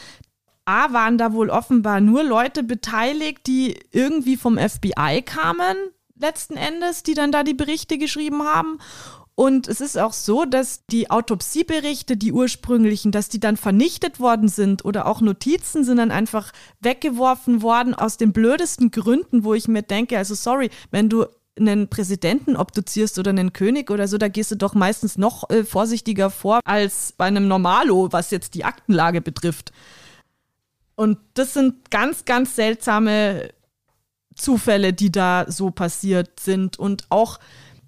A, 0.66 0.92
waren 0.92 1.18
da 1.18 1.32
wohl 1.32 1.50
offenbar 1.50 2.02
nur 2.02 2.26
Leute 2.26 2.64
beteiligt, 2.64 3.48
die 3.48 3.80
irgendwie 3.92 4.36
vom 4.36 4.58
FBI 4.58 5.22
kamen, 5.26 5.78
letzten 6.20 6.58
Endes, 6.58 7.04
die 7.04 7.14
dann 7.14 7.32
da 7.32 7.44
die 7.44 7.54
Berichte 7.54 7.98
geschrieben 7.98 8.44
haben. 8.44 8.78
Und 9.36 9.70
es 9.70 9.80
ist 9.80 9.98
auch 9.98 10.12
so, 10.12 10.44
dass 10.44 10.86
die 10.88 11.10
Autopsieberichte, 11.10 12.18
die 12.18 12.34
ursprünglichen, 12.34 13.14
dass 13.14 13.30
die 13.30 13.40
dann 13.40 13.56
vernichtet 13.56 14.20
worden 14.20 14.50
sind 14.50 14.84
oder 14.84 15.06
auch 15.06 15.22
Notizen 15.22 15.86
sind 15.86 15.98
dann 15.98 16.12
einfach 16.12 16.52
weggeworfen 16.82 17.62
worden 17.62 17.94
aus 17.94 18.18
den 18.18 18.34
blödesten 18.34 18.92
Gründen, 18.92 19.46
wo 19.46 19.54
ich 19.54 19.70
mir 19.70 19.84
denke, 19.84 20.18
also 20.18 20.36
sorry, 20.36 20.72
wenn 20.92 21.08
du 21.08 21.28
einen 21.58 21.88
Präsidenten 21.90 22.56
obduzierst 22.56 23.20
oder 23.20 23.30
einen 23.30 23.54
König 23.54 23.92
oder 23.92 24.08
so, 24.08 24.18
da 24.18 24.28
gehst 24.28 24.52
du 24.52 24.56
doch 24.56 24.74
meistens 24.74 25.18
noch 25.18 25.50
äh, 25.50 25.64
vorsichtiger 25.64 26.30
vor 26.30 26.60
als 26.66 27.14
bei 27.14 27.26
einem 27.26 27.48
Normalo, 27.48 28.10
was 28.12 28.32
jetzt 28.32 28.54
die 28.54 28.66
Aktenlage 28.66 29.22
betrifft. 29.22 29.72
Und 30.96 31.20
das 31.36 31.54
sind 31.54 31.92
ganz, 31.92 32.26
ganz 32.26 32.56
seltsame 32.56 33.50
Zufälle, 34.36 34.94
die 34.94 35.12
da 35.12 35.46
so 35.48 35.70
passiert 35.70 36.40
sind. 36.40 36.80
Und 36.80 37.06
auch 37.10 37.40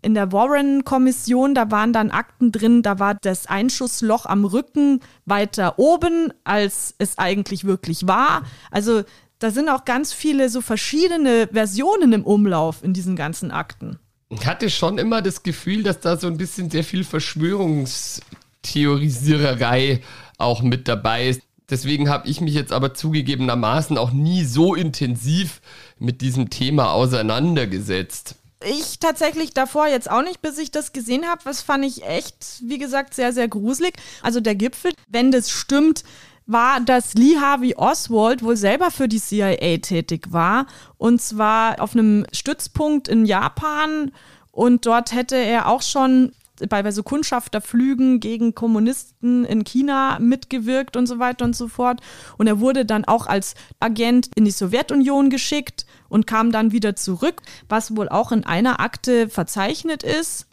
in 0.02 0.14
der 0.14 0.32
Warren-Kommission, 0.32 1.56
da 1.56 1.72
waren 1.72 1.92
dann 1.92 2.12
Akten 2.12 2.52
drin, 2.52 2.82
da 2.82 3.00
war 3.00 3.16
das 3.16 3.48
Einschussloch 3.48 4.26
am 4.26 4.46
Rücken 4.46 5.02
weiter 5.26 5.78
oben, 5.78 6.34
als 6.44 6.96
es 7.00 7.18
eigentlich 7.18 7.66
wirklich 7.66 8.08
war. 8.08 8.44
Also 8.72 9.04
da 9.40 9.50
sind 9.52 9.68
auch 9.70 9.86
ganz 9.86 10.12
viele 10.14 10.50
so 10.50 10.62
verschiedene 10.62 11.48
Versionen 11.52 12.14
im 12.14 12.24
Umlauf 12.26 12.84
in 12.84 12.94
diesen 12.94 13.16
ganzen 13.16 13.50
Akten. 13.52 13.98
Ich 14.30 14.46
hatte 14.46 14.70
schon 14.70 15.00
immer 15.00 15.24
das 15.24 15.44
Gefühl, 15.44 15.82
dass 15.82 16.02
da 16.02 16.18
so 16.18 16.28
ein 16.28 16.38
bisschen 16.38 16.70
sehr 16.70 16.84
viel 16.84 17.04
Verschwörungstheorisiererei 17.04 20.04
auch 20.38 20.62
mit 20.62 20.88
dabei 20.88 21.30
ist. 21.30 21.42
Deswegen 21.70 22.10
habe 22.10 22.28
ich 22.28 22.42
mich 22.42 22.54
jetzt 22.54 22.74
aber 22.74 22.94
zugegebenermaßen 22.94 23.98
auch 23.98 24.12
nie 24.12 24.44
so 24.44 24.76
intensiv 24.76 25.62
mit 25.98 26.20
diesem 26.22 26.50
Thema 26.50 26.92
auseinandergesetzt. 26.92 28.36
Ich 28.66 29.00
tatsächlich 29.00 29.54
davor 29.54 29.88
jetzt 29.88 30.12
auch 30.12 30.22
nicht, 30.22 30.42
bis 30.42 30.58
ich 30.58 30.70
das 30.70 30.92
gesehen 30.92 31.28
habe. 31.28 31.46
Was 31.46 31.62
fand 31.62 31.86
ich 31.86 32.04
echt, 32.04 32.62
wie 32.62 32.78
gesagt, 32.78 33.14
sehr, 33.14 33.32
sehr 33.32 33.48
gruselig. 33.48 33.94
Also 34.22 34.42
der 34.42 34.56
Gipfel, 34.56 34.92
wenn 35.08 35.32
das 35.32 35.50
stimmt, 35.50 36.04
war, 36.52 36.80
dass 36.82 37.14
Lee 37.14 37.38
Harvey 37.38 37.76
Oswald 37.76 38.44
wohl 38.44 38.58
selber 38.58 38.92
für 38.92 39.08
die 39.08 39.20
CIA 39.20 39.78
tätig 39.78 40.28
war. 40.32 40.66
Und 40.98 41.22
zwar 41.22 41.82
auf 41.82 41.94
einem 41.94 42.26
Stützpunkt 42.34 43.08
in 43.08 43.26
Japan. 43.26 44.12
Und 44.52 44.86
dort 44.86 45.14
hätte 45.14 45.36
er 45.36 45.68
auch 45.68 45.82
schon 45.82 46.32
bei 46.68 46.92
so 46.92 47.04
Kundschafterflügen 47.04 48.20
gegen 48.20 48.54
Kommunisten 48.54 49.46
in 49.46 49.64
China 49.64 50.18
mitgewirkt 50.20 50.98
und 50.98 51.08
so 51.08 51.20
weiter 51.20 51.46
und 51.46 51.56
so 51.56 51.68
fort. 51.68 52.02
Und 52.38 52.48
er 52.48 52.60
wurde 52.60 52.86
dann 52.86 53.06
auch 53.06 53.28
als 53.28 53.56
Agent 53.80 54.30
in 54.36 54.46
die 54.46 54.52
Sowjetunion 54.52 55.30
geschickt 55.30 55.86
und 56.10 56.28
kam 56.28 56.52
dann 56.52 56.72
wieder 56.72 56.96
zurück, 56.96 57.42
was 57.70 57.96
wohl 57.96 58.10
auch 58.10 58.32
in 58.32 58.44
einer 58.44 58.80
Akte 58.80 59.30
verzeichnet 59.30 60.04
ist. 60.04 60.48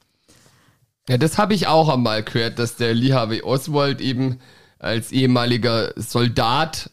Ja, 1.09 1.19
das 1.19 1.39
habe 1.39 1.55
ich 1.55 1.67
auch 1.67 1.89
einmal 1.89 2.23
gehört, 2.23 2.59
dass 2.59 2.77
der 2.77 2.95
Lee 2.95 3.13
Harvey 3.13 3.43
Oswald 3.43 4.01
eben 4.01 4.41
als 4.79 5.13
ehemaliger 5.13 5.93
Soldat, 5.97 6.91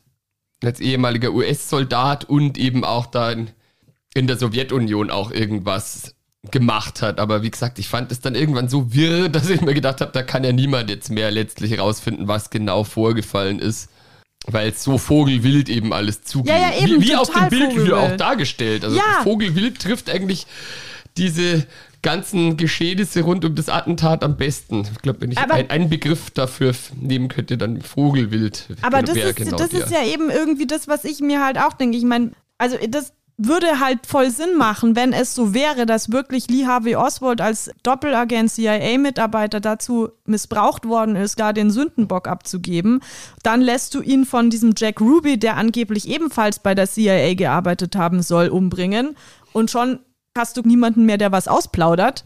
als 0.64 0.80
ehemaliger 0.80 1.32
US-Soldat 1.32 2.26
und 2.26 2.58
eben 2.58 2.84
auch 2.84 3.06
dann 3.06 3.52
in 4.14 4.28
der 4.28 4.38
Sowjetunion 4.38 5.10
auch 5.10 5.32
irgendwas 5.32 6.16
gemacht 6.52 7.02
hat. 7.02 7.20
Aber 7.20 7.42
wie 7.42 7.52
gesagt, 7.52 7.80
ich 7.80 7.88
fand 7.88 8.12
es 8.12 8.20
dann 8.20 8.36
irgendwann 8.36 8.70
so 8.70 8.94
wirr, 8.94 9.30
dass 9.30 9.50
ich 9.50 9.62
mir 9.62 9.74
gedacht 9.74 10.02
habe, 10.02 10.12
da 10.12 10.24
kann 10.24 10.44
ja 10.44 10.52
niemand 10.52 10.90
jetzt 10.90 11.10
mehr 11.10 11.32
letztlich 11.32 11.80
rausfinden, 11.80 12.28
was 12.28 12.50
genau 12.50 12.84
vorgefallen 12.84 13.60
ist. 13.60 13.90
Weil 14.46 14.72
es 14.72 14.84
so 14.84 14.98
vogelwild 14.98 15.70
eben 15.70 15.94
alles 15.94 16.24
zugeht. 16.24 16.50
Ja, 16.50 16.58
ja, 16.58 16.78
eben, 16.78 17.02
wie, 17.02 17.08
wie 17.08 17.16
auf 17.16 17.30
dem 17.30 17.48
Bild 17.48 17.72
hier 17.72 17.98
auch 17.98 18.18
dargestellt. 18.18 18.84
Also 18.84 18.98
ja. 18.98 19.22
Vogelwild 19.24 19.80
trifft 19.80 20.10
eigentlich 20.10 20.48
diese 21.16 21.66
ganzen 22.04 22.58
Geschehnisse 22.58 23.22
rund 23.22 23.44
um 23.44 23.56
das 23.56 23.70
Attentat 23.70 24.24
am 24.24 24.38
besten. 24.38 24.82
Ich 24.94 25.02
glaube, 25.02 25.22
wenn 25.22 25.32
ich 25.32 25.38
aber, 25.40 25.56
ein, 25.56 25.70
einen 25.72 25.90
Begriff 25.90 26.30
dafür 26.30 26.74
nehmen 26.96 27.30
könnte, 27.30 27.58
dann 27.58 27.82
Vogelwild. 27.82 28.68
Aber 28.84 29.02
das, 29.02 29.16
ist, 29.16 29.36
genau 29.38 29.58
das 29.58 29.74
ist 29.74 29.90
ja 29.90 30.04
eben 30.04 30.30
irgendwie 30.30 30.68
das, 30.68 30.88
was 30.88 31.06
ich 31.06 31.22
mir 31.22 31.44
halt 31.44 31.58
auch 31.58 31.74
denke. 31.74 31.98
Ich 31.98 32.04
meine, 32.04 32.32
also 32.60 32.78
das 32.88 33.14
würde 33.38 33.80
halt 33.80 34.06
voll 34.06 34.30
Sinn 34.30 34.58
machen, 34.58 34.96
wenn 34.96 35.12
es 35.12 35.34
so 35.34 35.54
wäre, 35.54 35.86
dass 35.86 36.12
wirklich 36.12 36.50
Lee 36.50 36.66
Harvey 36.66 36.96
Oswald 36.96 37.42
als 37.42 37.72
Doppelagent 37.82 38.52
CIA-Mitarbeiter 38.52 39.60
dazu 39.60 40.10
missbraucht 40.26 40.86
worden 40.86 41.16
ist, 41.16 41.40
da 41.40 41.52
den 41.52 41.72
Sündenbock 41.72 42.28
abzugeben. 42.28 43.02
Dann 43.42 43.62
lässt 43.62 43.96
du 43.96 44.02
ihn 44.02 44.26
von 44.26 44.52
diesem 44.52 44.74
Jack 44.78 45.02
Ruby, 45.02 45.40
der 45.40 45.58
angeblich 45.58 46.08
ebenfalls 46.08 46.60
bei 46.60 46.76
der 46.76 46.88
CIA 46.88 47.34
gearbeitet 47.34 47.96
haben 47.96 48.22
soll, 48.22 48.50
umbringen. 48.50 49.16
Und 49.52 49.72
schon 49.72 50.00
hast 50.38 50.58
du 50.58 50.62
niemanden 50.62 51.06
mehr, 51.06 51.18
der 51.18 51.32
was 51.32 51.48
ausplaudert. 51.48 52.24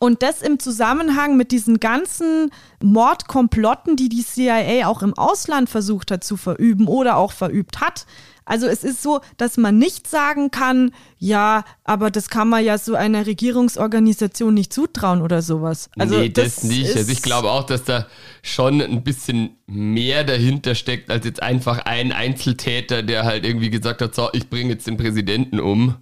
Und 0.00 0.22
das 0.22 0.42
im 0.42 0.60
Zusammenhang 0.60 1.36
mit 1.36 1.50
diesen 1.50 1.80
ganzen 1.80 2.52
Mordkomplotten, 2.80 3.96
die 3.96 4.08
die 4.08 4.24
CIA 4.24 4.86
auch 4.86 5.02
im 5.02 5.12
Ausland 5.14 5.68
versucht 5.68 6.12
hat 6.12 6.22
zu 6.22 6.36
verüben 6.36 6.86
oder 6.86 7.16
auch 7.16 7.32
verübt 7.32 7.80
hat. 7.80 8.06
Also 8.44 8.66
es 8.66 8.84
ist 8.84 9.02
so, 9.02 9.20
dass 9.36 9.56
man 9.56 9.76
nicht 9.76 10.08
sagen 10.08 10.50
kann, 10.50 10.92
ja, 11.18 11.64
aber 11.84 12.10
das 12.10 12.30
kann 12.30 12.48
man 12.48 12.64
ja 12.64 12.78
so 12.78 12.94
einer 12.94 13.26
Regierungsorganisation 13.26 14.54
nicht 14.54 14.72
zutrauen 14.72 15.20
oder 15.20 15.42
sowas. 15.42 15.90
Also 15.98 16.16
nee, 16.18 16.28
das, 16.30 16.54
das 16.54 16.64
nicht. 16.64 16.96
Also 16.96 17.12
ich 17.12 17.20
glaube 17.20 17.50
auch, 17.50 17.64
dass 17.64 17.84
da 17.84 18.06
schon 18.42 18.80
ein 18.80 19.02
bisschen 19.02 19.50
mehr 19.66 20.24
dahinter 20.24 20.76
steckt, 20.76 21.10
als 21.10 21.26
jetzt 21.26 21.42
einfach 21.42 21.80
ein 21.80 22.12
Einzeltäter, 22.12 23.02
der 23.02 23.24
halt 23.24 23.44
irgendwie 23.44 23.68
gesagt 23.68 24.00
hat, 24.00 24.14
so, 24.14 24.30
ich 24.32 24.48
bringe 24.48 24.70
jetzt 24.70 24.86
den 24.86 24.96
Präsidenten 24.96 25.60
um. 25.60 25.96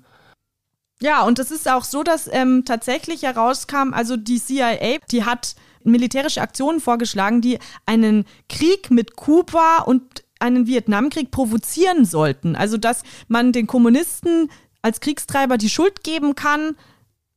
Ja, 1.01 1.23
und 1.25 1.39
es 1.39 1.51
ist 1.51 1.71
auch 1.71 1.85
so, 1.85 2.03
dass 2.03 2.29
ähm, 2.33 2.65
tatsächlich 2.65 3.23
herauskam, 3.23 3.93
also 3.93 4.17
die 4.17 4.41
CIA, 4.41 4.99
die 5.11 5.25
hat 5.25 5.55
militärische 5.85 6.41
Aktionen 6.41 6.81
vorgeschlagen, 6.81 7.41
die 7.41 7.59
einen 7.85 8.25
Krieg 8.49 8.91
mit 8.91 9.15
Kuba 9.17 9.83
und 9.85 10.25
einen 10.39 10.67
Vietnamkrieg 10.67 11.31
provozieren 11.31 12.05
sollten. 12.05 12.57
Also, 12.57 12.77
dass 12.77 13.03
man 13.29 13.53
den 13.53 13.67
Kommunisten 13.67 14.51
als 14.83 15.01
Kriegstreiber 15.01 15.59
die 15.59 15.71
Schuld 15.71 16.03
geben 16.03 16.35
kann, 16.35 16.77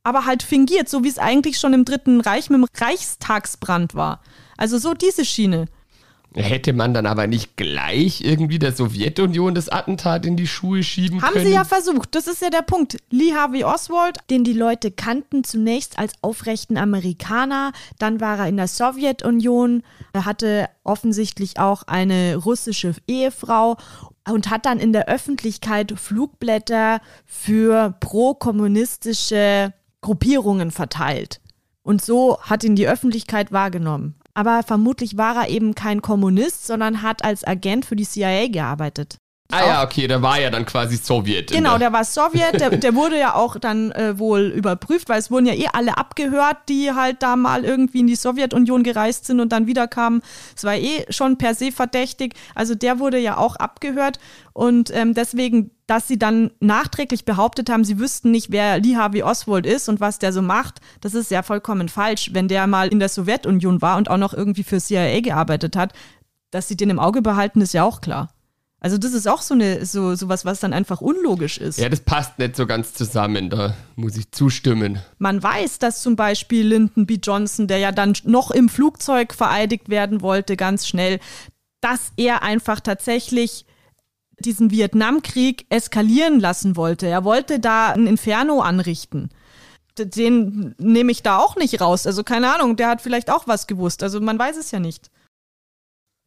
aber 0.02 0.24
halt 0.24 0.42
fingiert, 0.42 0.88
so 0.88 1.04
wie 1.04 1.08
es 1.08 1.18
eigentlich 1.18 1.58
schon 1.58 1.74
im 1.74 1.84
Dritten 1.84 2.20
Reich 2.20 2.48
mit 2.50 2.60
dem 2.60 2.66
Reichstagsbrand 2.74 3.94
war. 3.94 4.22
Also 4.56 4.78
so 4.78 4.94
diese 4.94 5.24
Schiene. 5.24 5.66
Hätte 6.34 6.72
man 6.72 6.94
dann 6.94 7.06
aber 7.06 7.26
nicht 7.26 7.56
gleich 7.56 8.20
irgendwie 8.20 8.60
der 8.60 8.72
Sowjetunion 8.72 9.52
das 9.52 9.68
Attentat 9.68 10.24
in 10.24 10.36
die 10.36 10.46
Schuhe 10.46 10.84
schieben 10.84 11.20
Haben 11.22 11.32
können? 11.32 11.44
Haben 11.44 11.50
sie 11.50 11.54
ja 11.54 11.64
versucht, 11.64 12.14
das 12.14 12.28
ist 12.28 12.40
ja 12.40 12.50
der 12.50 12.62
Punkt. 12.62 12.98
Lee 13.10 13.34
Harvey 13.34 13.64
Oswald, 13.64 14.18
den 14.30 14.44
die 14.44 14.52
Leute 14.52 14.92
kannten 14.92 15.42
zunächst 15.42 15.98
als 15.98 16.12
aufrechten 16.22 16.76
Amerikaner, 16.76 17.72
dann 17.98 18.20
war 18.20 18.38
er 18.38 18.48
in 18.48 18.56
der 18.56 18.68
Sowjetunion, 18.68 19.82
er 20.12 20.24
hatte 20.24 20.68
offensichtlich 20.84 21.58
auch 21.58 21.82
eine 21.88 22.36
russische 22.36 22.94
Ehefrau 23.08 23.76
und 24.28 24.50
hat 24.50 24.66
dann 24.66 24.78
in 24.78 24.92
der 24.92 25.08
Öffentlichkeit 25.08 25.94
Flugblätter 25.96 27.00
für 27.26 27.96
pro-kommunistische 27.98 29.72
Gruppierungen 30.00 30.70
verteilt. 30.70 31.40
Und 31.82 32.02
so 32.02 32.40
hat 32.42 32.62
ihn 32.62 32.76
die 32.76 32.86
Öffentlichkeit 32.86 33.50
wahrgenommen. 33.50 34.19
Aber 34.40 34.62
vermutlich 34.62 35.18
war 35.18 35.36
er 35.36 35.48
eben 35.50 35.74
kein 35.74 36.00
Kommunist, 36.00 36.66
sondern 36.66 37.02
hat 37.02 37.22
als 37.22 37.44
Agent 37.44 37.84
für 37.84 37.94
die 37.94 38.06
CIA 38.06 38.48
gearbeitet. 38.48 39.19
Ah 39.50 39.66
ja, 39.66 39.84
okay, 39.84 40.06
der 40.06 40.22
war 40.22 40.40
ja 40.40 40.50
dann 40.50 40.66
quasi 40.66 40.96
Sowjet. 40.96 41.50
Genau, 41.50 41.70
der, 41.70 41.78
der 41.78 41.92
war 41.92 42.04
Sowjet, 42.04 42.60
der, 42.60 42.70
der, 42.70 42.94
wurde 42.94 43.18
ja 43.18 43.34
auch 43.34 43.56
dann 43.58 43.90
äh, 43.92 44.18
wohl 44.18 44.42
überprüft, 44.48 45.08
weil 45.08 45.18
es 45.18 45.30
wurden 45.30 45.46
ja 45.46 45.54
eh 45.54 45.68
alle 45.72 45.98
abgehört, 45.98 46.56
die 46.68 46.92
halt 46.92 47.22
da 47.22 47.36
mal 47.36 47.64
irgendwie 47.64 48.00
in 48.00 48.06
die 48.06 48.16
Sowjetunion 48.16 48.82
gereist 48.82 49.26
sind 49.26 49.40
und 49.40 49.50
dann 49.50 49.66
wiederkamen. 49.66 50.22
Es 50.56 50.64
war 50.64 50.74
eh 50.74 51.04
schon 51.10 51.38
per 51.38 51.54
se 51.54 51.72
verdächtig. 51.72 52.34
Also 52.54 52.74
der 52.74 52.98
wurde 52.98 53.18
ja 53.18 53.36
auch 53.36 53.56
abgehört 53.56 54.18
und 54.52 54.94
ähm, 54.94 55.14
deswegen, 55.14 55.70
dass 55.86 56.08
sie 56.08 56.18
dann 56.18 56.50
nachträglich 56.60 57.24
behauptet 57.24 57.70
haben, 57.70 57.84
sie 57.84 57.98
wüssten 57.98 58.30
nicht, 58.30 58.50
wer 58.50 58.78
Lee 58.78 58.96
Harvey 58.96 59.22
Oswald 59.22 59.66
ist 59.66 59.88
und 59.88 60.00
was 60.00 60.18
der 60.18 60.32
so 60.32 60.42
macht, 60.42 60.80
das 61.00 61.14
ist 61.14 61.30
ja 61.30 61.42
vollkommen 61.42 61.88
falsch. 61.88 62.30
Wenn 62.32 62.48
der 62.48 62.66
mal 62.66 62.88
in 62.88 62.98
der 62.98 63.08
Sowjetunion 63.08 63.80
war 63.80 63.96
und 63.96 64.10
auch 64.10 64.16
noch 64.16 64.34
irgendwie 64.34 64.64
für 64.64 64.78
CIA 64.78 65.20
gearbeitet 65.20 65.76
hat, 65.76 65.92
dass 66.50 66.68
sie 66.68 66.76
den 66.76 66.90
im 66.90 66.98
Auge 66.98 67.22
behalten, 67.22 67.60
ist 67.60 67.74
ja 67.74 67.84
auch 67.84 68.00
klar. 68.00 68.28
Also 68.82 68.96
das 68.96 69.12
ist 69.12 69.28
auch 69.28 69.42
so 69.42 69.52
eine 69.52 69.84
so 69.84 70.14
sowas, 70.14 70.46
was 70.46 70.60
dann 70.60 70.72
einfach 70.72 71.02
unlogisch 71.02 71.58
ist. 71.58 71.78
Ja, 71.78 71.90
das 71.90 72.00
passt 72.00 72.38
nicht 72.38 72.56
so 72.56 72.66
ganz 72.66 72.94
zusammen. 72.94 73.50
Da 73.50 73.74
muss 73.94 74.16
ich 74.16 74.32
zustimmen. 74.32 75.00
Man 75.18 75.42
weiß, 75.42 75.78
dass 75.78 76.00
zum 76.00 76.16
Beispiel 76.16 76.66
Lyndon 76.66 77.04
B. 77.04 77.18
Johnson, 77.22 77.66
der 77.66 77.76
ja 77.76 77.92
dann 77.92 78.14
noch 78.24 78.50
im 78.50 78.70
Flugzeug 78.70 79.34
vereidigt 79.34 79.90
werden 79.90 80.22
wollte, 80.22 80.56
ganz 80.56 80.88
schnell, 80.88 81.20
dass 81.82 82.12
er 82.16 82.42
einfach 82.42 82.80
tatsächlich 82.80 83.66
diesen 84.38 84.70
Vietnamkrieg 84.70 85.66
eskalieren 85.68 86.40
lassen 86.40 86.74
wollte. 86.74 87.06
Er 87.06 87.24
wollte 87.24 87.60
da 87.60 87.90
ein 87.90 88.06
Inferno 88.06 88.60
anrichten. 88.62 89.28
Den 89.98 90.74
nehme 90.78 91.12
ich 91.12 91.22
da 91.22 91.36
auch 91.36 91.56
nicht 91.56 91.82
raus. 91.82 92.06
Also 92.06 92.24
keine 92.24 92.54
Ahnung, 92.54 92.76
der 92.76 92.88
hat 92.88 93.02
vielleicht 93.02 93.30
auch 93.30 93.46
was 93.46 93.66
gewusst. 93.66 94.02
Also 94.02 94.22
man 94.22 94.38
weiß 94.38 94.56
es 94.56 94.70
ja 94.70 94.80
nicht. 94.80 95.10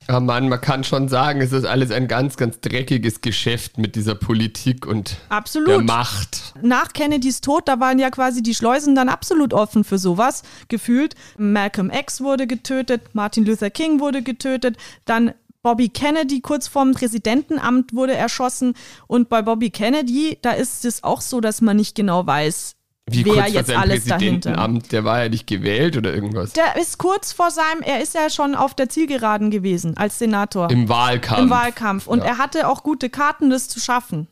Ja, 0.08 0.20
Mann, 0.20 0.50
man 0.50 0.60
kann 0.60 0.84
schon 0.84 1.08
sagen, 1.08 1.42
es 1.42 1.52
ist 1.52 1.66
alles 1.66 1.92
ein 1.92 2.08
ganz, 2.08 2.36
ganz 2.36 2.60
dreckiges 2.60 3.22
Geschäft 3.22 3.78
mit 3.78 3.96
dieser 3.96 4.16
Politik 4.16 4.86
und 4.86 5.18
absolut. 5.30 5.70
der 5.70 5.82
Macht. 5.82 6.54
Nach 6.62 6.92
Kennedys 6.92 7.42
Tod, 7.42 7.68
da 7.68 7.80
waren 7.80 8.00
ja 8.00 8.10
quasi 8.10 8.44
die 8.44 8.54
Schleusen 8.54 8.96
dann 8.96 9.08
absolut 9.08 9.54
offen 9.54 9.84
für 9.84 9.98
sowas, 9.98 10.44
gefühlt. 10.68 11.16
Malcolm 11.38 11.90
X 11.90 12.22
wurde 12.22 12.48
getötet, 12.48 13.14
Martin 13.14 13.46
Luther 13.46 13.70
King 13.70 14.00
wurde 14.00 14.24
getötet, 14.24 14.78
dann 15.06 15.34
Bobby 15.62 15.88
Kennedy 15.88 16.42
kurz 16.42 16.68
vorm 16.68 16.92
Präsidentenamt 16.92 17.94
wurde 17.94 18.14
erschossen. 18.14 18.74
Und 19.08 19.30
bei 19.30 19.42
Bobby 19.42 19.70
Kennedy, 19.70 20.38
da 20.42 20.52
ist 20.52 20.84
es 20.84 21.06
auch 21.06 21.22
so, 21.22 21.40
dass 21.40 21.62
man 21.62 21.78
nicht 21.78 21.96
genau 21.96 22.28
weiß, 22.28 22.76
wie 23.10 23.26
wer 23.26 23.34
kurz 23.34 23.54
jetzt 23.54 23.54
vor 23.54 23.64
seinem 23.66 23.82
alles 23.82 24.06
dahinter. 24.06 24.18
Präsidentenamt, 24.18 24.92
der 24.92 25.04
war 25.04 25.24
ja 25.24 25.30
nicht 25.30 25.48
gewählt 25.48 25.98
oder 25.98 26.14
irgendwas. 26.14 26.54
Der 26.54 26.78
ist 26.78 26.98
kurz 26.98 27.34
vor 27.34 27.52
seinem, 27.52 27.82
er 27.82 28.02
ist 28.02 28.16
ja 28.16 28.30
schon 28.30 28.56
auf 28.56 28.74
der 28.76 28.90
Zielgeraden 28.90 29.52
gewesen 29.52 29.98
als 29.98 30.20
Senator. 30.20 30.70
Im 30.70 30.88
Wahlkampf. 30.88 31.42
Im 31.42 31.50
Wahlkampf. 31.50 32.08
Und 32.08 32.20
ja. 32.20 32.26
er 32.26 32.38
hatte 32.38 32.68
auch 32.68 32.84
gute 32.84 33.10
Karten, 33.10 33.50
das 33.50 33.68
zu 33.68 33.80
schaffen. 33.80 34.28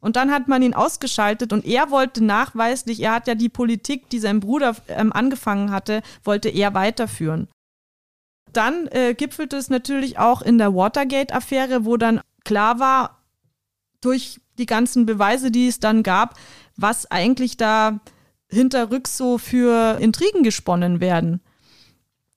Und 0.00 0.16
dann 0.16 0.32
hat 0.32 0.48
man 0.48 0.62
ihn 0.62 0.74
ausgeschaltet 0.74 1.52
und 1.52 1.64
er 1.64 1.90
wollte 1.90 2.24
nachweislich, 2.24 3.00
er 3.00 3.12
hat 3.14 3.28
ja 3.28 3.36
die 3.36 3.48
Politik, 3.48 4.10
die 4.10 4.18
sein 4.18 4.40
Bruder 4.40 4.74
ähm, 4.88 5.12
angefangen 5.12 5.70
hatte, 5.70 6.02
wollte 6.24 6.48
er 6.48 6.74
weiterführen. 6.74 7.48
Dann 8.52 8.88
äh, 8.88 9.14
gipfelte 9.14 9.56
es 9.56 9.70
natürlich 9.70 10.18
auch 10.18 10.42
in 10.42 10.58
der 10.58 10.74
Watergate-Affäre, 10.74 11.84
wo 11.84 11.96
dann 11.96 12.20
klar 12.44 12.80
war, 12.80 13.22
durch 14.00 14.40
die 14.58 14.66
ganzen 14.66 15.06
Beweise, 15.06 15.50
die 15.50 15.68
es 15.68 15.80
dann 15.80 16.02
gab, 16.02 16.34
was 16.76 17.10
eigentlich 17.10 17.56
da 17.56 18.00
hinterrücks 18.48 19.16
so 19.16 19.38
für 19.38 19.98
Intrigen 20.00 20.42
gesponnen 20.42 21.00
werden. 21.00 21.40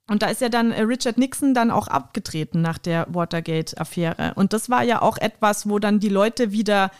Und 0.07 0.21
da 0.21 0.27
ist 0.27 0.41
ja 0.41 0.49
dann 0.49 0.71
äh, 0.71 0.81
Richard 0.81 1.17
Nixon 1.17 1.53
dann 1.53 1.71
auch 1.71 1.87
abgetreten 1.87 2.61
nach 2.61 2.77
der 2.77 3.07
Watergate-Affäre. 3.09 4.33
Und 4.35 4.53
das 4.53 4.69
war 4.69 4.83
ja 4.83 5.01
auch 5.01 5.17
etwas, 5.17 5.67
wo 5.67 5.79
dann 5.79 5.99
die 5.99 6.09
Leute 6.09 6.51
wieder 6.51 6.91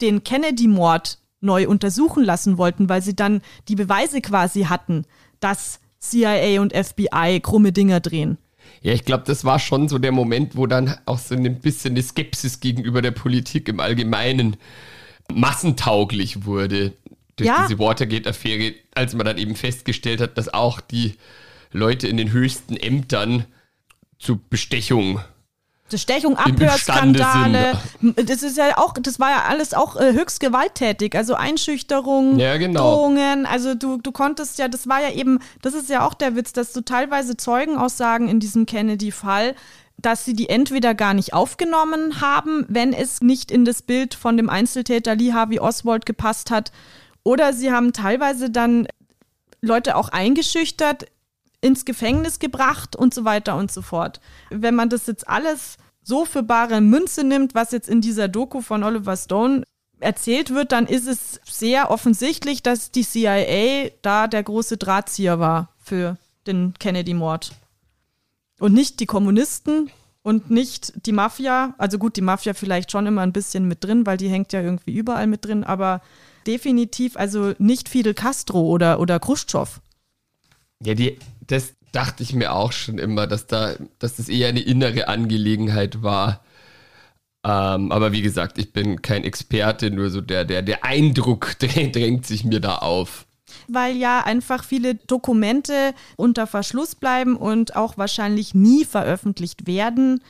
den 0.00 0.22
Kennedy-Mord 0.22 1.18
neu 1.40 1.66
untersuchen 1.68 2.24
lassen 2.24 2.58
wollten, 2.58 2.88
weil 2.88 3.02
sie 3.02 3.16
dann 3.16 3.42
die 3.68 3.74
Beweise 3.74 4.20
quasi 4.20 4.64
hatten, 4.64 5.04
dass 5.40 5.80
CIA 5.98 6.60
und 6.60 6.72
FBI 6.72 7.40
krumme 7.42 7.72
Dinger 7.72 8.00
drehen. 8.00 8.38
Ja, 8.80 8.92
ich 8.92 9.04
glaube, 9.04 9.24
das 9.26 9.44
war 9.44 9.58
schon 9.58 9.88
so 9.88 9.98
der 9.98 10.12
Moment, 10.12 10.56
wo 10.56 10.66
dann 10.66 10.96
auch 11.04 11.18
so 11.18 11.34
ein 11.34 11.60
bisschen 11.60 11.94
eine 11.94 12.02
Skepsis 12.02 12.60
gegenüber 12.60 13.02
der 13.02 13.10
Politik 13.10 13.68
im 13.68 13.80
Allgemeinen 13.80 14.56
massentauglich 15.32 16.44
wurde 16.44 16.92
durch 17.36 17.48
ja. 17.48 17.62
diese 17.66 17.78
Watergate-Affäre, 17.78 18.74
als 18.94 19.14
man 19.14 19.26
dann 19.26 19.38
eben 19.38 19.56
festgestellt 19.56 20.20
hat, 20.20 20.38
dass 20.38 20.52
auch 20.52 20.80
die 20.80 21.14
Leute 21.72 22.06
in 22.08 22.16
den 22.16 22.32
höchsten 22.32 22.76
Ämtern 22.76 23.46
zu 24.18 24.38
Bestechung 24.50 25.20
Bestechung, 25.92 26.36
Abhörskandale. 26.36 27.78
Das 28.16 28.42
ist 28.42 28.56
ja 28.56 28.78
auch, 28.78 28.94
das 28.94 29.20
war 29.20 29.30
ja 29.30 29.42
alles 29.46 29.74
auch 29.74 29.96
äh, 29.96 30.14
höchst 30.14 30.40
gewalttätig. 30.40 31.14
Also 31.14 31.34
Einschüchterung, 31.34 32.38
ja, 32.38 32.56
genau. 32.56 32.94
Drohungen. 32.94 33.44
Also 33.44 33.74
du, 33.74 33.98
du 33.98 34.10
konntest 34.10 34.58
ja, 34.58 34.68
das 34.68 34.88
war 34.88 35.02
ja 35.02 35.10
eben, 35.10 35.38
das 35.60 35.74
ist 35.74 35.90
ja 35.90 36.06
auch 36.06 36.14
der 36.14 36.34
Witz, 36.34 36.54
dass 36.54 36.72
du 36.72 36.80
teilweise 36.80 37.36
Zeugenaussagen 37.36 38.28
in 38.28 38.40
diesem 38.40 38.64
Kennedy-Fall 38.64 39.54
dass 40.02 40.24
sie 40.24 40.34
die 40.34 40.48
entweder 40.48 40.94
gar 40.94 41.14
nicht 41.14 41.32
aufgenommen 41.32 42.20
haben, 42.20 42.66
wenn 42.68 42.92
es 42.92 43.20
nicht 43.20 43.50
in 43.50 43.64
das 43.64 43.82
Bild 43.82 44.14
von 44.14 44.36
dem 44.36 44.50
Einzeltäter 44.50 45.14
Lee 45.14 45.32
Harvey 45.32 45.60
Oswald 45.60 46.06
gepasst 46.06 46.50
hat, 46.50 46.72
oder 47.24 47.52
sie 47.52 47.70
haben 47.70 47.92
teilweise 47.92 48.50
dann 48.50 48.88
Leute 49.60 49.96
auch 49.96 50.08
eingeschüchtert, 50.08 51.06
ins 51.60 51.84
Gefängnis 51.84 52.40
gebracht 52.40 52.96
und 52.96 53.14
so 53.14 53.24
weiter 53.24 53.56
und 53.56 53.70
so 53.70 53.82
fort. 53.82 54.20
Wenn 54.50 54.74
man 54.74 54.88
das 54.88 55.06
jetzt 55.06 55.28
alles 55.28 55.76
so 56.02 56.24
für 56.24 56.42
bare 56.42 56.80
Münze 56.80 57.22
nimmt, 57.22 57.54
was 57.54 57.70
jetzt 57.70 57.88
in 57.88 58.00
dieser 58.00 58.26
Doku 58.26 58.60
von 58.60 58.82
Oliver 58.82 59.16
Stone 59.16 59.62
erzählt 60.00 60.50
wird, 60.50 60.72
dann 60.72 60.86
ist 60.86 61.06
es 61.06 61.40
sehr 61.44 61.92
offensichtlich, 61.92 62.64
dass 62.64 62.90
die 62.90 63.04
CIA 63.04 63.90
da 64.02 64.26
der 64.26 64.42
große 64.42 64.76
Drahtzieher 64.76 65.38
war 65.38 65.68
für 65.78 66.16
den 66.48 66.74
Kennedy-Mord 66.80 67.52
und 68.62 68.74
nicht 68.74 69.00
die 69.00 69.06
Kommunisten 69.06 69.90
und 70.22 70.52
nicht 70.52 70.92
die 71.04 71.10
Mafia. 71.10 71.74
Also 71.78 71.98
gut, 71.98 72.14
die 72.16 72.20
Mafia 72.20 72.54
vielleicht 72.54 72.92
schon 72.92 73.06
immer 73.06 73.22
ein 73.22 73.32
bisschen 73.32 73.66
mit 73.66 73.82
drin, 73.82 74.06
weil 74.06 74.16
die 74.16 74.28
hängt 74.28 74.52
ja 74.52 74.62
irgendwie 74.62 74.92
überall 74.92 75.26
mit 75.26 75.44
drin, 75.44 75.64
aber 75.64 76.00
definitiv 76.46 77.16
also 77.16 77.54
nicht 77.58 77.88
Fidel 77.88 78.14
Castro 78.14 78.60
oder, 78.60 79.00
oder 79.00 79.18
Khrushchev. 79.18 79.80
Ja, 80.80 80.94
die, 80.94 81.18
das 81.44 81.74
dachte 81.90 82.22
ich 82.22 82.34
mir 82.34 82.52
auch 82.52 82.70
schon 82.70 82.98
immer, 82.98 83.26
dass 83.26 83.48
da, 83.48 83.74
dass 83.98 84.14
das 84.14 84.28
eher 84.28 84.48
eine 84.48 84.60
innere 84.60 85.08
Angelegenheit 85.08 86.04
war. 86.04 86.44
Ähm, 87.44 87.90
aber 87.90 88.12
wie 88.12 88.22
gesagt, 88.22 88.58
ich 88.58 88.72
bin 88.72 89.02
kein 89.02 89.24
Experte, 89.24 89.90
nur 89.90 90.08
so 90.10 90.20
der, 90.20 90.44
der, 90.44 90.62
der 90.62 90.84
Eindruck 90.84 91.56
drängt 91.58 92.26
sich 92.26 92.44
mir 92.44 92.60
da 92.60 92.76
auf 92.76 93.26
weil 93.68 93.96
ja 93.96 94.20
einfach 94.24 94.64
viele 94.64 94.94
Dokumente 94.94 95.94
unter 96.16 96.46
Verschluss 96.46 96.94
bleiben 96.94 97.36
und 97.36 97.76
auch 97.76 97.98
wahrscheinlich 97.98 98.54
nie 98.54 98.84
veröffentlicht 98.84 99.66
werden. 99.66 100.22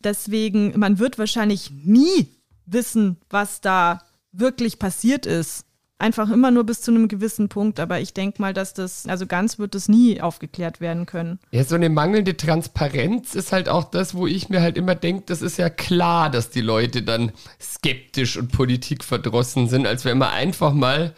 Deswegen, 0.00 0.78
man 0.78 0.98
wird 0.98 1.18
wahrscheinlich 1.18 1.70
nie 1.70 2.28
wissen, 2.66 3.16
was 3.30 3.60
da 3.60 4.00
wirklich 4.32 4.78
passiert 4.78 5.26
ist. 5.26 5.64
Einfach 5.96 6.28
immer 6.28 6.50
nur 6.50 6.64
bis 6.64 6.82
zu 6.82 6.90
einem 6.90 7.06
gewissen 7.06 7.48
Punkt, 7.48 7.78
aber 7.78 8.00
ich 8.00 8.12
denke 8.12 8.42
mal, 8.42 8.52
dass 8.52 8.74
das, 8.74 9.06
also 9.06 9.26
ganz 9.26 9.60
wird 9.60 9.76
es 9.76 9.88
nie 9.88 10.20
aufgeklärt 10.20 10.80
werden 10.80 11.06
können. 11.06 11.38
Ja, 11.52 11.62
so 11.64 11.76
eine 11.76 11.88
mangelnde 11.88 12.36
Transparenz 12.36 13.36
ist 13.36 13.52
halt 13.52 13.68
auch 13.68 13.84
das, 13.84 14.12
wo 14.12 14.26
ich 14.26 14.48
mir 14.48 14.60
halt 14.60 14.76
immer 14.76 14.96
denke, 14.96 15.22
das 15.26 15.40
ist 15.40 15.56
ja 15.56 15.70
klar, 15.70 16.30
dass 16.30 16.50
die 16.50 16.60
Leute 16.60 17.02
dann 17.02 17.32
skeptisch 17.60 18.36
und 18.36 18.50
politikverdrossen 18.50 19.68
sind, 19.68 19.86
als 19.86 20.04
wenn 20.04 20.18
man 20.18 20.30
einfach 20.30 20.74
mal 20.74 21.14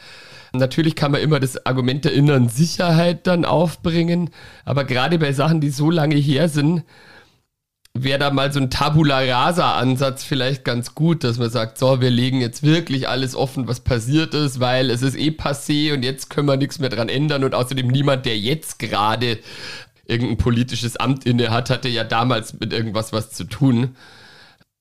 Natürlich 0.58 0.96
kann 0.96 1.12
man 1.12 1.20
immer 1.20 1.40
das 1.40 1.64
Argument 1.66 2.04
der 2.04 2.12
inneren 2.12 2.48
Sicherheit 2.48 3.26
dann 3.26 3.44
aufbringen, 3.44 4.30
aber 4.64 4.84
gerade 4.84 5.18
bei 5.18 5.32
Sachen, 5.32 5.60
die 5.60 5.70
so 5.70 5.90
lange 5.90 6.16
her 6.16 6.48
sind, 6.48 6.82
wäre 7.94 8.18
da 8.18 8.30
mal 8.30 8.52
so 8.52 8.60
ein 8.60 8.70
Tabula 8.70 9.18
Rasa-Ansatz 9.20 10.24
vielleicht 10.24 10.64
ganz 10.64 10.94
gut, 10.94 11.24
dass 11.24 11.38
man 11.38 11.50
sagt, 11.50 11.78
so, 11.78 12.00
wir 12.00 12.10
legen 12.10 12.40
jetzt 12.40 12.62
wirklich 12.62 13.08
alles 13.08 13.34
offen, 13.34 13.68
was 13.68 13.80
passiert 13.80 14.34
ist, 14.34 14.60
weil 14.60 14.90
es 14.90 15.02
ist 15.02 15.16
eh 15.16 15.30
passé 15.30 15.94
und 15.94 16.02
jetzt 16.02 16.30
können 16.30 16.48
wir 16.48 16.56
nichts 16.56 16.78
mehr 16.78 16.90
dran 16.90 17.08
ändern 17.08 17.44
und 17.44 17.54
außerdem 17.54 17.86
niemand, 17.88 18.26
der 18.26 18.38
jetzt 18.38 18.78
gerade 18.78 19.38
irgendein 20.06 20.36
politisches 20.36 20.96
Amt 20.96 21.26
inne 21.26 21.50
hat, 21.50 21.70
hatte 21.70 21.88
ja 21.88 22.04
damals 22.04 22.58
mit 22.58 22.72
irgendwas 22.72 23.12
was 23.12 23.30
zu 23.30 23.44
tun. 23.44 23.96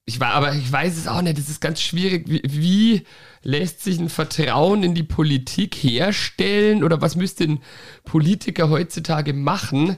Ich 0.08 0.20
war, 0.20 0.34
aber 0.34 0.54
ich 0.54 0.72
weiß 0.72 0.98
es 0.98 1.08
auch 1.08 1.24
nicht, 1.24 1.40
es 1.40 1.50
ist 1.50 1.62
ganz 1.62 1.82
schwierig, 1.82 2.26
wie, 2.28 2.42
wie 2.46 3.04
lässt 3.42 3.84
sich 3.84 4.00
ein 4.00 4.10
Vertrauen 4.10 4.84
in 4.84 4.94
die 4.94 5.04
Politik 5.04 5.74
herstellen 5.74 6.84
oder 6.84 7.02
was 7.02 7.16
müsste 7.16 7.46
ein 7.46 7.60
Politiker 8.04 8.70
heutzutage 8.70 9.34
machen? 9.34 9.98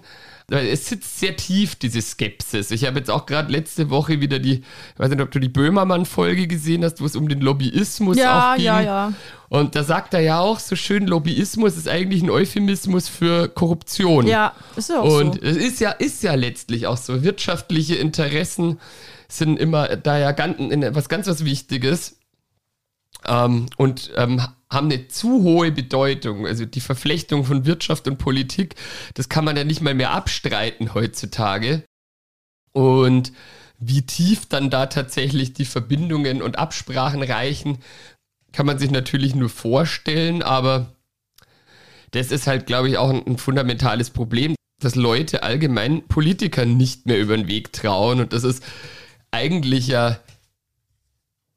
Es 0.49 0.87
sitzt 0.87 1.19
sehr 1.19 1.35
tief, 1.35 1.75
diese 1.75 2.01
Skepsis. 2.01 2.71
Ich 2.71 2.85
habe 2.85 2.99
jetzt 2.99 3.11
auch 3.11 3.25
gerade 3.25 3.51
letzte 3.51 3.89
Woche 3.89 4.21
wieder 4.21 4.39
die, 4.39 4.53
ich 4.53 4.63
weiß 4.95 5.09
nicht, 5.09 5.19
ob 5.19 5.29
du 5.29 5.39
die 5.39 5.49
Böhmermann-Folge 5.49 6.47
gesehen 6.47 6.85
hast, 6.85 7.01
wo 7.01 7.05
es 7.05 7.17
um 7.17 7.27
den 7.27 7.41
Lobbyismus 7.41 8.15
ja, 8.15 8.53
auch 8.53 8.55
ging. 8.55 8.63
Ja, 8.63 8.81
ja, 8.81 9.13
Und 9.49 9.75
da 9.75 9.83
sagt 9.83 10.13
er 10.13 10.21
ja 10.21 10.39
auch 10.39 10.59
so 10.59 10.77
schön, 10.77 11.05
Lobbyismus 11.05 11.75
ist 11.75 11.89
eigentlich 11.89 12.23
ein 12.23 12.29
Euphemismus 12.29 13.09
für 13.09 13.49
Korruption. 13.49 14.25
Ja, 14.25 14.53
ist 14.77 14.89
ja 14.89 15.01
auch 15.01 15.19
Und 15.19 15.33
so. 15.35 15.41
es 15.41 15.57
ist 15.57 15.81
ja, 15.81 15.91
ist 15.91 16.23
ja 16.23 16.33
letztlich 16.35 16.87
auch 16.87 16.95
so. 16.95 17.23
Wirtschaftliche 17.23 17.95
Interessen 17.95 18.79
sind 19.27 19.59
immer 19.59 19.95
da 19.97 20.17
ja 20.17 20.31
ganz, 20.31 20.57
was 20.95 21.09
ganz 21.09 21.27
was 21.27 21.45
Wichtiges 21.45 22.19
ähm, 23.25 23.67
und 23.77 24.11
ähm, 24.15 24.41
haben 24.69 24.91
eine 24.91 25.07
zu 25.07 25.43
hohe 25.43 25.71
Bedeutung. 25.71 26.45
Also 26.45 26.65
die 26.65 26.81
Verflechtung 26.81 27.45
von 27.45 27.65
Wirtschaft 27.65 28.07
und 28.07 28.17
Politik, 28.17 28.75
das 29.13 29.29
kann 29.29 29.45
man 29.45 29.57
ja 29.57 29.63
nicht 29.63 29.81
mal 29.81 29.93
mehr 29.93 30.11
abstreiten 30.11 30.93
heutzutage. 30.93 31.83
Und 32.73 33.31
wie 33.79 34.01
tief 34.01 34.47
dann 34.47 34.69
da 34.69 34.87
tatsächlich 34.87 35.53
die 35.53 35.65
Verbindungen 35.65 36.41
und 36.41 36.57
Absprachen 36.57 37.23
reichen, 37.23 37.79
kann 38.51 38.65
man 38.65 38.79
sich 38.79 38.91
natürlich 38.91 39.35
nur 39.35 39.49
vorstellen, 39.49 40.41
aber 40.41 40.95
das 42.11 42.31
ist 42.31 42.47
halt, 42.47 42.65
glaube 42.65 42.89
ich, 42.89 42.97
auch 42.97 43.09
ein, 43.09 43.25
ein 43.25 43.37
fundamentales 43.37 44.09
Problem, 44.09 44.55
dass 44.81 44.95
Leute 44.95 45.43
allgemein 45.43 46.07
Politikern 46.07 46.77
nicht 46.77 47.05
mehr 47.05 47.19
über 47.19 47.35
den 47.35 47.47
Weg 47.47 47.73
trauen. 47.73 48.19
Und 48.19 48.33
das 48.33 48.43
ist 48.43 48.63
eigentlich 49.31 49.87
ja 49.87 50.19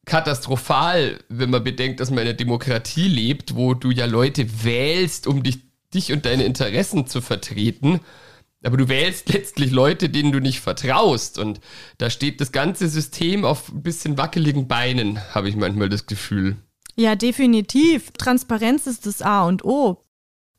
katastrophal, 0.06 1.20
wenn 1.28 1.50
man 1.50 1.62
bedenkt, 1.62 2.00
dass 2.00 2.10
man 2.10 2.20
in 2.20 2.28
einer 2.28 2.36
Demokratie 2.36 3.08
lebt, 3.08 3.54
wo 3.54 3.74
du 3.74 3.90
ja 3.90 4.06
Leute 4.06 4.64
wählst, 4.64 5.26
um 5.26 5.42
dich, 5.42 5.60
dich 5.94 6.12
und 6.12 6.26
deine 6.26 6.44
Interessen 6.44 7.06
zu 7.06 7.20
vertreten. 7.20 8.00
Aber 8.62 8.76
du 8.76 8.88
wählst 8.88 9.32
letztlich 9.32 9.70
Leute, 9.70 10.08
denen 10.08 10.32
du 10.32 10.40
nicht 10.40 10.60
vertraust. 10.60 11.38
Und 11.38 11.60
da 11.98 12.10
steht 12.10 12.40
das 12.40 12.52
ganze 12.52 12.88
System 12.88 13.44
auf 13.44 13.70
ein 13.70 13.82
bisschen 13.82 14.18
wackeligen 14.18 14.68
Beinen, 14.68 15.20
habe 15.34 15.48
ich 15.48 15.56
manchmal 15.56 15.88
das 15.88 16.06
Gefühl. 16.06 16.56
Ja, 16.96 17.14
definitiv. 17.14 18.10
Transparenz 18.12 18.86
ist 18.86 19.06
das 19.06 19.22
A 19.22 19.46
und 19.46 19.64
O. 19.64 20.04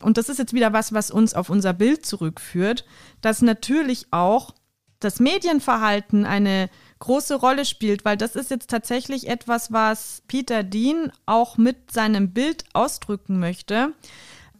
Und 0.01 0.17
das 0.17 0.29
ist 0.29 0.39
jetzt 0.39 0.53
wieder 0.53 0.73
was, 0.73 0.93
was 0.93 1.11
uns 1.11 1.33
auf 1.33 1.49
unser 1.49 1.73
Bild 1.73 2.05
zurückführt, 2.05 2.85
dass 3.21 3.41
natürlich 3.41 4.07
auch 4.11 4.55
das 4.99 5.19
Medienverhalten 5.19 6.25
eine 6.25 6.69
große 7.01 7.35
Rolle 7.35 7.65
spielt, 7.65 8.05
weil 8.05 8.15
das 8.15 8.35
ist 8.37 8.49
jetzt 8.49 8.69
tatsächlich 8.69 9.27
etwas, 9.27 9.73
was 9.73 10.23
Peter 10.27 10.63
Dean 10.63 11.11
auch 11.25 11.57
mit 11.57 11.91
seinem 11.91 12.31
Bild 12.31 12.63
ausdrücken 12.71 13.39
möchte. 13.39 13.93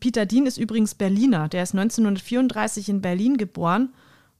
Peter 0.01 0.25
Dean 0.25 0.45
ist 0.45 0.57
übrigens 0.57 0.95
Berliner. 0.95 1.47
Der 1.47 1.63
ist 1.63 1.73
1934 1.73 2.89
in 2.89 3.01
Berlin 3.01 3.37
geboren 3.37 3.93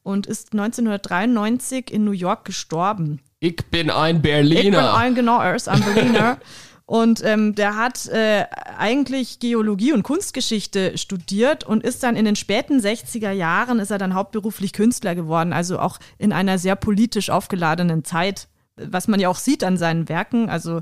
und 0.04 0.28
ist 0.28 0.52
1993 0.52 1.92
in 1.92 2.04
New 2.04 2.12
York 2.12 2.44
gestorben. 2.44 3.22
Ich 3.40 3.58
bin 3.68 3.90
ein 3.90 4.22
Berliner. 4.22 4.60
Ich 4.60 4.66
bin 4.66 4.76
ein, 4.76 5.16
genau, 5.16 5.40
er 5.40 5.56
ist 5.56 5.70
ein 5.70 5.82
Berliner. 5.82 6.38
Und 6.86 7.24
ähm, 7.24 7.56
der 7.56 7.78
hat 7.78 8.08
äh, 8.08 8.46
eigentlich 8.78 9.40
Geologie 9.40 9.94
und 9.94 10.04
Kunstgeschichte 10.04 10.98
studiert 10.98 11.64
und 11.64 11.84
ist 11.84 12.04
dann 12.04 12.16
in 12.16 12.26
den 12.26 12.36
späten 12.36 12.80
60er 12.80 13.32
Jahren, 13.32 13.80
ist 13.80 13.92
er 13.92 13.98
dann 13.98 14.14
hauptberuflich 14.14 14.74
Künstler 14.74 15.16
geworden, 15.16 15.54
also 15.54 15.80
auch 15.80 16.00
in 16.18 16.34
einer 16.34 16.58
sehr 16.58 16.76
politisch 16.76 17.30
aufgeladenen 17.30 18.04
Zeit, 18.04 18.50
was 18.76 19.08
man 19.08 19.20
ja 19.20 19.30
auch 19.30 19.38
sieht 19.38 19.64
an 19.64 19.78
seinen 19.78 20.10
Werken. 20.10 20.50
Also 20.50 20.82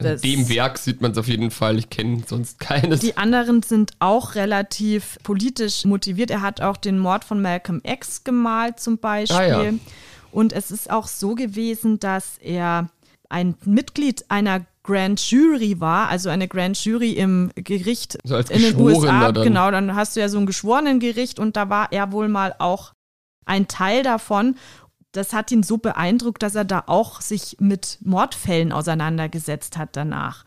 in 0.00 0.20
dem 0.20 0.48
Werk 0.48 0.78
sieht 0.78 1.00
man 1.00 1.12
es 1.12 1.18
auf 1.18 1.28
jeden 1.28 1.50
Fall. 1.50 1.78
Ich 1.78 1.90
kenne 1.90 2.22
sonst 2.26 2.58
keines. 2.58 3.00
Die 3.00 3.16
anderen 3.16 3.62
sind 3.62 3.92
auch 3.98 4.34
relativ 4.34 5.18
politisch 5.22 5.84
motiviert. 5.84 6.30
Er 6.30 6.42
hat 6.42 6.60
auch 6.60 6.76
den 6.76 6.98
Mord 6.98 7.24
von 7.24 7.42
Malcolm 7.42 7.80
X 7.84 8.24
gemalt 8.24 8.80
zum 8.80 8.98
Beispiel. 8.98 9.36
Ah, 9.38 9.62
ja. 9.64 9.72
Und 10.32 10.52
es 10.52 10.70
ist 10.70 10.90
auch 10.90 11.06
so 11.06 11.34
gewesen, 11.34 11.98
dass 11.98 12.38
er 12.38 12.88
ein 13.28 13.54
Mitglied 13.64 14.24
einer 14.28 14.64
Grand 14.90 15.20
Jury 15.30 15.80
war, 15.80 16.08
also 16.08 16.28
eine 16.30 16.48
Grand 16.48 16.82
Jury 16.84 17.12
im 17.12 17.50
Gericht 17.54 18.18
also 18.24 18.52
in 18.52 18.62
den 18.62 18.80
USA. 18.80 19.32
Dann. 19.32 19.44
Genau, 19.44 19.70
dann 19.70 19.94
hast 19.94 20.16
du 20.16 20.20
ja 20.20 20.28
so 20.28 20.38
ein 20.38 20.46
Geschworenengericht 20.46 21.38
und 21.38 21.56
da 21.56 21.68
war 21.68 21.92
er 21.92 22.12
wohl 22.12 22.28
mal 22.28 22.54
auch 22.58 22.92
ein 23.46 23.68
Teil 23.68 24.02
davon 24.02 24.56
das 25.12 25.32
hat 25.32 25.50
ihn 25.50 25.62
so 25.62 25.78
beeindruckt, 25.78 26.42
dass 26.42 26.54
er 26.54 26.64
da 26.64 26.84
auch 26.86 27.20
sich 27.20 27.56
mit 27.58 27.98
Mordfällen 28.00 28.72
auseinandergesetzt 28.72 29.76
hat 29.76 29.96
danach. 29.96 30.44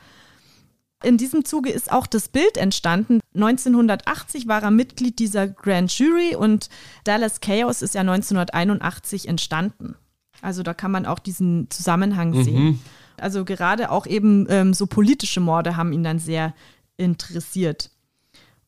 In 1.03 1.17
diesem 1.17 1.43
Zuge 1.43 1.69
ist 1.69 1.91
auch 1.91 2.07
das 2.07 2.29
Bild 2.29 2.55
entstanden. 2.55 3.19
1980 3.35 4.47
war 4.47 4.63
er 4.63 4.71
Mitglied 4.71 5.19
dieser 5.19 5.49
Grand 5.49 5.97
Jury 5.97 6.35
und 6.35 6.69
Dallas 7.03 7.41
Chaos 7.41 7.81
ist 7.81 7.93
ja 7.93 8.01
1981 8.01 9.27
entstanden. 9.27 9.95
Also 10.41 10.63
da 10.63 10.73
kann 10.73 10.91
man 10.91 11.05
auch 11.05 11.19
diesen 11.19 11.69
Zusammenhang 11.69 12.31
mhm. 12.31 12.43
sehen. 12.43 12.81
Also 13.17 13.45
gerade 13.45 13.91
auch 13.91 14.05
eben 14.05 14.47
ähm, 14.49 14.73
so 14.73 14.87
politische 14.87 15.39
Morde 15.39 15.77
haben 15.77 15.93
ihn 15.93 16.03
dann 16.03 16.19
sehr 16.19 16.53
interessiert. 16.97 17.91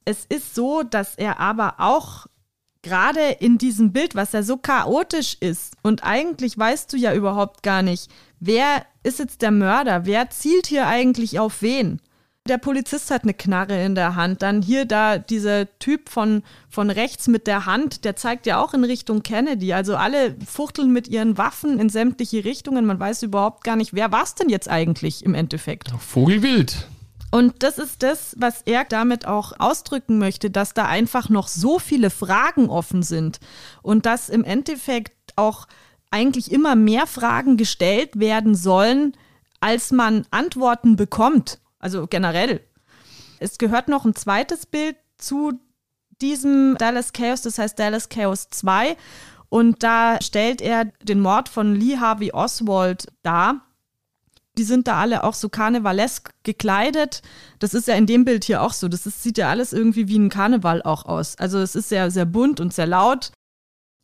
Es 0.06 0.26
ist 0.26 0.56
so, 0.56 0.84
dass 0.84 1.16
er 1.16 1.40
aber 1.40 1.76
auch 1.80 2.28
gerade 2.84 3.32
in 3.40 3.58
diesem 3.58 3.92
Bild, 3.92 4.14
was 4.14 4.34
ja 4.34 4.44
so 4.44 4.58
chaotisch 4.58 5.38
ist 5.40 5.74
und 5.82 6.04
eigentlich 6.04 6.56
weißt 6.58 6.94
du 6.94 6.98
ja 6.98 7.16
überhaupt 7.16 7.64
gar 7.64 7.82
nicht, 7.82 8.12
wer 8.40 8.86
ist 9.02 9.18
jetzt 9.18 9.42
der 9.42 9.50
Mörder, 9.50 10.06
wer 10.06 10.30
zielt 10.30 10.68
hier 10.68 10.86
eigentlich 10.86 11.40
auf 11.40 11.64
wen. 11.64 12.00
Der 12.48 12.60
Polizist 12.60 13.10
hat 13.10 13.24
eine 13.24 13.34
Knarre 13.34 13.84
in 13.84 13.96
der 13.96 14.16
Hand, 14.16 14.44
dann 14.44 14.62
hier 14.62 14.86
da 14.86 15.18
dieser 15.18 15.68
Typ 15.80 16.10
von, 16.10 16.44
von 16.70 16.92
rechts 16.92 17.28
mit 17.28 17.48
der 17.48 17.66
Hand, 17.66 18.06
der 18.06 18.16
zeigt 18.16 18.46
ja 18.46 18.62
auch 18.62 18.76
in 18.76 18.84
Richtung 18.84 19.24
Kennedy. 19.24 19.74
Also 19.74 19.96
alle 19.96 20.36
fuchteln 20.46 20.94
mit 20.94 21.08
ihren 21.08 21.40
Waffen 21.40 21.80
in 21.80 21.90
sämtliche 21.90 22.46
Richtungen. 22.46 22.86
Man 22.86 23.00
weiß 23.00 23.24
überhaupt 23.24 23.64
gar 23.64 23.76
nicht, 23.76 23.96
wer 23.96 24.12
war 24.12 24.22
es 24.22 24.36
denn 24.36 24.50
jetzt 24.50 24.70
eigentlich 24.70 25.26
im 25.26 25.34
Endeffekt. 25.34 25.90
Vogelwild. 25.98 26.88
Und 27.32 27.64
das 27.64 27.80
ist 27.80 28.04
das, 28.04 28.36
was 28.38 28.62
er 28.62 28.86
damit 28.86 29.26
auch 29.26 29.54
ausdrücken 29.58 30.20
möchte, 30.20 30.52
dass 30.52 30.76
da 30.76 30.86
einfach 30.86 31.30
noch 31.30 31.48
so 31.48 31.80
viele 31.80 32.12
Fragen 32.12 32.70
offen 32.70 33.02
sind 33.02 33.40
und 33.82 34.06
dass 34.06 34.30
im 34.30 34.44
Endeffekt 34.44 35.34
auch 35.36 35.66
eigentlich 36.12 36.52
immer 36.52 36.76
mehr 36.76 37.08
Fragen 37.08 37.58
gestellt 37.58 38.20
werden 38.20 38.54
sollen, 38.54 39.18
als 39.62 39.92
man 39.92 40.28
Antworten 40.30 40.96
bekommt. 40.96 41.60
Also 41.80 42.08
generell. 42.08 42.62
Es 43.40 43.58
gehört 43.58 43.88
noch 43.88 44.06
ein 44.06 44.16
zweites 44.16 44.66
Bild 44.66 44.96
zu 45.18 45.60
diesem 46.22 46.76
Dallas 46.78 47.14
Chaos, 47.14 47.42
das 47.42 47.58
heißt 47.58 47.78
Dallas 47.78 48.10
Chaos 48.10 48.50
2. 48.50 48.96
Und 49.50 49.84
da 49.84 50.20
stellt 50.22 50.62
er 50.62 50.86
den 51.04 51.20
Mord 51.20 51.50
von 51.50 51.76
Lee 51.76 51.98
Harvey 51.98 52.32
Oswald 52.32 53.08
dar. 53.24 53.62
Die 54.58 54.64
sind 54.64 54.88
da 54.88 55.02
alle 55.02 55.24
auch 55.24 55.34
so 55.34 55.50
karnevalesk 55.50 56.32
gekleidet. 56.44 57.22
Das 57.60 57.74
ist 57.74 57.88
ja 57.88 57.96
in 57.96 58.06
dem 58.06 58.24
Bild 58.24 58.46
hier 58.46 58.62
auch 58.62 58.74
so. 58.74 58.88
Das 58.88 59.06
ist, 59.06 59.22
sieht 59.22 59.38
ja 59.38 59.50
alles 59.50 59.74
irgendwie 59.74 60.08
wie 60.08 60.18
ein 60.18 60.30
Karneval 60.30 60.82
auch 60.82 61.06
aus. 61.06 61.38
Also 61.38 61.60
es 61.60 61.76
ist 61.76 61.90
sehr, 61.90 62.10
sehr 62.10 62.26
bunt 62.26 62.60
und 62.60 62.74
sehr 62.74 62.88
laut. 62.88 63.32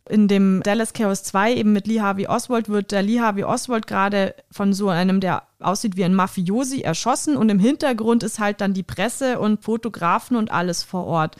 In 0.09 0.27
dem 0.27 0.61
Dallas 0.63 0.93
Chaos 0.93 1.23
2 1.23 1.55
eben 1.55 1.73
mit 1.73 1.87
Lee 1.87 2.01
Harvey 2.01 2.27
Oswald 2.27 2.69
wird 2.69 2.91
der 2.91 3.03
Lee 3.03 3.19
Harvey 3.19 3.43
Oswald 3.43 3.85
gerade 3.87 4.35
von 4.49 4.73
so 4.73 4.89
einem, 4.89 5.19
der 5.19 5.43
aussieht 5.59 5.95
wie 5.95 6.03
ein 6.03 6.15
Mafiosi, 6.15 6.81
erschossen 6.81 7.37
und 7.37 7.49
im 7.49 7.59
Hintergrund 7.59 8.23
ist 8.23 8.39
halt 8.39 8.61
dann 8.61 8.73
die 8.73 8.83
Presse 8.83 9.39
und 9.39 9.63
Fotografen 9.63 10.37
und 10.37 10.51
alles 10.51 10.83
vor 10.83 11.05
Ort. 11.05 11.35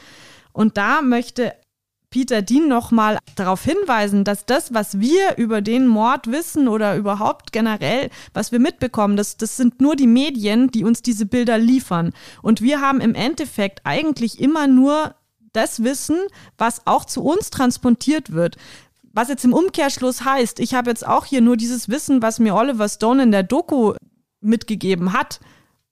Und 0.54 0.78
da 0.78 1.02
möchte 1.02 1.54
Peter 2.12 2.42
Dean 2.42 2.68
nochmal 2.68 3.18
darauf 3.36 3.64
hinweisen, 3.64 4.26
dass 4.26 4.46
das, 4.46 4.74
was 4.74 5.00
wir 5.00 5.38
über 5.38 5.62
den 5.62 5.88
Mord 5.88 6.28
wissen 6.30 6.68
oder 6.68 6.98
überhaupt 6.98 7.54
generell, 7.54 8.10
was 8.34 8.52
wir 8.52 8.60
mitbekommen, 8.60 9.16
das, 9.16 9.38
das 9.38 9.56
sind 9.56 9.80
nur 9.80 9.96
die 9.96 10.08
Medien, 10.08 10.70
die 10.70 10.84
uns 10.84 11.02
diese 11.02 11.26
Bilder 11.26 11.58
liefern. 11.58 12.12
Und 12.42 12.62
wir 12.62 12.82
haben 12.82 13.00
im 13.00 13.16
Endeffekt 13.16 13.82
eigentlich 13.86 14.42
immer 14.42 14.68
nur 14.68 15.16
das 15.54 15.84
Wissen, 15.84 16.18
was 16.58 16.86
auch 16.88 17.06
zu 17.06 17.24
uns 17.24 17.50
transportiert 17.50 18.32
wird. 18.32 18.58
Was 19.14 19.30
jetzt 19.30 19.44
im 19.44 19.54
Umkehrschluss 19.54 20.24
heißt, 20.24 20.60
ich 20.60 20.74
habe 20.74 20.90
jetzt 20.90 21.06
auch 21.06 21.26
hier 21.26 21.42
nur 21.42 21.58
dieses 21.58 21.90
Wissen, 21.90 22.22
was 22.22 22.40
mir 22.40 22.56
Oliver 22.56 22.88
Stone 22.88 23.24
in 23.24 23.32
der 23.32 23.44
Doku 23.44 23.94
mitgegeben 24.40 25.14
hat. 25.14 25.40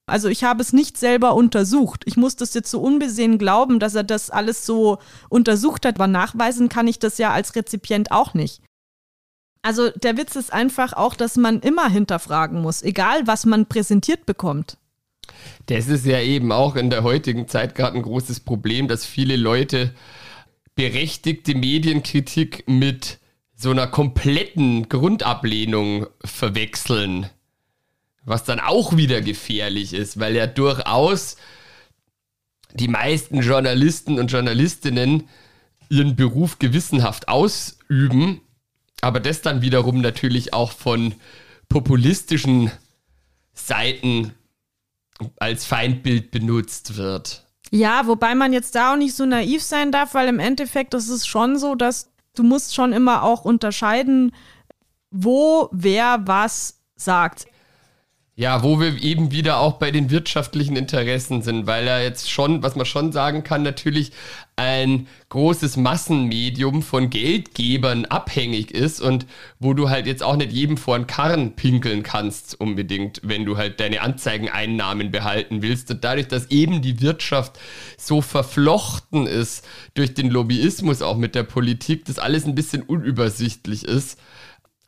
Also 0.06 0.28
ich 0.28 0.44
habe 0.44 0.62
es 0.62 0.74
nicht 0.74 0.98
selber 0.98 1.36
untersucht. 1.36 2.04
Ich 2.06 2.18
muss 2.18 2.36
das 2.36 2.54
jetzt 2.54 2.72
so 2.72 2.82
unbesehen 2.82 3.38
glauben, 3.38 3.80
dass 3.80 3.96
er 3.96 4.04
das 4.04 4.30
alles 4.30 4.66
so 4.66 4.98
untersucht 5.30 5.86
hat, 5.86 5.96
aber 5.96 6.08
nachweisen 6.08 6.68
kann 6.68 6.88
ich 6.88 7.00
das 7.00 7.18
ja 7.18 7.32
als 7.32 7.56
Rezipient 7.56 8.12
auch 8.12 8.34
nicht. 8.34 8.62
Also 9.62 9.90
der 9.92 10.18
Witz 10.18 10.36
ist 10.36 10.54
einfach 10.54 10.94
auch, 10.94 11.16
dass 11.16 11.36
man 11.36 11.60
immer 11.60 11.90
hinterfragen 11.90 12.62
muss, 12.62 12.82
egal 12.82 13.28
was 13.28 13.46
man 13.46 13.68
präsentiert 13.68 14.26
bekommt. 14.26 14.78
Das 15.68 15.88
ist 15.88 16.06
ja 16.06 16.20
eben 16.22 16.52
auch 16.52 16.76
in 16.76 16.90
der 16.90 17.04
heutigen 17.04 17.48
Zeit 17.48 17.76
gerade 17.76 17.98
ein 17.98 18.04
großes 18.04 18.42
Problem, 18.42 18.88
dass 18.88 19.06
viele 19.06 19.36
Leute 19.36 19.94
berechtigte 20.76 21.56
Medienkritik 21.56 22.64
mit 22.68 23.20
so 23.56 23.72
einer 23.72 23.88
kompletten 23.88 24.88
Grundablehnung 24.90 26.08
verwechseln 26.24 27.30
was 28.30 28.44
dann 28.44 28.60
auch 28.60 28.96
wieder 28.96 29.22
gefährlich 29.22 29.94
ist, 29.94 30.20
weil 30.20 30.36
ja 30.36 30.48
durchaus 30.48 31.36
die 32.74 32.88
meisten 32.88 33.42
Journalisten 33.42 34.20
und 34.20 34.32
Journalistinnen 34.32 35.28
ihren 35.90 36.16
Beruf 36.16 36.60
gewissenhaft 36.60 37.28
ausüben, 37.28 38.42
aber 39.02 39.20
das 39.20 39.42
dann 39.42 39.62
wiederum 39.62 40.02
natürlich 40.02 40.54
auch 40.54 40.72
von 40.72 41.16
populistischen 41.68 42.72
Seiten 43.54 44.34
als 45.38 45.66
Feindbild 45.66 46.32
benutzt 46.32 46.98
wird. 46.98 47.46
Ja, 47.72 48.08
wobei 48.08 48.36
man 48.36 48.54
jetzt 48.54 48.76
da 48.76 48.94
auch 48.94 48.98
nicht 48.98 49.16
so 49.16 49.26
naiv 49.26 49.62
sein 49.62 49.92
darf, 49.92 50.14
weil 50.14 50.28
im 50.28 50.40
Endeffekt 50.40 50.94
ist 50.94 51.10
es 51.10 51.28
schon 51.28 51.58
so, 51.58 51.76
dass 51.76 52.12
du 52.36 52.44
musst 52.44 52.74
schon 52.74 52.94
immer 52.94 53.24
auch 53.24 53.46
unterscheiden, 53.46 54.32
wo 55.12 55.70
wer 55.72 56.22
was 56.26 56.82
sagt. 56.96 57.46
Ja, 58.36 58.64
wo 58.64 58.80
wir 58.80 59.02
eben 59.04 59.32
wieder 59.32 59.60
auch 59.60 59.74
bei 59.74 59.92
den 59.92 60.10
wirtschaftlichen 60.10 60.78
Interessen 60.78 61.42
sind, 61.42 61.68
weil 61.68 61.86
er 61.88 62.02
jetzt 62.02 62.32
schon, 62.32 62.64
was 62.64 62.78
man 62.78 62.86
schon 62.86 63.12
sagen 63.12 63.44
kann, 63.44 63.64
natürlich 63.64 64.14
ein 64.60 65.08
großes 65.30 65.78
Massenmedium 65.78 66.82
von 66.82 67.10
Geldgebern 67.10 68.04
abhängig 68.04 68.72
ist 68.72 69.00
und 69.00 69.26
wo 69.58 69.74
du 69.74 69.90
halt 69.90 70.06
jetzt 70.06 70.22
auch 70.22 70.36
nicht 70.36 70.52
jedem 70.52 70.76
vor 70.76 70.98
den 71.00 71.08
Karren 71.08 71.56
pinkeln 71.56 72.04
kannst 72.04 72.60
unbedingt, 72.60 73.22
wenn 73.24 73.46
du 73.46 73.56
halt 73.56 73.80
deine 73.80 74.02
Anzeigeneinnahmen 74.02 75.12
behalten 75.12 75.62
willst. 75.62 75.90
Und 75.92 76.04
dadurch, 76.04 76.28
dass 76.28 76.52
eben 76.52 76.82
die 76.82 77.00
Wirtschaft 77.00 77.58
so 77.98 78.22
verflochten 78.22 79.28
ist 79.28 79.66
durch 79.94 80.14
den 80.14 80.30
Lobbyismus 80.30 81.02
auch 81.02 81.16
mit 81.16 81.36
der 81.36 81.44
Politik, 81.44 82.04
das 82.04 82.20
alles 82.20 82.46
ein 82.46 82.56
bisschen 82.56 82.84
unübersichtlich 82.84 83.86
ist, 83.86 84.20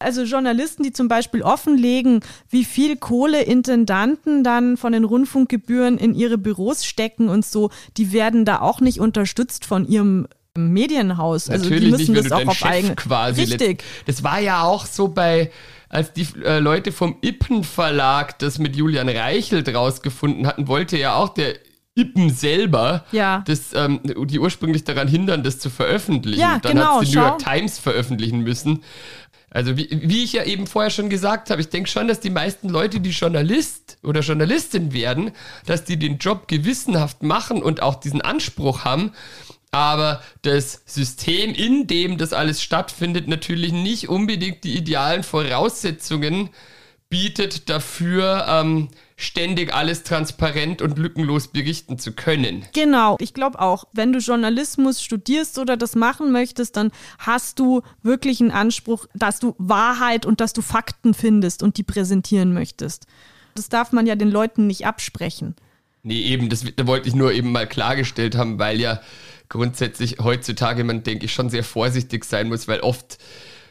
also 0.02 0.24
Journalisten, 0.24 0.84
die 0.84 0.92
zum 0.92 1.08
Beispiel 1.08 1.42
offenlegen, 1.42 2.22
wie 2.50 2.66
viel 2.66 2.98
Kohle 2.98 3.42
Intendanten 3.42 4.44
dann 4.44 4.78
von 4.78 4.94
den 4.94 5.04
Rundfunkgebühren 5.04 5.98
in 5.98 6.14
ihre 6.14 6.38
Büros 6.38 6.86
stecken 6.86 7.30
und 7.30 7.46
so, 7.46 7.70
die 7.98 8.12
werden 8.14 8.46
da 8.46 8.62
auch 8.62 8.82
nicht 8.82 9.00
unterstützt 9.00 9.66
von 9.66 9.88
ihrem 9.88 10.28
Medienhaus. 10.56 11.50
Also 11.50 11.64
Natürlich 11.64 11.86
die 11.86 11.92
müssen 11.92 12.14
nicht, 12.14 12.26
das 12.26 12.32
auch 12.32 12.48
auf 12.48 12.66
eigene 12.66 12.96
quasi. 12.96 13.44
Richtig. 13.44 13.84
Das 14.06 14.24
war 14.24 14.40
ja 14.40 14.64
auch 14.64 14.86
so 14.86 15.08
bei 15.08 15.52
als 15.88 16.14
die 16.14 16.26
äh, 16.46 16.60
Leute 16.60 16.94
vom 16.94 17.18
Ippen 17.22 17.66
Verlag 17.66 18.40
das 18.40 18.60
mit 18.60 18.78
Julian 18.78 19.10
Reichelt 19.10 19.74
rausgefunden 19.74 20.48
hatten, 20.48 20.68
wollte 20.70 20.98
ja 20.98 21.16
auch 21.16 21.30
der 21.30 21.56
Ippen 21.96 22.30
selber 22.30 23.04
ja. 23.12 23.44
das, 23.46 23.74
ähm, 23.74 24.00
die 24.04 24.40
ursprünglich 24.40 24.86
daran 24.86 25.10
hindern, 25.10 25.44
das 25.44 25.60
zu 25.60 25.70
veröffentlichen. 25.70 26.40
Ja, 26.40 26.60
Dann 26.60 26.74
genau, 26.78 27.02
hat 27.02 27.08
die 27.08 27.16
New 27.16 27.22
York 27.22 27.40
Times 27.40 27.80
veröffentlichen 27.80 28.40
müssen. 28.40 28.84
Also 29.54 29.76
wie, 29.76 29.90
wie 29.92 30.24
ich 30.24 30.32
ja 30.34 30.46
eben 30.46 30.66
vorher 30.66 30.90
schon 30.90 31.10
gesagt 31.10 31.50
habe, 31.50 31.60
ich 31.60 31.70
denke 31.70 31.90
schon, 31.90 32.08
dass 32.08 32.22
die 32.22 32.30
meisten 32.30 32.70
Leute, 32.70 33.02
die 33.02 33.10
Journalist 33.10 33.98
oder 34.02 34.22
Journalistin 34.22 34.94
werden, 34.94 35.32
dass 35.66 35.84
die 35.84 35.98
den 35.98 36.18
Job 36.20 36.48
gewissenhaft 36.48 37.22
machen 37.22 37.62
und 37.62 37.84
auch 37.84 37.96
diesen 37.96 38.22
Anspruch 38.22 38.86
haben. 38.86 39.12
Aber 39.72 40.22
das 40.42 40.82
System, 40.86 41.54
in 41.54 41.86
dem 41.86 42.18
das 42.18 42.32
alles 42.32 42.62
stattfindet, 42.64 43.28
natürlich 43.28 43.74
nicht 43.74 44.08
unbedingt 44.08 44.64
die 44.64 44.78
idealen 44.78 45.24
Voraussetzungen 45.24 46.50
bietet 47.10 47.70
dafür, 47.70 48.46
ähm, 48.48 48.88
ständig 49.22 49.74
alles 49.74 50.04
transparent 50.04 50.82
und 50.82 50.98
lückenlos 50.98 51.50
berichten 51.50 52.00
zu 52.00 52.14
können. 52.14 52.66
Genau, 52.74 53.18
ich 53.20 53.34
glaube 53.34 53.60
auch, 53.60 53.86
wenn 53.94 54.12
du 54.12 54.20
Journalismus 54.20 55.04
studierst 55.04 55.60
oder 55.60 55.78
das 55.78 55.96
machen 55.96 56.32
möchtest, 56.32 56.76
dann 56.76 56.92
hast 57.20 57.60
du 57.60 57.82
wirklich 58.02 58.42
einen 58.42 58.52
Anspruch, 58.52 59.06
dass 59.14 59.40
du 59.40 59.54
Wahrheit 59.58 60.26
und 60.26 60.42
dass 60.42 60.54
du 60.54 60.62
Fakten 60.62 61.14
findest 61.14 61.62
und 61.62 61.78
die 61.78 61.84
präsentieren 61.84 62.54
möchtest. 62.54 63.06
Das 63.54 63.70
darf 63.70 63.92
man 63.92 64.08
ja 64.08 64.16
den 64.16 64.32
Leuten 64.32 64.66
nicht 64.66 64.88
absprechen. 64.88 65.56
Nee, 66.04 66.22
eben, 66.22 66.50
das, 66.50 66.66
wollte 66.82 67.08
ich 67.08 67.14
nur 67.14 67.32
eben 67.32 67.52
mal 67.52 67.68
klargestellt 67.68 68.36
haben, 68.36 68.58
weil 68.58 68.80
ja 68.80 69.02
grundsätzlich 69.50 70.18
heutzutage 70.20 70.84
man, 70.84 71.04
denke 71.04 71.26
ich, 71.26 71.34
schon 71.34 71.50
sehr 71.50 71.64
vorsichtig 71.64 72.26
sein 72.26 72.48
muss, 72.48 72.68
weil 72.68 72.80
oft 72.80 73.20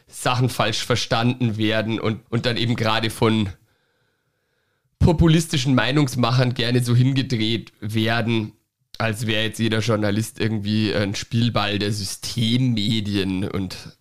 Sachen 0.07 0.47
falsch 0.47 0.85
verstanden 0.85 1.57
werden 1.57 1.99
und, 1.99 2.21
und 2.29 2.45
dann 2.45 2.55
eben 2.55 2.77
gerade 2.77 3.09
von 3.09 3.49
populistischen 5.01 5.75
Meinungsmachern 5.75 6.53
gerne 6.53 6.83
so 6.83 6.95
hingedreht 6.95 7.73
werden, 7.81 8.53
als 8.97 9.27
wäre 9.27 9.43
jetzt 9.43 9.59
jeder 9.59 9.79
Journalist 9.79 10.39
irgendwie 10.39 10.93
ein 10.93 11.15
Spielball 11.15 11.79
der 11.79 11.91
Systemmedien 11.91 13.49
und 13.49 13.97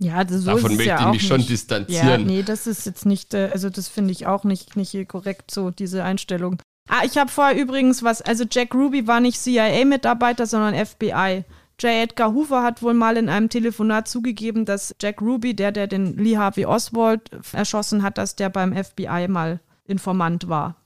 ja, 0.00 0.26
so 0.28 0.44
davon 0.44 0.76
möchte 0.76 0.90
ja 0.90 1.06
ich 1.06 1.20
mich 1.20 1.26
schon 1.26 1.46
distanzieren. 1.46 2.08
Ja, 2.08 2.18
nee, 2.18 2.42
das 2.42 2.66
ist 2.66 2.84
jetzt 2.84 3.06
nicht, 3.06 3.32
äh, 3.32 3.50
also 3.52 3.70
das 3.70 3.88
finde 3.88 4.10
ich 4.10 4.26
auch 4.26 4.44
nicht, 4.44 4.76
nicht 4.76 5.08
korrekt, 5.08 5.52
so 5.52 5.70
diese 5.70 6.02
Einstellung. 6.02 6.60
Ah, 6.88 7.02
ich 7.04 7.16
habe 7.16 7.30
vorher 7.30 7.56
übrigens 7.56 8.02
was, 8.02 8.20
also 8.20 8.44
Jack 8.50 8.74
Ruby 8.74 9.06
war 9.06 9.20
nicht 9.20 9.40
CIA-Mitarbeiter, 9.40 10.46
sondern 10.46 10.74
FBI. 10.74 11.44
J. 11.80 11.90
Edgar 11.90 12.32
Hoover 12.34 12.62
hat 12.62 12.82
wohl 12.82 12.94
mal 12.94 13.16
in 13.16 13.28
einem 13.28 13.48
Telefonat 13.48 14.06
zugegeben, 14.06 14.64
dass 14.64 14.94
Jack 15.00 15.20
Ruby, 15.22 15.54
der, 15.54 15.72
der 15.72 15.86
den 15.86 16.16
Lee 16.16 16.36
Harvey 16.36 16.66
Oswald 16.66 17.30
erschossen 17.52 18.02
hat, 18.02 18.18
dass 18.18 18.36
der 18.36 18.48
beim 18.48 18.72
FBI 18.72 19.28
mal 19.28 19.60
Informant 19.86 20.48
war. 20.48 20.76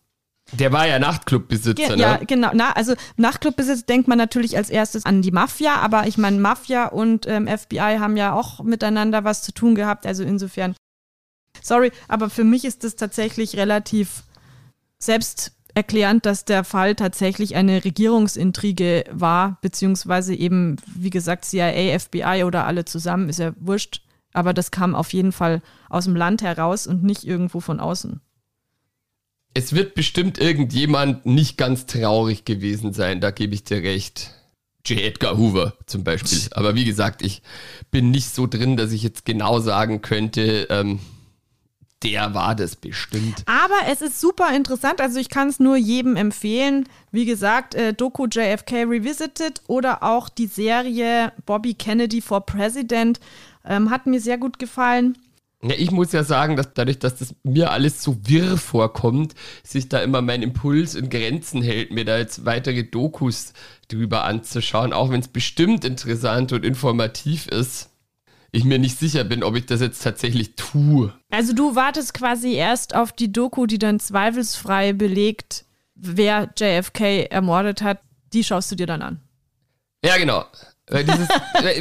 Der 0.53 0.73
war 0.73 0.87
ja 0.87 0.99
Nachtclubbesitzer, 0.99 1.97
ne? 1.97 2.03
Ja, 2.03 2.17
genau. 2.17 2.51
Na, 2.55 2.73
also 2.73 2.95
Nachtclubbesitzer 3.17 3.85
denkt 3.85 4.09
man 4.09 4.17
natürlich 4.17 4.57
als 4.57 4.71
erstes 4.71 5.05
an 5.05 5.21
die 5.21 5.31
Mafia, 5.31 5.77
aber 5.77 6.07
ich 6.07 6.17
meine, 6.17 6.39
Mafia 6.39 6.87
und 6.87 7.27
ähm, 7.27 7.47
FBI 7.47 7.99
haben 7.99 8.17
ja 8.17 8.33
auch 8.33 8.63
miteinander 8.63 9.25
was 9.25 9.43
zu 9.43 9.53
tun 9.53 9.75
gehabt. 9.75 10.07
Also 10.07 10.25
insofern, 10.25 10.75
sorry, 11.63 11.93
aber 12.09 12.31
für 12.31 12.45
mich 12.45 12.65
ist 12.65 12.83
das 12.83 12.97
tatsächlich 12.97 13.57
relativ 13.57 14.23
selbsterklärend, 14.99 16.25
dass 16.25 16.47
der 16.47 16.65
Fall 16.65 16.95
tatsächlich 16.95 17.55
eine 17.55 17.85
Regierungsintrige 17.85 19.05
war, 19.11 19.59
beziehungsweise 19.61 20.35
eben, 20.35 20.77
wie 20.87 21.11
gesagt, 21.11 21.45
CIA, 21.45 21.99
FBI 21.99 22.45
oder 22.45 22.65
alle 22.65 22.87
zusammen, 22.87 23.29
ist 23.29 23.39
ja 23.39 23.53
wurscht. 23.61 24.03
Aber 24.33 24.55
das 24.55 24.71
kam 24.71 24.95
auf 24.95 25.13
jeden 25.13 25.33
Fall 25.33 25.61
aus 25.91 26.05
dem 26.05 26.17
Land 26.17 26.41
heraus 26.43 26.87
und 26.87 27.03
nicht 27.03 27.25
irgendwo 27.25 27.61
von 27.61 27.81
außen 27.81 28.23
es 29.55 29.73
wird 29.73 29.95
bestimmt 29.95 30.39
irgendjemand 30.39 31.27
nicht 31.27 31.57
ganz 31.57 31.87
traurig 31.87 32.45
gewesen 32.45 32.93
sein, 32.93 33.21
da 33.21 33.31
gebe 33.31 33.55
ich 33.55 33.65
dir 33.65 33.83
recht. 33.83 34.33
J. 34.87 35.01
Edgar 35.01 35.37
Hoover 35.37 35.75
zum 35.87 36.05
Beispiel. 36.05 36.39
Aber 36.53 36.75
wie 36.75 36.85
gesagt, 36.85 37.23
ich 37.23 37.43
bin 37.91 38.11
nicht 38.11 38.35
so 38.35 38.47
drin, 38.47 38.77
dass 38.77 38.93
ich 38.93 39.03
jetzt 39.03 39.25
genau 39.25 39.61
sagen 39.61 40.01
könnte, 40.01 40.67
ähm, 40.71 41.01
der 42.03 42.33
war 42.33 42.55
das 42.55 42.77
bestimmt. 42.77 43.43
Aber 43.47 43.91
es 43.91 44.03
ist 44.03 44.21
super 44.21 44.55
interessant, 44.55 45.01
also 45.01 45.19
ich 45.19 45.29
kann 45.29 45.49
es 45.49 45.59
nur 45.59 45.77
jedem 45.77 46.15
empfehlen. 46.17 46.89
Wie 47.11 47.25
gesagt, 47.25 47.75
äh, 47.75 47.93
Doku 47.93 48.27
JFK 48.27 48.85
Revisited 48.85 49.63
oder 49.67 50.03
auch 50.03 50.29
die 50.29 50.47
Serie 50.47 51.33
Bobby 51.45 51.75
Kennedy 51.75 52.21
for 52.21 52.47
President 52.47 53.19
ähm, 53.65 53.91
hat 53.91 54.07
mir 54.07 54.21
sehr 54.21 54.39
gut 54.39 54.59
gefallen. 54.59 55.19
Ja, 55.63 55.75
ich 55.77 55.91
muss 55.91 56.13
ja 56.13 56.23
sagen, 56.23 56.55
dass 56.55 56.73
dadurch, 56.75 57.01
dass 57.01 57.17
das 57.17 57.35
mir 57.43 57.73
alles 57.73 58.03
so 58.03 58.17
wirr 58.23 58.57
vorkommt, 58.57 59.35
sich 59.65 59.89
da 59.89 59.99
immer 60.01 60.23
mein 60.23 60.43
Impuls 60.43 60.95
in 60.95 61.11
Grenzen 61.11 61.63
hält, 61.63 61.91
mir 61.91 62.05
da 62.05 62.17
jetzt 62.17 62.45
weitere 62.45 62.85
Dokus 62.85 63.55
drüber 63.89 64.25
anzuschauen, 64.25 64.93
auch 64.93 65.11
wenn 65.11 65.21
es 65.21 65.29
bestimmt 65.29 65.85
interessant 65.85 66.53
und 66.53 66.65
informativ 66.65 67.49
ist. 67.49 67.91
Ich 68.53 68.65
mir 68.65 68.79
nicht 68.79 68.99
sicher 68.99 69.25
bin, 69.25 69.43
ob 69.43 69.57
ich 69.57 69.67
das 69.67 69.81
jetzt 69.81 70.03
tatsächlich 70.03 70.55
tue. 70.55 71.13
Also 71.31 71.53
du 71.53 71.75
wartest 71.75 72.15
quasi 72.15 72.55
erst 72.55 72.95
auf 72.95 73.13
die 73.13 73.33
Doku, 73.33 73.67
die 73.67 73.79
dann 73.79 74.01
zweifelsfrei 74.01 74.93
belegt, 74.93 75.65
wer 75.95 76.51
JFK 76.57 77.27
ermordet 77.31 77.83
hat. 77.83 77.99
Die 78.33 78.45
schaust 78.45 78.71
du 78.71 78.77
dir 78.77 78.87
dann 78.87 79.03
an. 79.03 79.21
Ja, 80.05 80.17
genau. 80.17 80.45
Weil, 80.91 81.05
dieses, 81.05 81.29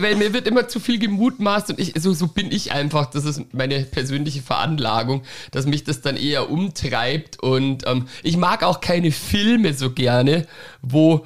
weil 0.01 0.15
mir 0.15 0.33
wird 0.33 0.47
immer 0.47 0.67
zu 0.67 0.79
viel 0.79 0.99
gemutmaßt 0.99 1.69
und 1.69 1.79
ich, 1.79 1.93
so, 1.97 2.13
so 2.13 2.27
bin 2.27 2.51
ich 2.51 2.71
einfach. 2.73 3.07
Das 3.07 3.25
ist 3.25 3.53
meine 3.53 3.79
persönliche 3.81 4.41
Veranlagung, 4.41 5.23
dass 5.51 5.65
mich 5.65 5.83
das 5.83 6.01
dann 6.01 6.17
eher 6.17 6.49
umtreibt. 6.49 7.41
Und 7.41 7.87
ähm, 7.87 8.07
ich 8.23 8.37
mag 8.37 8.63
auch 8.63 8.81
keine 8.81 9.11
Filme 9.11 9.73
so 9.73 9.91
gerne, 9.91 10.45
wo 10.81 11.25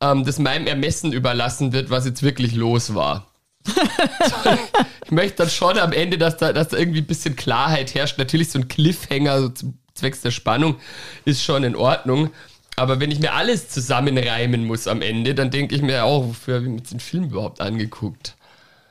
ähm, 0.00 0.24
das 0.24 0.38
meinem 0.38 0.66
Ermessen 0.66 1.12
überlassen 1.12 1.72
wird, 1.72 1.90
was 1.90 2.06
jetzt 2.06 2.22
wirklich 2.22 2.54
los 2.54 2.94
war. 2.94 3.26
ich 5.04 5.10
möchte 5.10 5.38
dann 5.38 5.50
schon 5.50 5.78
am 5.78 5.92
Ende, 5.92 6.18
dass 6.18 6.36
da, 6.36 6.52
dass 6.52 6.68
da 6.68 6.76
irgendwie 6.76 7.00
ein 7.00 7.06
bisschen 7.06 7.36
Klarheit 7.36 7.94
herrscht. 7.94 8.18
Natürlich 8.18 8.50
so 8.50 8.60
ein 8.60 8.68
Cliffhanger, 8.68 9.42
so 9.42 9.52
zwecks 9.94 10.20
der 10.20 10.30
Spannung, 10.30 10.76
ist 11.24 11.42
schon 11.42 11.64
in 11.64 11.76
Ordnung. 11.76 12.30
Aber 12.78 13.00
wenn 13.00 13.10
ich 13.10 13.20
mir 13.20 13.34
alles 13.34 13.68
zusammenreimen 13.68 14.66
muss 14.66 14.86
am 14.86 15.02
Ende, 15.02 15.34
dann 15.34 15.50
denke 15.50 15.74
ich 15.74 15.82
mir 15.82 16.04
auch, 16.04 16.28
wofür 16.28 16.56
habe 16.56 16.64
ich 16.66 16.70
mir 16.70 16.80
den 16.80 17.00
Film 17.00 17.24
überhaupt 17.24 17.60
angeguckt? 17.60 18.36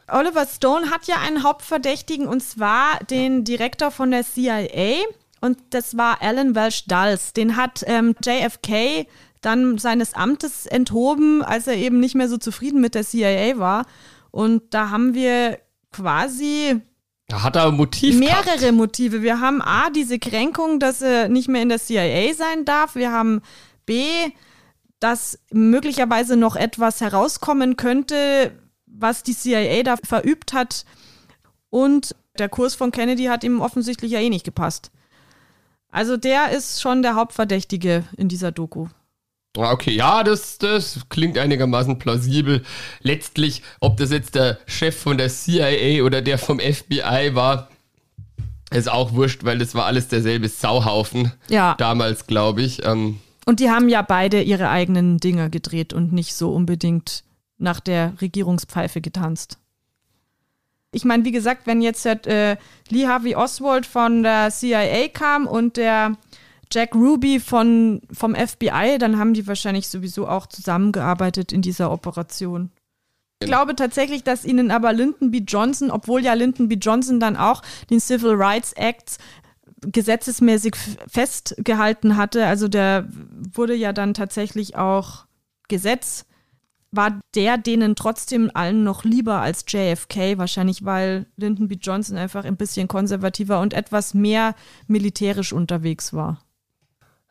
Oliver 0.09 0.45
Stone 0.45 0.89
hat 0.89 1.07
ja 1.07 1.15
einen 1.25 1.43
Hauptverdächtigen 1.43 2.27
und 2.27 2.41
zwar 2.41 2.99
den 3.09 3.43
Direktor 3.43 3.91
von 3.91 4.11
der 4.11 4.23
CIA 4.23 5.03
und 5.41 5.57
das 5.71 5.97
war 5.97 6.21
Alan 6.21 6.55
Welsh 6.55 6.85
Dulles. 6.85 7.33
Den 7.33 7.55
hat 7.57 7.83
ähm, 7.87 8.15
JFK 8.23 9.05
dann 9.41 9.77
seines 9.77 10.13
Amtes 10.13 10.65
enthoben, 10.65 11.43
als 11.43 11.67
er 11.67 11.75
eben 11.75 11.99
nicht 11.99 12.15
mehr 12.15 12.29
so 12.29 12.37
zufrieden 12.37 12.81
mit 12.81 12.95
der 12.95 13.03
CIA 13.03 13.57
war. 13.57 13.85
Und 14.31 14.73
da 14.73 14.89
haben 14.89 15.13
wir 15.13 15.59
quasi 15.91 16.81
da 17.29 17.43
hat 17.43 17.57
er 17.57 17.67
ein 17.67 17.75
Motiv. 17.75 18.17
Mehrere 18.17 18.57
gehabt. 18.57 18.73
Motive. 18.73 19.21
Wir 19.21 19.41
haben 19.41 19.61
A, 19.61 19.89
diese 19.89 20.17
Kränkung, 20.17 20.79
dass 20.79 21.01
er 21.01 21.27
nicht 21.27 21.49
mehr 21.49 21.61
in 21.61 21.67
der 21.67 21.79
CIA 21.79 22.33
sein 22.33 22.63
darf. 22.63 22.95
Wir 22.95 23.11
haben 23.11 23.41
B, 23.87 24.03
dass 24.99 25.39
möglicherweise 25.51 26.37
noch 26.37 26.55
etwas 26.55 27.01
herauskommen 27.01 27.75
könnte, 27.75 28.51
was 28.85 29.23
die 29.23 29.35
CIA 29.35 29.81
da 29.81 29.95
verübt 29.97 30.53
hat. 30.53 30.85
Und 31.71 32.15
der 32.37 32.49
Kurs 32.49 32.75
von 32.75 32.91
Kennedy 32.91 33.25
hat 33.25 33.43
ihm 33.43 33.61
offensichtlich 33.61 34.11
ja 34.11 34.19
eh 34.19 34.29
nicht 34.29 34.45
gepasst. 34.45 34.91
Also 35.89 36.17
der 36.17 36.51
ist 36.51 36.81
schon 36.81 37.01
der 37.01 37.15
Hauptverdächtige 37.15 38.03
in 38.15 38.27
dieser 38.29 38.51
Doku. 38.51 38.87
Ah, 39.57 39.71
okay, 39.71 39.91
ja, 39.91 40.23
das, 40.23 40.59
das 40.59 40.99
klingt 41.09 41.37
einigermaßen 41.37 41.97
plausibel. 41.97 42.63
Letztlich, 43.01 43.63
ob 43.79 43.97
das 43.97 44.11
jetzt 44.11 44.35
der 44.35 44.59
Chef 44.67 44.95
von 44.95 45.17
der 45.17 45.29
CIA 45.29 46.03
oder 46.03 46.21
der 46.21 46.37
vom 46.37 46.59
FBI 46.59 47.31
war, 47.33 47.69
Ist 48.69 48.91
auch 48.91 49.13
wurscht, 49.13 49.45
weil 49.45 49.57
das 49.57 49.73
war 49.75 49.85
alles 49.85 50.09
derselbe 50.09 50.49
Sauhaufen. 50.49 51.31
Ja. 51.49 51.75
Damals, 51.77 52.27
glaube 52.27 52.61
ich. 52.61 52.85
Ähm, 52.85 53.19
und 53.47 53.61
die 53.61 53.71
haben 53.71 53.87
ja 53.87 54.01
beide 54.01 54.41
ihre 54.41 54.69
eigenen 54.69 55.19
Dinger 55.19 55.49
gedreht 55.49 55.93
und 55.93 56.11
nicht 56.11 56.35
so 56.35 56.51
unbedingt 56.51 57.23
nach 57.57 57.79
der 57.79 58.13
Regierungspfeife 58.19 58.99
getanzt. 58.99 59.57
Ich 60.91 61.05
meine, 61.05 61.23
wie 61.23 61.31
gesagt, 61.31 61.65
wenn 61.65 61.81
jetzt 61.81 62.05
äh, 62.05 62.57
Lee 62.89 63.07
Harvey 63.07 63.35
Oswald 63.35 63.85
von 63.85 64.21
der 64.21 64.51
CIA 64.51 65.07
kam 65.13 65.47
und 65.47 65.77
der 65.77 66.17
Jack 66.73 66.93
Ruby 66.93 67.39
von, 67.39 68.01
vom 68.11 68.35
FBI, 68.35 68.97
dann 68.99 69.17
haben 69.17 69.33
die 69.33 69.47
wahrscheinlich 69.47 69.87
sowieso 69.87 70.27
auch 70.27 70.47
zusammengearbeitet 70.47 71.53
in 71.53 71.61
dieser 71.61 71.89
Operation. 71.89 72.71
Ich 73.39 73.47
glaube 73.47 73.75
tatsächlich, 73.75 74.25
dass 74.25 74.43
ihnen 74.43 74.71
aber 74.71 74.91
Lyndon 74.91 75.31
B. 75.31 75.37
Johnson, 75.47 75.89
obwohl 75.89 76.21
ja 76.21 76.33
Lyndon 76.33 76.67
B. 76.67 76.75
Johnson 76.75 77.21
dann 77.21 77.37
auch 77.37 77.61
den 77.89 78.01
Civil 78.01 78.33
Rights 78.33 78.73
Act 78.73 79.19
gesetzesmäßig 79.81 80.75
festgehalten 81.07 82.17
hatte, 82.17 82.45
also 82.45 82.67
der 82.67 83.07
wurde 83.53 83.75
ja 83.75 83.93
dann 83.93 84.13
tatsächlich 84.13 84.75
auch 84.75 85.25
Gesetz, 85.67 86.25
war 86.91 87.19
der 87.35 87.57
denen 87.57 87.95
trotzdem 87.95 88.49
allen 88.53 88.83
noch 88.83 89.03
lieber 89.03 89.41
als 89.41 89.65
JFK, 89.67 90.37
wahrscheinlich 90.37 90.85
weil 90.85 91.27
Lyndon 91.35 91.67
B. 91.67 91.77
Johnson 91.79 92.17
einfach 92.17 92.45
ein 92.45 92.57
bisschen 92.57 92.87
konservativer 92.87 93.59
und 93.59 93.73
etwas 93.73 94.13
mehr 94.13 94.55
militärisch 94.87 95.53
unterwegs 95.53 96.13
war. 96.13 96.39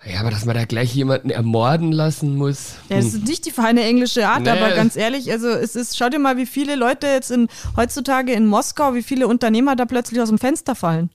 Ja, 0.05 0.21
aber 0.21 0.31
dass 0.31 0.45
man 0.45 0.55
da 0.55 0.67
gleich 0.67 0.95
jemanden 0.95 1.31
ermorden 1.31 1.91
lassen 1.91 2.37
muss. 2.37 2.75
Ja, 2.91 2.97
das 2.97 3.07
ist 3.07 3.25
nicht 3.27 3.47
die 3.47 3.51
feine 3.51 3.83
englische 3.83 4.29
Art, 4.29 4.43
nee. 4.43 4.51
aber 4.51 4.75
ganz 4.75 4.95
ehrlich, 4.95 5.33
also 5.33 5.49
es 5.49 5.75
ist, 5.75 5.97
schau 5.97 6.11
dir 6.11 6.19
mal, 6.19 6.37
wie 6.37 6.45
viele 6.45 6.77
Leute 6.77 7.07
jetzt 7.07 7.31
in, 7.31 7.49
heutzutage 7.77 8.33
in 8.33 8.47
Moskau, 8.47 8.95
wie 8.95 9.03
viele 9.03 9.27
Unternehmer 9.27 9.75
da 9.75 9.87
plötzlich 9.87 10.21
aus 10.21 10.29
dem 10.29 10.39
Fenster 10.39 10.75
fallen. 10.75 11.11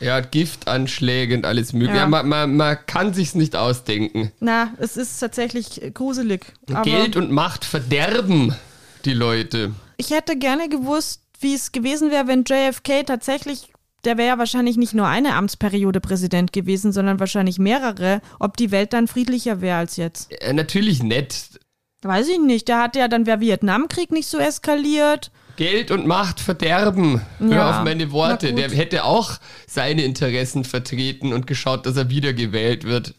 Ja, 0.00 0.20
Giftanschläge 0.20 1.36
und 1.36 1.46
alles 1.46 1.72
mögliche. 1.72 1.94
Ja. 1.94 2.02
ja 2.02 2.08
man, 2.08 2.28
man, 2.28 2.56
man 2.56 2.76
kann 2.86 3.14
sich's 3.14 3.34
nicht 3.34 3.56
ausdenken. 3.56 4.32
Na, 4.40 4.72
es 4.78 4.96
ist 4.96 5.18
tatsächlich 5.18 5.80
gruselig. 5.94 6.52
Geld 6.82 7.16
und 7.16 7.30
Macht 7.30 7.64
verderben 7.64 8.54
die 9.04 9.14
Leute. 9.14 9.72
Ich 9.96 10.10
hätte 10.10 10.36
gerne 10.36 10.68
gewusst, 10.68 11.22
wie 11.40 11.54
es 11.54 11.72
gewesen 11.72 12.10
wäre, 12.10 12.26
wenn 12.26 12.44
JFK 12.44 13.06
tatsächlich 13.06 13.72
der 14.06 14.18
wäre 14.18 14.28
ja 14.28 14.38
wahrscheinlich 14.38 14.76
nicht 14.76 14.94
nur 14.94 15.08
eine 15.08 15.34
Amtsperiode 15.34 16.00
Präsident 16.00 16.52
gewesen, 16.52 16.92
sondern 16.92 17.18
wahrscheinlich 17.18 17.58
mehrere, 17.58 18.20
ob 18.38 18.56
die 18.56 18.70
Welt 18.70 18.92
dann 18.92 19.08
friedlicher 19.08 19.60
wäre 19.60 19.78
als 19.78 19.96
jetzt. 19.96 20.30
Äh, 20.30 20.52
natürlich 20.52 21.02
nett. 21.02 21.60
Weiß 22.02 22.28
ich 22.28 22.38
nicht. 22.38 22.68
Der 22.68 22.78
hat 22.80 22.94
ja 22.94 23.08
dann 23.08 23.24
der 23.24 23.40
Vietnamkrieg 23.40 24.12
nicht 24.12 24.28
so 24.28 24.38
eskaliert. 24.38 25.32
Geld 25.56 25.90
und 25.90 26.06
Macht 26.06 26.40
verderben. 26.40 27.22
Hör 27.38 27.50
ja, 27.50 27.78
auf 27.78 27.84
meine 27.84 28.12
Worte. 28.12 28.52
Der 28.52 28.70
hätte 28.70 29.04
auch 29.04 29.38
seine 29.66 30.02
Interessen 30.04 30.64
vertreten 30.64 31.32
und 31.32 31.46
geschaut, 31.46 31.86
dass 31.86 31.96
er 31.96 32.10
wiedergewählt 32.10 32.84
wird. 32.84 33.14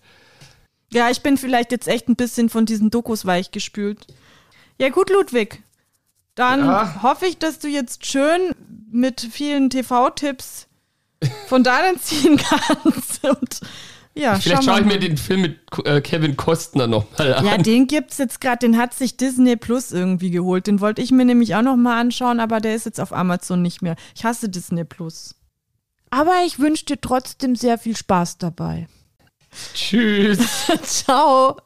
Ja, 0.91 1.09
ich 1.09 1.21
bin 1.21 1.37
vielleicht 1.37 1.71
jetzt 1.71 1.87
echt 1.87 2.07
ein 2.07 2.15
bisschen 2.15 2.49
von 2.49 2.65
diesen 2.65 2.89
Dokus 2.89 3.25
weichgespült. 3.25 4.07
Ja, 4.79 4.89
gut, 4.89 5.09
Ludwig. 5.09 5.61
Dann 6.35 6.59
ja. 6.59 7.01
hoffe 7.01 7.25
ich, 7.25 7.39
dass 7.39 7.59
du 7.59 7.67
jetzt 7.67 8.05
schön 8.05 8.53
mit 8.91 9.27
vielen 9.31 9.69
TV-Tipps 9.69 10.67
von 11.47 11.63
da 11.63 11.81
dann 11.81 11.99
ziehen 11.99 12.37
kannst. 12.37 13.25
Und 13.25 13.59
ja, 14.17 14.35
Vielleicht 14.39 14.63
schaue 14.63 14.79
ich 14.79 14.85
mir 14.85 14.99
den 14.99 15.17
Film 15.17 15.41
mit 15.41 15.59
äh, 15.85 16.01
Kevin 16.01 16.37
Kostner 16.37 16.87
nochmal 16.87 17.33
an. 17.33 17.45
Ja, 17.45 17.57
den 17.57 17.87
gibt 17.87 18.11
es 18.11 18.17
jetzt 18.17 18.41
gerade, 18.41 18.59
den 18.59 18.77
hat 18.77 18.93
sich 18.93 19.17
Disney 19.17 19.55
Plus 19.55 19.91
irgendwie 19.91 20.31
geholt. 20.31 20.67
Den 20.67 20.81
wollte 20.81 21.01
ich 21.01 21.11
mir 21.11 21.25
nämlich 21.25 21.55
auch 21.55 21.61
nochmal 21.61 21.99
anschauen, 21.99 22.39
aber 22.39 22.59
der 22.59 22.75
ist 22.75 22.85
jetzt 22.85 22.99
auf 22.99 23.13
Amazon 23.13 23.61
nicht 23.61 23.81
mehr. 23.81 23.95
Ich 24.15 24.23
hasse 24.25 24.49
Disney 24.49 24.83
Plus. 24.83 25.35
Aber 26.09 26.33
ich 26.45 26.59
wünsche 26.59 26.85
dir 26.85 27.01
trotzdem 27.01 27.55
sehr 27.55 27.77
viel 27.77 27.95
Spaß 27.95 28.37
dabei. 28.37 28.87
Tschüss. 29.73 30.39
Ciao. 30.83 31.57